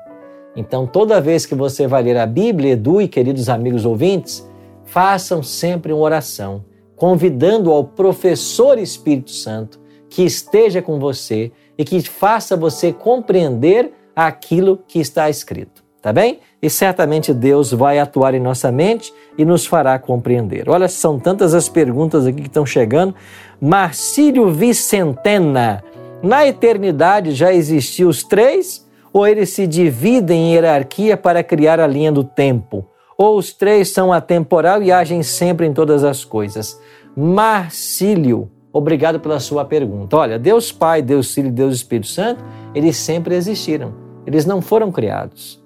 Então, 0.56 0.88
toda 0.88 1.22
vez 1.22 1.46
que 1.46 1.56
você 1.56 1.88
vai 1.88 2.02
ler 2.02 2.18
a 2.18 2.26
Bíblia, 2.26 2.74
Edu 2.74 3.00
e 3.02 3.08
queridos 3.08 3.48
amigos 3.48 3.86
ouvintes, 3.86 4.50
façam 4.84 5.44
sempre 5.44 5.94
uma 5.94 6.02
oração, 6.02 6.66
convidando 6.96 7.72
ao 7.72 7.84
professor 7.84 8.80
Espírito 8.80 9.32
Santo 9.32 9.80
que 10.10 10.24
esteja 10.24 10.82
com 10.82 11.00
você 11.00 11.52
e 11.78 11.86
que 11.86 12.02
faça 12.02 12.58
você 12.58 12.92
compreender 12.92 13.94
aquilo 14.16 14.80
que 14.88 15.00
está 15.00 15.30
escrito 15.30 15.88
tá 16.08 16.14
bem? 16.14 16.40
E 16.62 16.70
certamente 16.70 17.34
Deus 17.34 17.74
vai 17.74 18.00
atuar 18.00 18.34
em 18.34 18.40
nossa 18.40 18.72
mente 18.72 19.14
e 19.38 19.46
nos 19.46 19.66
fará 19.66 20.00
compreender. 20.00 20.70
Olha, 20.70 20.88
são 20.88 21.20
tantas 21.20 21.54
as 21.54 21.70
perguntas 21.70 22.26
aqui 22.26 22.42
que 22.42 22.48
estão 22.48 22.66
chegando. 22.66 23.14
Marcílio 23.62 24.50
Vicentena, 24.50 25.84
na 26.24 26.48
eternidade 26.48 27.32
já 27.34 27.54
existiam 27.54 28.10
os 28.10 28.24
três 28.24 28.88
ou 29.14 29.26
eles 29.26 29.50
se 29.50 29.68
dividem 29.68 30.50
em 30.50 30.54
hierarquia 30.54 31.16
para 31.16 31.44
criar 31.44 31.80
a 31.80 31.88
linha 31.88 32.12
do 32.12 32.24
tempo? 32.24 32.86
Ou 33.18 33.38
os 33.38 33.52
três 33.52 33.92
são 33.92 34.14
atemporal 34.14 34.82
e 34.82 34.92
agem 34.92 35.24
sempre 35.24 35.66
em 35.66 35.74
todas 35.74 36.04
as 36.04 36.24
coisas? 36.24 36.80
Marcílio, 37.16 38.50
obrigado 38.72 39.20
pela 39.20 39.40
sua 39.40 39.66
pergunta. 39.66 40.18
Olha, 40.18 40.38
Deus 40.38 40.72
Pai, 40.72 41.02
Deus 41.02 41.34
Filho 41.34 41.48
e 41.48 41.52
Deus 41.52 41.76
Espírito 41.76 42.08
Santo, 42.08 42.44
eles 42.76 42.96
sempre 42.98 43.36
existiram. 43.36 43.94
Eles 44.26 44.46
não 44.46 44.62
foram 44.62 44.92
criados. 44.92 45.60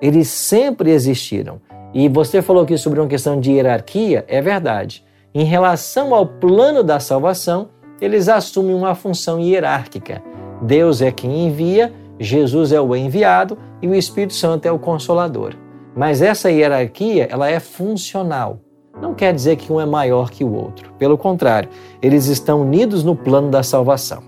Eles 0.00 0.28
sempre 0.28 0.90
existiram. 0.90 1.60
E 1.94 2.08
você 2.08 2.42
falou 2.42 2.64
aqui 2.64 2.76
sobre 2.76 2.98
uma 2.98 3.06
questão 3.06 3.38
de 3.38 3.52
hierarquia, 3.52 4.24
é 4.26 4.42
verdade. 4.42 5.04
Em 5.32 5.44
relação 5.44 6.12
ao 6.12 6.26
plano 6.26 6.82
da 6.82 6.98
salvação, 6.98 7.68
eles 8.00 8.28
assumem 8.28 8.74
uma 8.74 8.96
função 8.96 9.38
hierárquica. 9.38 10.20
Deus 10.60 11.00
é 11.00 11.12
quem 11.12 11.46
envia, 11.46 11.92
Jesus 12.18 12.72
é 12.72 12.80
o 12.80 12.96
enviado 12.96 13.56
e 13.80 13.86
o 13.86 13.94
Espírito 13.94 14.34
Santo 14.34 14.66
é 14.66 14.72
o 14.72 14.78
consolador. 14.78 15.54
Mas 15.94 16.20
essa 16.20 16.50
hierarquia, 16.50 17.28
ela 17.30 17.48
é 17.48 17.60
funcional. 17.60 18.58
Não 19.00 19.14
quer 19.14 19.32
dizer 19.32 19.56
que 19.56 19.72
um 19.72 19.80
é 19.80 19.86
maior 19.86 20.30
que 20.30 20.42
o 20.42 20.52
outro. 20.52 20.92
Pelo 20.98 21.16
contrário, 21.16 21.68
eles 22.02 22.26
estão 22.26 22.62
unidos 22.62 23.04
no 23.04 23.14
plano 23.14 23.50
da 23.50 23.62
salvação. 23.62 24.22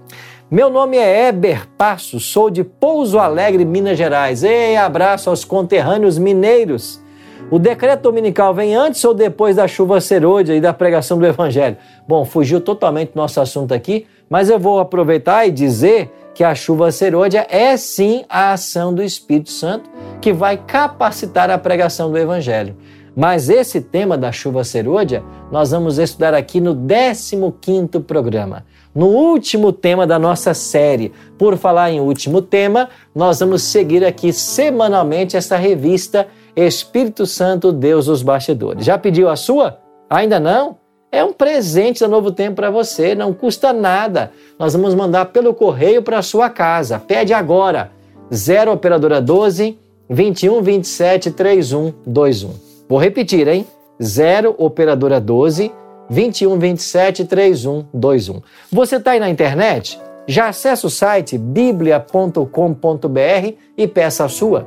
Meu 0.48 0.70
nome 0.70 0.96
é 0.96 1.28
Eber 1.28 1.66
Passo, 1.76 2.20
sou 2.20 2.48
de 2.48 2.62
Pouso 2.62 3.18
Alegre, 3.18 3.64
Minas 3.64 3.98
Gerais. 3.98 4.44
Ei, 4.44 4.76
abraço 4.76 5.28
aos 5.30 5.44
conterrâneos 5.44 6.16
mineiros. 6.16 7.04
O 7.48 7.60
decreto 7.60 8.02
dominical 8.02 8.52
vem 8.52 8.74
antes 8.74 9.04
ou 9.04 9.14
depois 9.14 9.54
da 9.54 9.68
chuva 9.68 10.00
serôdia 10.00 10.54
e 10.56 10.60
da 10.60 10.72
pregação 10.72 11.16
do 11.16 11.24
Evangelho? 11.24 11.76
Bom, 12.06 12.24
fugiu 12.24 12.60
totalmente 12.60 13.12
do 13.12 13.16
nosso 13.16 13.40
assunto 13.40 13.72
aqui, 13.72 14.04
mas 14.28 14.50
eu 14.50 14.58
vou 14.58 14.80
aproveitar 14.80 15.46
e 15.46 15.52
dizer 15.52 16.10
que 16.34 16.42
a 16.42 16.56
chuva 16.56 16.90
serôdia 16.90 17.46
é 17.48 17.76
sim 17.76 18.24
a 18.28 18.52
ação 18.52 18.92
do 18.92 19.00
Espírito 19.00 19.52
Santo 19.52 19.88
que 20.20 20.32
vai 20.32 20.56
capacitar 20.56 21.48
a 21.48 21.56
pregação 21.56 22.10
do 22.10 22.18
Evangelho. 22.18 22.76
Mas 23.14 23.48
esse 23.48 23.80
tema 23.80 24.18
da 24.18 24.32
chuva 24.32 24.64
serôdia 24.64 25.22
nós 25.50 25.70
vamos 25.70 25.98
estudar 25.98 26.34
aqui 26.34 26.60
no 26.60 26.74
15º 26.74 28.02
programa 28.02 28.64
no 28.96 29.08
último 29.08 29.72
tema 29.72 30.06
da 30.06 30.18
nossa 30.18 30.54
série. 30.54 31.12
Por 31.36 31.58
falar 31.58 31.90
em 31.90 32.00
último 32.00 32.40
tema, 32.40 32.88
nós 33.14 33.40
vamos 33.40 33.62
seguir 33.62 34.02
aqui 34.02 34.32
semanalmente 34.32 35.36
essa 35.36 35.54
revista 35.54 36.26
Espírito 36.56 37.26
Santo, 37.26 37.70
Deus 37.70 38.06
dos 38.06 38.22
Bastidores. 38.22 38.84
Já 38.84 38.96
pediu 38.96 39.28
a 39.28 39.36
sua? 39.36 39.78
Ainda 40.08 40.40
não? 40.40 40.78
É 41.12 41.22
um 41.22 41.32
presente 41.32 42.00
da 42.00 42.08
Novo 42.08 42.32
Tempo 42.32 42.56
para 42.56 42.70
você, 42.70 43.14
não 43.14 43.32
custa 43.32 43.72
nada. 43.72 44.32
Nós 44.58 44.72
vamos 44.72 44.94
mandar 44.94 45.26
pelo 45.26 45.54
correio 45.54 46.02
para 46.02 46.18
a 46.18 46.22
sua 46.22 46.50
casa. 46.50 46.98
Pede 46.98 47.32
agora. 47.32 47.92
0 48.34 48.72
operadora 48.72 49.20
12 49.20 49.78
21 50.08 50.62
27 50.62 51.30
31 51.30 51.92
21. 52.06 52.50
Vou 52.88 52.98
repetir, 52.98 53.46
hein? 53.48 53.66
0 54.02 54.54
operadora 54.58 55.20
12 55.20 55.72
21 56.08 56.58
27 56.58 57.24
31 57.24 57.84
21. 57.92 58.42
Você 58.72 58.96
está 58.96 59.12
aí 59.12 59.20
na 59.20 59.30
internet? 59.30 60.00
Já 60.26 60.48
acessa 60.48 60.86
o 60.86 60.90
site 60.90 61.38
biblia.com.br 61.38 63.52
e 63.76 63.86
peça 63.86 64.24
a 64.24 64.28
sua 64.28 64.66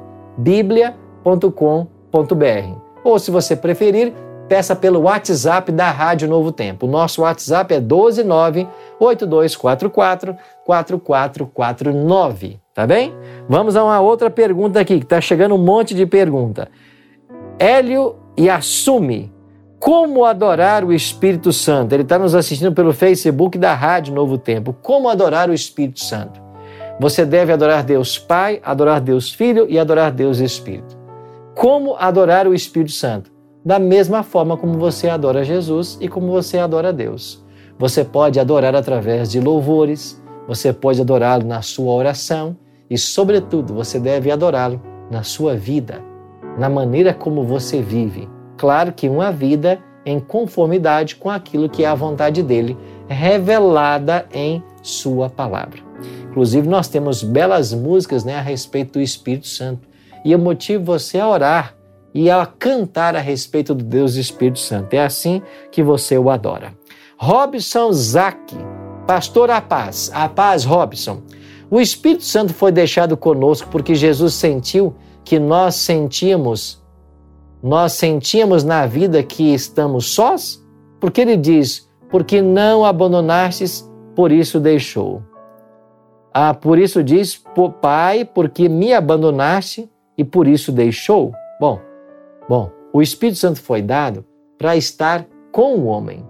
biblia.com.br. 1.24 2.80
Ou 3.04 3.20
se 3.20 3.32
você 3.32 3.56
preferir, 3.56 4.14
peça 4.48 4.76
pelo 4.76 5.02
WhatsApp 5.02 5.72
da 5.72 5.92
Rádio 5.92 6.28
Novo 6.28 6.52
Tempo. 6.52 6.88
Nosso 6.88 7.22
WhatsApp 7.22 7.74
é 7.74 7.80
129 7.80 8.68
8244 9.00 10.36
4449, 10.66 12.60
tá 12.74 12.86
bem? 12.86 13.14
Vamos 13.48 13.76
a 13.76 13.84
uma 13.84 14.00
outra 14.00 14.30
pergunta 14.30 14.80
aqui, 14.80 14.98
que 14.98 15.06
está 15.06 15.22
chegando 15.22 15.56
um 15.56 15.64
monte 15.64 15.94
de 15.94 16.06
pergunta. 16.06 16.70
Hélio 17.58 18.16
e 18.36 18.50
assume 18.50 19.32
como 19.80 20.26
adorar 20.26 20.84
o 20.84 20.92
Espírito 20.92 21.54
Santo? 21.54 21.94
Ele 21.94 22.04
está 22.04 22.20
nos 22.20 22.36
assistindo 22.36 22.74
pelo 22.74 22.92
Facebook 22.92 23.58
da 23.58 23.74
Rádio 23.74 24.14
Novo 24.14 24.38
Tempo. 24.38 24.76
Como 24.82 25.08
adorar 25.08 25.50
o 25.50 25.54
Espírito 25.54 26.02
Santo? 26.02 26.42
Você 27.00 27.26
deve 27.26 27.54
adorar 27.54 27.84
Deus 27.84 28.18
Pai, 28.18 28.60
adorar 28.62 29.00
Deus 29.00 29.32
Filho 29.32 29.66
e 29.70 29.80
adorar 29.80 30.12
Deus 30.12 30.40
Espírito. 30.40 30.99
Como 31.60 31.98
adorar 31.98 32.48
o 32.48 32.54
Espírito 32.54 32.94
Santo? 32.94 33.30
Da 33.66 33.78
mesma 33.78 34.24
forma 34.24 34.56
como 34.56 34.80
você 34.80 35.10
adora 35.10 35.44
Jesus 35.44 35.98
e 36.00 36.08
como 36.08 36.32
você 36.32 36.58
adora 36.58 36.94
Deus. 36.94 37.44
Você 37.78 38.06
pode 38.06 38.40
adorar 38.40 38.74
através 38.78 39.30
de 39.30 39.42
louvores, 39.42 40.24
você 40.48 40.72
pode 40.72 41.02
adorá-lo 41.02 41.44
na 41.46 41.62
sua 41.62 41.92
oração 41.92 42.56
e, 42.90 42.98
sobretudo, 42.98 43.74
você 43.74 44.00
deve 44.00 44.32
adorá-lo 44.32 44.82
na 45.12 45.24
sua 45.24 45.58
vida, 45.58 46.02
na 46.58 46.70
maneira 46.70 47.14
como 47.14 47.44
você 47.44 47.82
vive 47.82 48.30
Claro 48.56 48.94
que 48.94 49.10
uma 49.10 49.30
vida 49.30 49.80
em 50.06 50.18
conformidade 50.18 51.18
com 51.18 51.30
aquilo 51.30 51.68
que 51.68 51.84
é 51.84 51.88
a 51.88 51.94
vontade 51.94 52.42
dele, 52.42 52.78
revelada 53.06 54.26
em 54.34 54.64
Sua 54.82 55.30
palavra. 55.30 55.82
Inclusive, 56.30 56.70
nós 56.70 56.88
temos 56.88 57.22
belas 57.22 57.74
músicas 57.74 58.24
né, 58.24 58.36
a 58.36 58.42
respeito 58.42 58.94
do 58.94 59.02
Espírito 59.02 59.48
Santo. 59.48 59.89
E 60.24 60.32
eu 60.32 60.40
motivo 60.40 60.84
você 60.84 61.20
a 61.20 61.28
orar 61.28 61.76
e 62.14 62.30
a 62.30 62.46
cantar 62.46 63.16
a 63.16 63.20
respeito 63.20 63.74
do 63.74 63.84
Deus 63.84 64.16
Espírito 64.16 64.60
Santo. 64.60 64.94
É 64.94 65.04
assim 65.04 65.42
que 65.72 65.84
você 65.84 66.18
o 66.18 66.30
adora. 66.30 66.74
Robson 67.18 67.92
Zack, 67.92 68.56
pastor 69.08 69.50
A 69.52 69.62
Paz. 69.62 70.12
A 70.14 70.28
Paz, 70.28 70.64
Robson. 70.64 71.22
O 71.70 71.80
Espírito 71.80 72.24
Santo 72.24 72.54
foi 72.54 72.72
deixado 72.72 73.16
conosco 73.16 73.70
porque 73.72 73.94
Jesus 73.94 74.34
sentiu 74.34 74.96
que 75.24 75.38
nós 75.38 75.76
sentíamos 75.76 76.80
nós 77.62 77.94
sentimos 77.94 78.64
na 78.64 78.86
vida 78.86 79.22
que 79.22 79.54
estamos 79.54 80.06
sós? 80.06 80.66
Porque 81.00 81.20
ele 81.20 81.36
diz: 81.36 81.90
Porque 82.10 82.42
não 82.42 82.86
abandonastes, 82.86 83.90
por 84.16 84.32
isso 84.32 84.60
deixou. 84.60 85.22
Ah, 86.34 86.54
por 86.54 86.80
isso 86.80 87.04
diz: 87.04 87.42
Pai, 87.82 88.24
porque 88.24 88.70
me 88.70 88.94
abandonaste 88.94 89.90
e 90.20 90.24
por 90.26 90.50
isso 90.50 90.70
deixou. 90.74 91.34
Bom, 91.62 91.80
bom, 92.50 92.70
o 92.92 93.02
Espírito 93.02 93.40
Santo 93.40 93.62
foi 93.62 93.82
dado 93.82 94.26
para 94.58 94.76
estar 94.76 95.26
com 95.50 95.76
o 95.76 95.86
homem. 95.86 96.28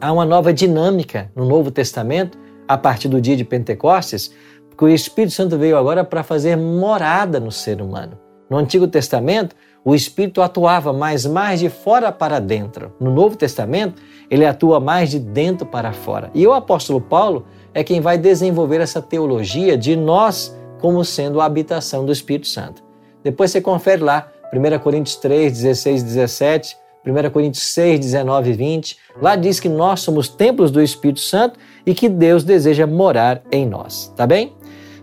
Há 0.00 0.12
uma 0.12 0.26
nova 0.26 0.52
dinâmica 0.52 1.30
no 1.36 1.44
Novo 1.44 1.70
Testamento, 1.70 2.36
a 2.66 2.76
partir 2.76 3.06
do 3.06 3.20
dia 3.20 3.36
de 3.36 3.44
Pentecostes, 3.44 4.34
que 4.76 4.84
o 4.84 4.88
Espírito 4.88 5.32
Santo 5.32 5.56
veio 5.56 5.78
agora 5.78 6.02
para 6.02 6.24
fazer 6.24 6.56
morada 6.56 7.38
no 7.38 7.52
ser 7.52 7.80
humano. 7.80 8.18
No 8.50 8.56
Antigo 8.56 8.88
Testamento, 8.88 9.54
o 9.84 9.94
Espírito 9.94 10.42
atuava 10.42 10.92
mais 10.92 11.24
mais 11.24 11.60
de 11.60 11.68
fora 11.68 12.10
para 12.10 12.40
dentro. 12.40 12.92
No 12.98 13.12
Novo 13.12 13.36
Testamento, 13.36 14.02
ele 14.28 14.44
atua 14.44 14.80
mais 14.80 15.10
de 15.10 15.20
dentro 15.20 15.64
para 15.64 15.92
fora. 15.92 16.32
E 16.34 16.44
o 16.44 16.52
apóstolo 16.52 17.00
Paulo 17.00 17.46
é 17.72 17.84
quem 17.84 18.00
vai 18.00 18.18
desenvolver 18.18 18.80
essa 18.80 19.00
teologia 19.00 19.78
de 19.78 19.94
nós 19.94 20.56
como 20.80 21.04
sendo 21.04 21.40
a 21.40 21.44
habitação 21.44 22.04
do 22.04 22.10
Espírito 22.10 22.48
Santo. 22.48 22.87
Depois 23.28 23.50
você 23.50 23.60
confere 23.60 24.02
lá, 24.02 24.28
1 24.54 24.78
Coríntios 24.78 25.16
3, 25.16 25.52
16 25.52 26.02
17, 26.02 26.78
1 27.06 27.30
Coríntios 27.30 27.64
6, 27.64 28.00
19 28.00 28.48
e 28.48 28.52
20. 28.54 28.96
Lá 29.20 29.36
diz 29.36 29.60
que 29.60 29.68
nós 29.68 30.00
somos 30.00 30.30
templos 30.30 30.70
do 30.70 30.80
Espírito 30.80 31.20
Santo 31.20 31.58
e 31.84 31.92
que 31.92 32.08
Deus 32.08 32.42
deseja 32.42 32.86
morar 32.86 33.42
em 33.52 33.66
nós, 33.66 34.10
tá 34.16 34.26
bem? 34.26 34.54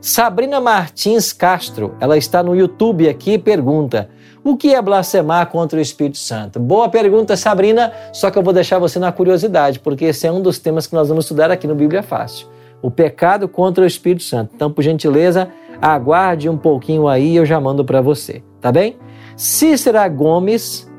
Sabrina 0.02 0.60
Martins 0.60 1.32
Castro, 1.32 1.96
ela 2.00 2.18
está 2.18 2.42
no 2.42 2.56
YouTube 2.56 3.08
aqui 3.08 3.34
e 3.34 3.38
pergunta: 3.38 4.10
o 4.44 4.58
que 4.58 4.74
é 4.74 4.82
blasfemar 4.82 5.46
contra 5.52 5.78
o 5.78 5.82
Espírito 5.82 6.18
Santo? 6.18 6.60
Boa 6.60 6.90
pergunta, 6.90 7.38
Sabrina, 7.38 7.94
só 8.12 8.32
que 8.32 8.40
eu 8.40 8.44
vou 8.44 8.54
deixar 8.54 8.80
você 8.80 8.98
na 8.98 9.12
curiosidade, 9.12 9.80
porque 9.80 10.06
esse 10.06 10.26
é 10.26 10.32
um 10.32 10.42
dos 10.42 10.58
temas 10.58 10.88
que 10.88 10.96
nós 10.96 11.10
vamos 11.10 11.26
estudar 11.26 11.52
aqui 11.52 11.68
no 11.68 11.76
Bíblia 11.76 12.02
Fácil. 12.02 12.48
O 12.82 12.90
pecado 12.90 13.48
contra 13.48 13.84
o 13.84 13.88
Espírito 13.88 14.24
Santo. 14.24 14.52
Então, 14.56 14.72
por 14.72 14.82
gentileza, 14.82 15.48
aguarde 15.82 16.50
um 16.50 16.58
pouquinho 16.58 17.08
aí 17.08 17.36
eu 17.36 17.46
já 17.46 17.60
mando 17.60 17.84
para 17.84 18.02
você, 18.02 18.44
tá 18.62 18.72
bem? 18.72 18.98
Cícera 19.36 20.08
Gomes, 20.08 20.90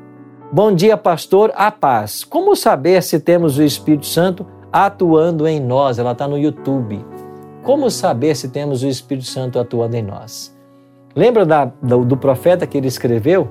bom 0.51 0.73
dia, 0.73 0.95
pastor, 0.95 1.51
a 1.55 1.71
paz. 1.71 2.23
Como 2.23 2.55
saber 2.55 3.01
se 3.01 3.19
temos 3.19 3.57
o 3.57 3.63
Espírito 3.63 4.05
Santo 4.05 4.45
atuando 4.71 5.47
em 5.47 5.59
nós? 5.59 5.97
Ela 5.97 6.11
está 6.11 6.27
no 6.27 6.37
YouTube. 6.37 7.03
Como 7.63 7.89
saber 7.89 8.35
se 8.35 8.49
temos 8.49 8.83
o 8.83 8.87
Espírito 8.87 9.27
Santo 9.27 9.59
atuando 9.59 9.95
em 9.95 10.03
nós? 10.03 10.55
Lembra 11.15 11.45
da, 11.45 11.65
do, 11.65 12.05
do 12.05 12.15
profeta 12.15 12.67
que 12.67 12.77
ele 12.77 12.87
escreveu? 12.87 13.49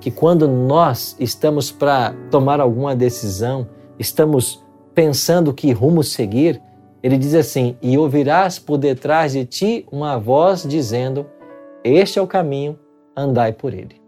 Que 0.00 0.10
quando 0.10 0.46
nós 0.46 1.16
estamos 1.18 1.70
para 1.70 2.14
tomar 2.30 2.60
alguma 2.60 2.94
decisão, 2.94 3.66
estamos 3.98 4.64
pensando 4.94 5.52
que 5.52 5.72
rumo 5.72 6.02
seguir, 6.02 6.62
ele 7.02 7.18
diz 7.18 7.34
assim: 7.34 7.76
E 7.82 7.96
ouvirás 7.96 8.58
por 8.58 8.78
detrás 8.78 9.32
de 9.32 9.44
ti 9.44 9.86
uma 9.90 10.18
voz 10.18 10.62
dizendo: 10.62 11.26
Este 11.84 12.18
é 12.18 12.22
o 12.22 12.26
caminho, 12.26 12.78
andai 13.16 13.52
por 13.52 13.74
ele. 13.74 14.00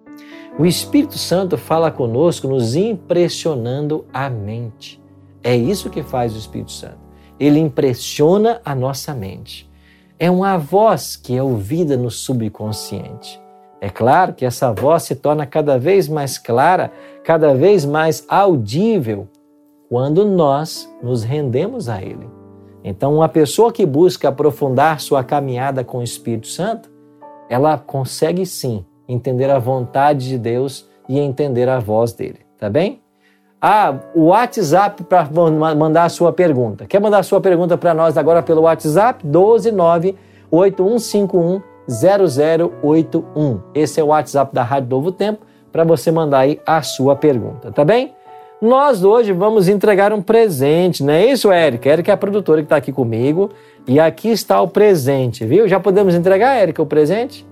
O 0.58 0.66
Espírito 0.66 1.18
Santo 1.18 1.56
fala 1.56 1.90
conosco, 1.90 2.46
nos 2.46 2.76
impressionando 2.76 4.04
a 4.12 4.28
mente. 4.28 5.00
É 5.42 5.56
isso 5.56 5.88
que 5.88 6.02
faz 6.02 6.34
o 6.34 6.38
Espírito 6.38 6.72
Santo 6.72 7.02
ele 7.42 7.58
impressiona 7.58 8.60
a 8.64 8.72
nossa 8.72 9.12
mente. 9.12 9.68
É 10.16 10.30
uma 10.30 10.56
voz 10.56 11.16
que 11.16 11.36
é 11.36 11.42
ouvida 11.42 11.96
no 11.96 12.08
subconsciente. 12.08 13.40
É 13.80 13.90
claro 13.90 14.32
que 14.32 14.44
essa 14.44 14.72
voz 14.72 15.02
se 15.02 15.16
torna 15.16 15.44
cada 15.44 15.76
vez 15.76 16.06
mais 16.08 16.38
clara, 16.38 16.92
cada 17.24 17.52
vez 17.52 17.84
mais 17.84 18.24
audível 18.28 19.26
quando 19.88 20.24
nós 20.24 20.88
nos 21.02 21.24
rendemos 21.24 21.88
a 21.88 22.00
Ele. 22.00 22.30
Então, 22.84 23.14
uma 23.14 23.28
pessoa 23.28 23.72
que 23.72 23.86
busca 23.86 24.28
aprofundar 24.28 25.00
sua 25.00 25.22
caminhada 25.22 25.84
com 25.84 25.98
o 25.98 26.02
Espírito 26.02 26.48
Santo, 26.48 26.90
ela 27.48 27.78
consegue 27.78 28.44
sim 28.44 28.84
entender 29.08 29.50
a 29.50 29.58
vontade 29.58 30.28
de 30.28 30.38
Deus 30.38 30.88
e 31.08 31.18
entender 31.18 31.68
a 31.68 31.78
voz 31.78 32.12
dele, 32.12 32.40
tá 32.58 32.68
bem? 32.68 33.00
Ah, 33.60 34.00
o 34.14 34.26
WhatsApp 34.26 35.04
para 35.04 35.28
mandar 35.76 36.04
a 36.04 36.08
sua 36.08 36.32
pergunta. 36.32 36.84
Quer 36.84 37.00
mandar 37.00 37.18
a 37.18 37.22
sua 37.22 37.40
pergunta 37.40 37.78
para 37.78 37.94
nós 37.94 38.16
agora 38.16 38.42
pelo 38.42 38.62
WhatsApp? 38.62 39.22
129 39.22 40.16
8151 40.50 41.62
0081. 41.88 43.60
Esse 43.74 44.00
é 44.00 44.04
o 44.04 44.08
WhatsApp 44.08 44.52
da 44.52 44.62
Rádio 44.62 44.90
Novo 44.90 45.12
Tempo 45.12 45.46
para 45.70 45.84
você 45.84 46.10
mandar 46.10 46.40
aí 46.40 46.60
a 46.66 46.82
sua 46.82 47.14
pergunta, 47.16 47.70
tá 47.70 47.84
bem? 47.84 48.14
Nós 48.62 49.02
hoje 49.02 49.32
vamos 49.32 49.66
entregar 49.66 50.12
um 50.12 50.22
presente, 50.22 51.02
não 51.02 51.12
é 51.12 51.26
isso, 51.26 51.50
Érica? 51.50 51.90
Érica 51.90 52.12
é 52.12 52.14
a 52.14 52.16
produtora 52.16 52.60
que 52.60 52.66
está 52.66 52.76
aqui 52.76 52.92
comigo 52.92 53.50
e 53.88 53.98
aqui 53.98 54.28
está 54.28 54.62
o 54.62 54.68
presente, 54.68 55.44
viu? 55.44 55.66
Já 55.66 55.80
podemos 55.80 56.14
entregar, 56.14 56.54
Érica, 56.54 56.80
o 56.80 56.86
presente? 56.86 57.44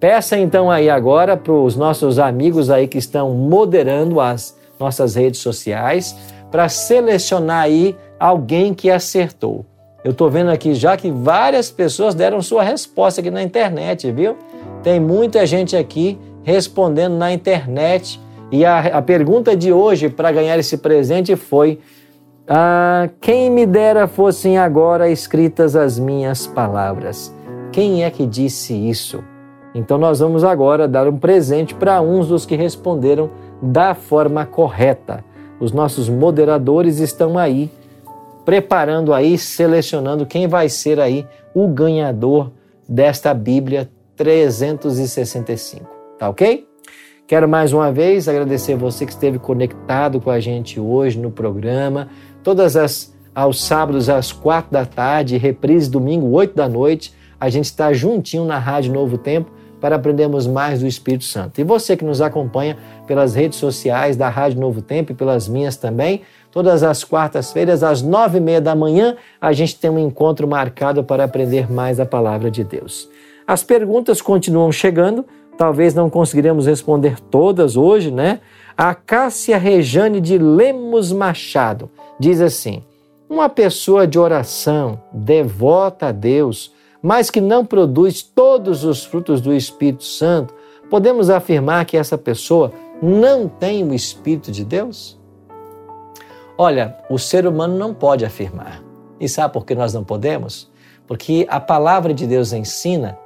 Peça 0.00 0.36
então 0.36 0.68
aí 0.68 0.90
agora 0.90 1.36
para 1.36 1.52
os 1.52 1.76
nossos 1.76 2.18
amigos 2.18 2.68
aí 2.68 2.88
que 2.88 2.98
estão 2.98 3.30
moderando 3.30 4.20
as 4.20 4.58
nossas 4.76 5.14
redes 5.14 5.38
sociais 5.38 6.16
para 6.50 6.68
selecionar 6.68 7.62
aí 7.62 7.96
alguém 8.18 8.74
que 8.74 8.90
acertou. 8.90 9.64
Eu 10.02 10.10
estou 10.10 10.28
vendo 10.28 10.50
aqui 10.50 10.74
já 10.74 10.96
que 10.96 11.12
várias 11.12 11.70
pessoas 11.70 12.12
deram 12.12 12.42
sua 12.42 12.64
resposta 12.64 13.20
aqui 13.20 13.30
na 13.30 13.40
internet, 13.40 14.10
viu? 14.10 14.36
Tem 14.82 14.98
muita 14.98 15.46
gente 15.46 15.76
aqui 15.76 16.18
respondendo 16.42 17.14
na 17.14 17.32
internet. 17.32 18.20
E 18.52 18.66
a, 18.66 18.80
a 18.80 19.02
pergunta 19.02 19.56
de 19.56 19.72
hoje 19.72 20.10
para 20.10 20.30
ganhar 20.30 20.58
esse 20.58 20.76
presente 20.76 21.34
foi: 21.34 21.80
ah, 22.46 23.08
Quem 23.18 23.50
me 23.50 23.64
dera 23.64 24.06
fossem 24.06 24.58
agora 24.58 25.08
escritas 25.08 25.74
as 25.74 25.98
minhas 25.98 26.46
palavras? 26.46 27.34
Quem 27.72 28.04
é 28.04 28.10
que 28.10 28.26
disse 28.26 28.74
isso? 28.74 29.24
Então 29.74 29.96
nós 29.96 30.20
vamos 30.20 30.44
agora 30.44 30.86
dar 30.86 31.08
um 31.08 31.16
presente 31.16 31.74
para 31.74 32.02
uns 32.02 32.28
dos 32.28 32.44
que 32.44 32.54
responderam 32.54 33.30
da 33.62 33.94
forma 33.94 34.44
correta. 34.44 35.24
Os 35.58 35.72
nossos 35.72 36.10
moderadores 36.10 36.98
estão 36.98 37.38
aí 37.38 37.70
preparando 38.44 39.14
aí, 39.14 39.38
selecionando 39.38 40.26
quem 40.26 40.46
vai 40.46 40.68
ser 40.68 41.00
aí 41.00 41.26
o 41.54 41.68
ganhador 41.68 42.50
desta 42.86 43.32
Bíblia 43.32 43.88
365, 44.16 45.88
tá 46.18 46.28
OK? 46.28 46.71
Quero 47.32 47.48
mais 47.48 47.72
uma 47.72 47.90
vez 47.90 48.28
agradecer 48.28 48.76
você 48.76 49.06
que 49.06 49.12
esteve 49.12 49.38
conectado 49.38 50.20
com 50.20 50.28
a 50.28 50.38
gente 50.38 50.78
hoje 50.78 51.18
no 51.18 51.30
programa, 51.30 52.10
todas 52.42 52.76
as 52.76 53.10
aos 53.34 53.64
sábados 53.64 54.10
às 54.10 54.30
quatro 54.30 54.70
da 54.70 54.84
tarde, 54.84 55.38
reprise 55.38 55.90
domingo 55.90 56.26
oito 56.32 56.54
da 56.54 56.68
noite, 56.68 57.14
a 57.40 57.48
gente 57.48 57.64
está 57.64 57.90
juntinho 57.90 58.44
na 58.44 58.58
Rádio 58.58 58.92
Novo 58.92 59.16
Tempo 59.16 59.50
para 59.80 59.96
aprendermos 59.96 60.46
mais 60.46 60.80
do 60.80 60.86
Espírito 60.86 61.24
Santo. 61.24 61.58
E 61.58 61.64
você 61.64 61.96
que 61.96 62.04
nos 62.04 62.20
acompanha 62.20 62.76
pelas 63.06 63.34
redes 63.34 63.58
sociais 63.58 64.14
da 64.14 64.28
Rádio 64.28 64.60
Novo 64.60 64.82
Tempo 64.82 65.12
e 65.12 65.14
pelas 65.14 65.48
minhas 65.48 65.74
também, 65.74 66.20
todas 66.50 66.82
as 66.82 67.02
quartas-feiras, 67.02 67.82
às 67.82 68.02
nove 68.02 68.36
e 68.36 68.40
meia 68.42 68.60
da 68.60 68.74
manhã, 68.74 69.16
a 69.40 69.54
gente 69.54 69.76
tem 69.76 69.90
um 69.90 69.98
encontro 69.98 70.46
marcado 70.46 71.02
para 71.02 71.24
aprender 71.24 71.72
mais 71.72 71.98
a 71.98 72.04
palavra 72.04 72.50
de 72.50 72.62
Deus. 72.62 73.08
As 73.46 73.62
perguntas 73.64 74.20
continuam 74.20 74.70
chegando, 74.70 75.24
talvez 75.62 75.94
não 75.94 76.10
conseguiremos 76.10 76.66
responder 76.66 77.20
todas 77.20 77.76
hoje, 77.76 78.10
né? 78.10 78.40
A 78.76 78.96
Cássia 78.96 79.56
Rejane 79.56 80.20
de 80.20 80.36
Lemos 80.36 81.12
Machado 81.12 81.88
diz 82.18 82.40
assim: 82.40 82.82
uma 83.30 83.48
pessoa 83.48 84.04
de 84.04 84.18
oração, 84.18 85.00
devota 85.12 86.06
a 86.08 86.12
Deus, 86.12 86.74
mas 87.00 87.30
que 87.30 87.40
não 87.40 87.64
produz 87.64 88.24
todos 88.24 88.82
os 88.82 89.04
frutos 89.04 89.40
do 89.40 89.54
Espírito 89.54 90.02
Santo, 90.02 90.52
podemos 90.90 91.30
afirmar 91.30 91.84
que 91.84 91.96
essa 91.96 92.18
pessoa 92.18 92.72
não 93.00 93.46
tem 93.46 93.88
o 93.88 93.94
Espírito 93.94 94.50
de 94.50 94.64
Deus? 94.64 95.16
Olha, 96.58 96.96
o 97.08 97.20
ser 97.20 97.46
humano 97.46 97.78
não 97.78 97.94
pode 97.94 98.24
afirmar. 98.24 98.82
E 99.20 99.28
sabe 99.28 99.54
por 99.54 99.64
que 99.64 99.76
nós 99.76 99.94
não 99.94 100.02
podemos? 100.02 100.68
Porque 101.06 101.46
a 101.48 101.60
palavra 101.60 102.12
de 102.12 102.26
Deus 102.26 102.52
ensina 102.52 103.16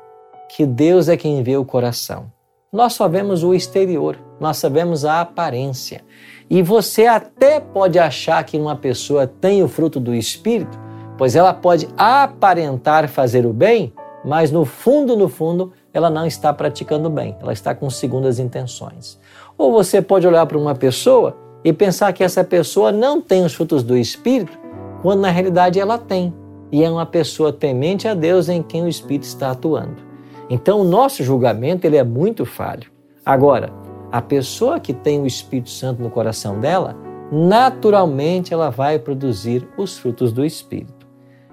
que 0.49 0.65
Deus 0.65 1.09
é 1.09 1.17
quem 1.17 1.43
vê 1.43 1.57
o 1.57 1.65
coração. 1.65 2.31
Nós 2.73 2.93
só 2.93 3.09
vemos 3.09 3.43
o 3.43 3.55
exterior, 3.55 4.19
nós 4.41 4.59
sabemos 4.59 5.05
a 5.05 5.21
aparência. 5.21 6.05
E 6.49 6.63
você 6.63 7.07
até 7.07 7.59
pode 7.59 7.99
achar 7.99 8.45
que 8.45 8.57
uma 8.57 8.77
pessoa 8.77 9.27
tem 9.27 9.63
o 9.63 9.69
fruto 9.69 9.99
do 9.99 10.15
Espírito, 10.15 10.79
pois 11.17 11.35
ela 11.35 11.55
pode 11.55 11.89
aparentar 11.97 13.09
fazer 13.09 13.47
o 13.47 13.53
bem, 13.53 13.93
mas 14.25 14.51
no 14.51 14.65
fundo, 14.65 15.17
no 15.17 15.29
fundo, 15.29 15.73
ela 15.93 16.11
não 16.11 16.27
está 16.27 16.53
praticando 16.53 17.09
bem, 17.09 17.37
ela 17.41 17.53
está 17.53 17.75
com 17.75 17.89
segundas 17.89 18.39
intenções. 18.39 19.19
Ou 19.57 19.73
você 19.73 20.03
pode 20.03 20.27
olhar 20.27 20.45
para 20.47 20.59
uma 20.59 20.75
pessoa 20.75 21.37
e 21.65 21.73
pensar 21.73 22.13
que 22.13 22.23
essa 22.23 22.45
pessoa 22.45 22.93
não 22.93 23.21
tem 23.21 23.45
os 23.45 23.55
frutos 23.55 23.83
do 23.83 23.97
Espírito, 23.97 24.59
quando 25.03 25.21
na 25.21 25.31
realidade 25.31 25.81
ela 25.81 25.99
tem, 25.99 26.35
e 26.71 26.85
é 26.85 26.91
uma 26.91 27.07
pessoa 27.07 27.53
temente 27.53 28.07
a 28.07 28.15
Deus 28.15 28.49
em 28.49 28.63
quem 28.63 28.83
o 28.85 28.89
Espírito 28.89 29.25
está 29.25 29.51
atuando. 29.51 30.06
Então 30.49 30.81
o 30.81 30.85
nosso 30.85 31.23
julgamento 31.25 31.87
ele 31.87 31.97
é 31.97 32.05
muito 32.05 32.45
falho. 32.45 32.91
Agora, 33.25 33.73
a 34.13 34.23
pessoa 34.23 34.79
que 34.79 34.93
tem 34.93 35.21
o 35.21 35.27
Espírito 35.27 35.71
Santo 35.71 36.01
no 36.03 36.11
coração 36.11 36.61
dela, 36.61 36.97
naturalmente 37.31 38.55
ela 38.55 38.71
vai 38.71 38.99
produzir 38.99 39.67
os 39.77 39.99
frutos 39.99 40.33
do 40.33 40.45
Espírito. 40.45 41.07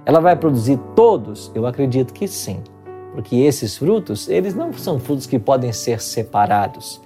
Ela 0.05 0.19
vai 0.19 0.35
produzir 0.35 0.79
todos? 0.95 1.51
Eu 1.55 1.65
acredito 1.65 2.13
que 2.13 2.27
sim, 2.27 2.61
porque 3.13 3.37
esses 3.37 3.77
frutos, 3.77 4.29
eles 4.29 4.53
não 4.53 4.71
são 4.73 4.99
frutos 4.99 5.25
que 5.25 5.39
podem 5.39 5.71
ser 5.71 5.99
separados. 5.99 7.01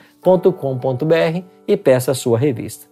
e 1.68 1.78
peça 1.78 2.12
a 2.12 2.16
sua 2.16 2.38
revista. 2.38 2.86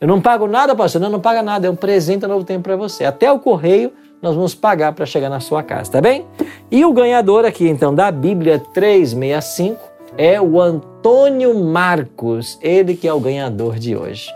Eu 0.00 0.08
não 0.08 0.20
pago 0.20 0.48
nada, 0.48 0.74
pastor, 0.74 1.00
não, 1.00 1.10
não 1.10 1.20
paga 1.20 1.42
nada, 1.42 1.68
é 1.68 1.70
um 1.70 1.76
presente 1.76 2.26
novo 2.26 2.44
tempo 2.44 2.64
para 2.64 2.74
você. 2.76 3.04
Até 3.04 3.30
o 3.30 3.38
correio 3.38 3.92
nós 4.20 4.34
vamos 4.34 4.52
pagar 4.54 4.92
para 4.92 5.06
chegar 5.06 5.28
na 5.28 5.38
sua 5.40 5.62
casa, 5.62 5.92
tá 5.92 6.00
bem? 6.00 6.26
E 6.70 6.84
o 6.84 6.92
ganhador 6.92 7.44
aqui 7.44 7.68
então 7.68 7.94
da 7.94 8.10
Bíblia 8.10 8.58
365 8.58 9.78
é 10.16 10.40
o 10.40 10.60
Antônio 10.60 11.54
Marcos, 11.54 12.58
ele 12.60 12.96
que 12.96 13.08
é 13.08 13.12
o 13.12 13.20
ganhador 13.20 13.78
de 13.78 13.96
hoje. 13.96 14.28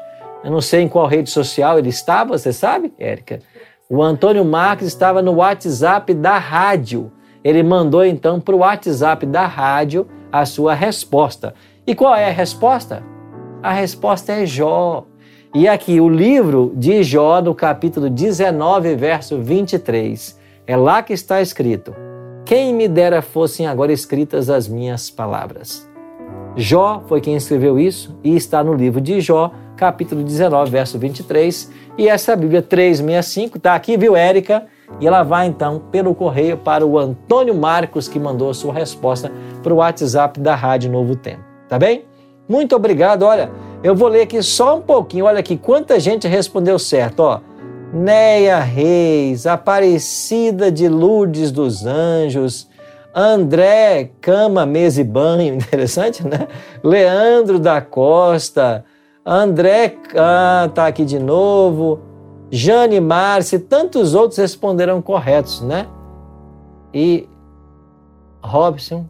Eu 0.42 0.50
não 0.50 0.60
sei 0.60 0.82
em 0.82 0.88
qual 0.88 1.06
rede 1.06 1.30
social 1.30 1.78
ele 1.78 1.88
está, 1.88 2.24
você 2.24 2.52
sabe, 2.52 2.92
Érica? 2.98 3.40
O 3.88 4.02
Antônio 4.02 4.44
Marques 4.44 4.88
estava 4.88 5.22
no 5.22 5.34
WhatsApp 5.34 6.12
da 6.12 6.38
rádio. 6.38 7.12
Ele 7.44 7.62
mandou 7.62 8.04
então 8.04 8.40
para 8.40 8.56
o 8.56 8.58
WhatsApp 8.58 9.24
da 9.24 9.46
rádio 9.46 10.08
a 10.32 10.44
sua 10.44 10.74
resposta. 10.74 11.54
E 11.86 11.94
qual 11.94 12.12
é 12.16 12.28
a 12.28 12.32
resposta? 12.32 13.04
A 13.62 13.72
resposta 13.72 14.32
é 14.32 14.44
Jó. 14.44 15.06
E 15.54 15.68
aqui 15.68 16.00
o 16.00 16.08
livro 16.08 16.72
de 16.74 17.04
Jó, 17.04 17.40
no 17.40 17.54
capítulo 17.54 18.10
19, 18.10 18.96
verso 18.96 19.38
23. 19.38 20.36
É 20.66 20.76
lá 20.76 21.00
que 21.00 21.12
está 21.12 21.40
escrito: 21.40 21.94
Quem 22.44 22.74
me 22.74 22.88
dera 22.88 23.22
fossem 23.22 23.68
agora 23.68 23.92
escritas 23.92 24.50
as 24.50 24.66
minhas 24.66 25.10
palavras. 25.10 25.88
Jó 26.56 27.04
foi 27.06 27.20
quem 27.20 27.36
escreveu 27.36 27.78
isso 27.78 28.18
e 28.24 28.34
está 28.34 28.64
no 28.64 28.74
livro 28.74 29.00
de 29.00 29.20
Jó, 29.20 29.52
capítulo 29.76 30.22
19, 30.22 30.70
verso 30.70 30.98
23. 30.98 31.70
E 31.98 32.08
essa 32.08 32.34
Bíblia 32.34 32.62
365 32.62 33.58
está 33.58 33.74
aqui, 33.74 33.96
viu, 33.96 34.16
Érica? 34.16 34.66
E 35.00 35.06
ela 35.06 35.22
vai 35.22 35.46
então 35.46 35.82
pelo 35.90 36.14
correio 36.14 36.56
para 36.56 36.86
o 36.86 36.98
Antônio 36.98 37.54
Marcos, 37.54 38.08
que 38.08 38.18
mandou 38.18 38.50
a 38.50 38.54
sua 38.54 38.72
resposta 38.72 39.30
para 39.62 39.72
o 39.72 39.76
WhatsApp 39.76 40.40
da 40.40 40.54
Rádio 40.54 40.90
Novo 40.90 41.16
Tempo. 41.16 41.44
Tá 41.68 41.78
bem? 41.78 42.04
Muito 42.48 42.76
obrigado. 42.76 43.22
Olha, 43.24 43.50
eu 43.82 43.94
vou 43.94 44.08
ler 44.08 44.22
aqui 44.22 44.42
só 44.42 44.76
um 44.76 44.80
pouquinho. 44.80 45.24
Olha 45.24 45.40
aqui 45.40 45.56
quanta 45.56 45.98
gente 45.98 46.28
respondeu 46.28 46.78
certo. 46.78 47.20
Ó, 47.20 47.40
Neia 47.92 48.58
Reis, 48.58 49.46
Aparecida 49.46 50.70
de 50.70 50.88
Lourdes 50.88 51.50
dos 51.50 51.84
Anjos, 51.84 52.68
André 53.14 54.10
Cama, 54.20 54.66
Mesa 54.66 55.00
e 55.00 55.04
Banho, 55.04 55.54
interessante, 55.56 56.26
né? 56.26 56.46
Leandro 56.82 57.58
da 57.58 57.80
Costa, 57.80 58.84
André 59.26 59.96
ah, 60.16 60.70
tá 60.72 60.86
aqui 60.86 61.04
de 61.04 61.18
novo, 61.18 62.00
Jane 62.48 63.00
Márcia, 63.00 63.58
tantos 63.58 64.14
outros 64.14 64.38
responderam 64.38 65.02
corretos, 65.02 65.62
né? 65.62 65.88
E 66.94 67.28
Robson, 68.40 69.04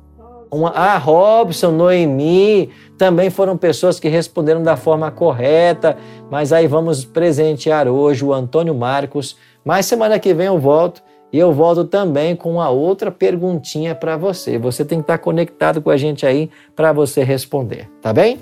uma, 0.50 0.70
ah, 0.70 0.96
Robson, 0.96 1.70
Noemi, 1.70 2.70
também 2.96 3.28
foram 3.28 3.58
pessoas 3.58 4.00
que 4.00 4.08
responderam 4.08 4.62
da 4.62 4.74
forma 4.74 5.10
correta, 5.10 5.98
mas 6.30 6.50
aí 6.50 6.66
vamos 6.66 7.04
presentear 7.04 7.86
hoje 7.86 8.24
o 8.24 8.32
Antônio 8.32 8.74
Marcos. 8.74 9.36
Mas 9.62 9.84
semana 9.84 10.18
que 10.18 10.32
vem 10.32 10.46
eu 10.46 10.58
volto 10.58 11.02
e 11.30 11.38
eu 11.38 11.52
volto 11.52 11.84
também 11.84 12.34
com 12.34 12.52
uma 12.54 12.70
outra 12.70 13.10
perguntinha 13.10 13.94
para 13.94 14.16
você. 14.16 14.58
Você 14.58 14.82
tem 14.82 14.98
que 14.98 15.04
estar 15.04 15.18
conectado 15.18 15.82
com 15.82 15.90
a 15.90 15.96
gente 15.96 16.24
aí 16.24 16.48
para 16.74 16.92
você 16.92 17.22
responder, 17.22 17.90
tá 18.00 18.12
bem? 18.12 18.38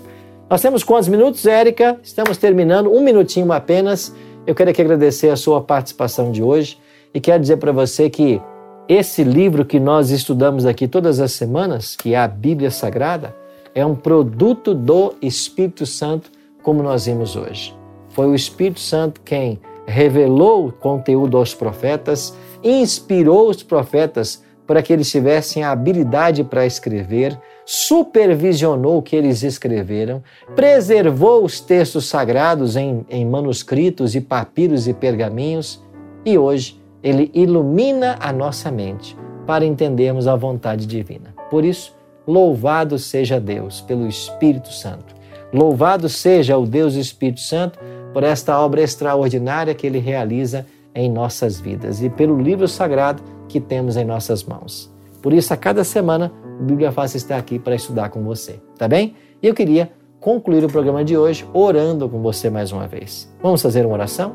Nós 0.48 0.60
temos 0.60 0.84
quantos 0.84 1.08
minutos, 1.08 1.46
Érica? 1.46 1.98
Estamos 2.02 2.36
terminando, 2.36 2.92
um 2.92 3.00
minutinho 3.02 3.50
apenas. 3.50 4.14
Eu 4.46 4.54
quero 4.54 4.70
aqui 4.70 4.82
agradecer 4.82 5.30
a 5.30 5.36
sua 5.36 5.62
participação 5.62 6.30
de 6.30 6.42
hoje 6.42 6.78
e 7.14 7.20
quero 7.20 7.40
dizer 7.40 7.56
para 7.56 7.72
você 7.72 8.10
que 8.10 8.42
esse 8.86 9.24
livro 9.24 9.64
que 9.64 9.80
nós 9.80 10.10
estudamos 10.10 10.66
aqui 10.66 10.86
todas 10.86 11.18
as 11.18 11.32
semanas, 11.32 11.96
que 11.96 12.12
é 12.12 12.18
a 12.18 12.28
Bíblia 12.28 12.70
Sagrada, 12.70 13.34
é 13.74 13.86
um 13.86 13.94
produto 13.94 14.74
do 14.74 15.14
Espírito 15.22 15.86
Santo, 15.86 16.30
como 16.62 16.82
nós 16.82 17.06
vimos 17.06 17.36
hoje. 17.36 17.74
Foi 18.10 18.26
o 18.26 18.34
Espírito 18.34 18.80
Santo 18.80 19.22
quem 19.24 19.58
revelou 19.86 20.66
o 20.66 20.72
conteúdo 20.72 21.38
aos 21.38 21.54
profetas, 21.54 22.36
inspirou 22.62 23.48
os 23.48 23.62
profetas 23.62 24.43
para 24.66 24.82
que 24.82 24.92
eles 24.92 25.10
tivessem 25.10 25.62
a 25.62 25.70
habilidade 25.70 26.42
para 26.42 26.66
escrever, 26.66 27.38
supervisionou 27.66 28.98
o 28.98 29.02
que 29.02 29.16
eles 29.16 29.42
escreveram, 29.42 30.22
preservou 30.54 31.44
os 31.44 31.60
textos 31.60 32.06
sagrados 32.06 32.76
em, 32.76 33.04
em 33.08 33.26
manuscritos 33.26 34.14
e 34.14 34.20
papiros 34.20 34.88
e 34.88 34.94
pergaminhos 34.94 35.82
e 36.24 36.38
hoje 36.38 36.80
ele 37.02 37.30
ilumina 37.34 38.16
a 38.18 38.32
nossa 38.32 38.70
mente 38.70 39.16
para 39.46 39.64
entendermos 39.64 40.26
a 40.26 40.34
vontade 40.34 40.86
divina. 40.86 41.34
Por 41.50 41.64
isso, 41.64 41.94
louvado 42.26 42.98
seja 42.98 43.38
Deus 43.38 43.82
pelo 43.82 44.08
Espírito 44.08 44.72
Santo. 44.72 45.14
Louvado 45.52 46.08
seja 46.08 46.56
o 46.56 46.66
Deus 46.66 46.94
Espírito 46.94 47.40
Santo 47.40 47.78
por 48.12 48.22
esta 48.22 48.58
obra 48.58 48.80
extraordinária 48.80 49.74
que 49.74 49.86
ele 49.86 49.98
realiza 49.98 50.66
em 50.94 51.10
nossas 51.10 51.60
vidas 51.60 52.02
e 52.02 52.08
pelo 52.08 52.40
livro 52.40 52.66
sagrado 52.66 53.22
que 53.48 53.60
temos 53.60 53.96
em 53.96 54.04
nossas 54.04 54.44
mãos. 54.44 54.92
Por 55.22 55.32
isso, 55.32 55.52
a 55.52 55.56
cada 55.56 55.84
semana, 55.84 56.32
o 56.60 56.64
Bíblia 56.64 56.92
Fácil 56.92 57.16
está 57.16 57.36
aqui 57.36 57.58
para 57.58 57.74
estudar 57.74 58.10
com 58.10 58.22
você, 58.22 58.60
tá 58.76 58.86
bem? 58.86 59.14
E 59.42 59.46
eu 59.46 59.54
queria 59.54 59.90
concluir 60.20 60.64
o 60.64 60.68
programa 60.68 61.04
de 61.04 61.16
hoje 61.16 61.46
orando 61.52 62.08
com 62.08 62.22
você 62.22 62.48
mais 62.48 62.72
uma 62.72 62.86
vez. 62.86 63.32
Vamos 63.42 63.60
fazer 63.60 63.84
uma 63.84 63.94
oração? 63.94 64.34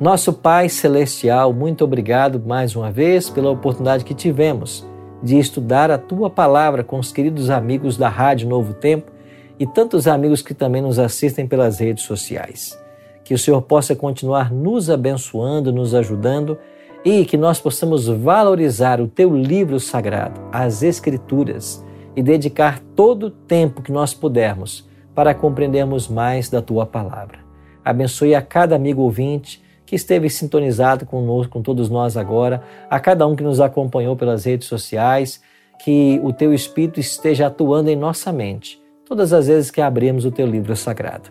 Nosso 0.00 0.32
Pai 0.32 0.68
Celestial, 0.68 1.52
muito 1.52 1.84
obrigado 1.84 2.42
mais 2.44 2.74
uma 2.74 2.90
vez 2.90 3.30
pela 3.30 3.50
oportunidade 3.50 4.04
que 4.04 4.14
tivemos 4.14 4.84
de 5.22 5.38
estudar 5.38 5.90
a 5.90 5.98
Tua 5.98 6.28
palavra 6.28 6.82
com 6.82 6.98
os 6.98 7.12
queridos 7.12 7.50
amigos 7.50 7.96
da 7.96 8.08
Rádio 8.08 8.48
Novo 8.48 8.74
Tempo 8.74 9.12
e 9.58 9.66
tantos 9.66 10.08
amigos 10.08 10.42
que 10.42 10.54
também 10.54 10.82
nos 10.82 10.98
assistem 10.98 11.46
pelas 11.46 11.78
redes 11.78 12.04
sociais. 12.04 12.76
Que 13.22 13.32
o 13.32 13.38
Senhor 13.38 13.62
possa 13.62 13.94
continuar 13.94 14.52
nos 14.52 14.90
abençoando, 14.90 15.72
nos 15.72 15.94
ajudando 15.94 16.58
e 17.04 17.24
que 17.24 17.36
nós 17.36 17.60
possamos 17.60 18.06
valorizar 18.06 19.00
o 19.00 19.08
Teu 19.08 19.36
livro 19.36 19.80
sagrado, 19.80 20.40
as 20.52 20.82
Escrituras, 20.82 21.84
e 22.14 22.22
dedicar 22.22 22.80
todo 22.94 23.26
o 23.26 23.30
tempo 23.30 23.82
que 23.82 23.90
nós 23.90 24.12
pudermos 24.12 24.88
para 25.14 25.34
compreendermos 25.34 26.08
mais 26.08 26.48
da 26.48 26.60
Tua 26.62 26.86
palavra. 26.86 27.38
Abençoe 27.84 28.34
a 28.34 28.42
cada 28.42 28.76
amigo 28.76 29.02
ouvinte 29.02 29.62
que 29.84 29.96
esteve 29.96 30.30
sintonizado 30.30 31.04
conosco, 31.04 31.52
com 31.52 31.62
todos 31.62 31.88
nós 31.88 32.16
agora, 32.16 32.62
a 32.88 33.00
cada 33.00 33.26
um 33.26 33.34
que 33.34 33.42
nos 33.42 33.60
acompanhou 33.60 34.16
pelas 34.16 34.44
redes 34.44 34.68
sociais, 34.68 35.42
que 35.84 36.20
o 36.22 36.32
Teu 36.32 36.54
Espírito 36.54 37.00
esteja 37.00 37.48
atuando 37.48 37.90
em 37.90 37.96
nossa 37.96 38.32
mente 38.32 38.82
todas 39.12 39.34
as 39.34 39.46
vezes 39.46 39.70
que 39.70 39.82
abrimos 39.82 40.24
o 40.24 40.30
teu 40.30 40.46
livro 40.46 40.74
sagrado. 40.74 41.28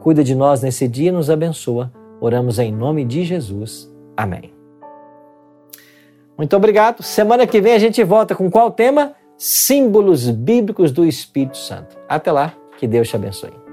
Cuida 0.00 0.22
de 0.22 0.34
nós 0.34 0.60
nesse 0.60 0.86
dia 0.86 1.08
e 1.08 1.12
nos 1.12 1.30
abençoa. 1.30 1.90
Oramos 2.20 2.58
em 2.58 2.70
nome 2.70 3.06
de 3.06 3.24
Jesus. 3.24 3.90
Amém. 4.14 4.55
Muito 6.36 6.56
obrigado. 6.56 7.02
Semana 7.02 7.46
que 7.46 7.60
vem 7.60 7.72
a 7.72 7.78
gente 7.78 8.02
volta 8.04 8.34
com 8.34 8.50
qual 8.50 8.70
tema? 8.70 9.14
Símbolos 9.38 10.28
bíblicos 10.30 10.92
do 10.92 11.04
Espírito 11.04 11.56
Santo. 11.56 11.96
Até 12.08 12.32
lá, 12.32 12.54
que 12.78 12.86
Deus 12.86 13.08
te 13.08 13.16
abençoe. 13.16 13.65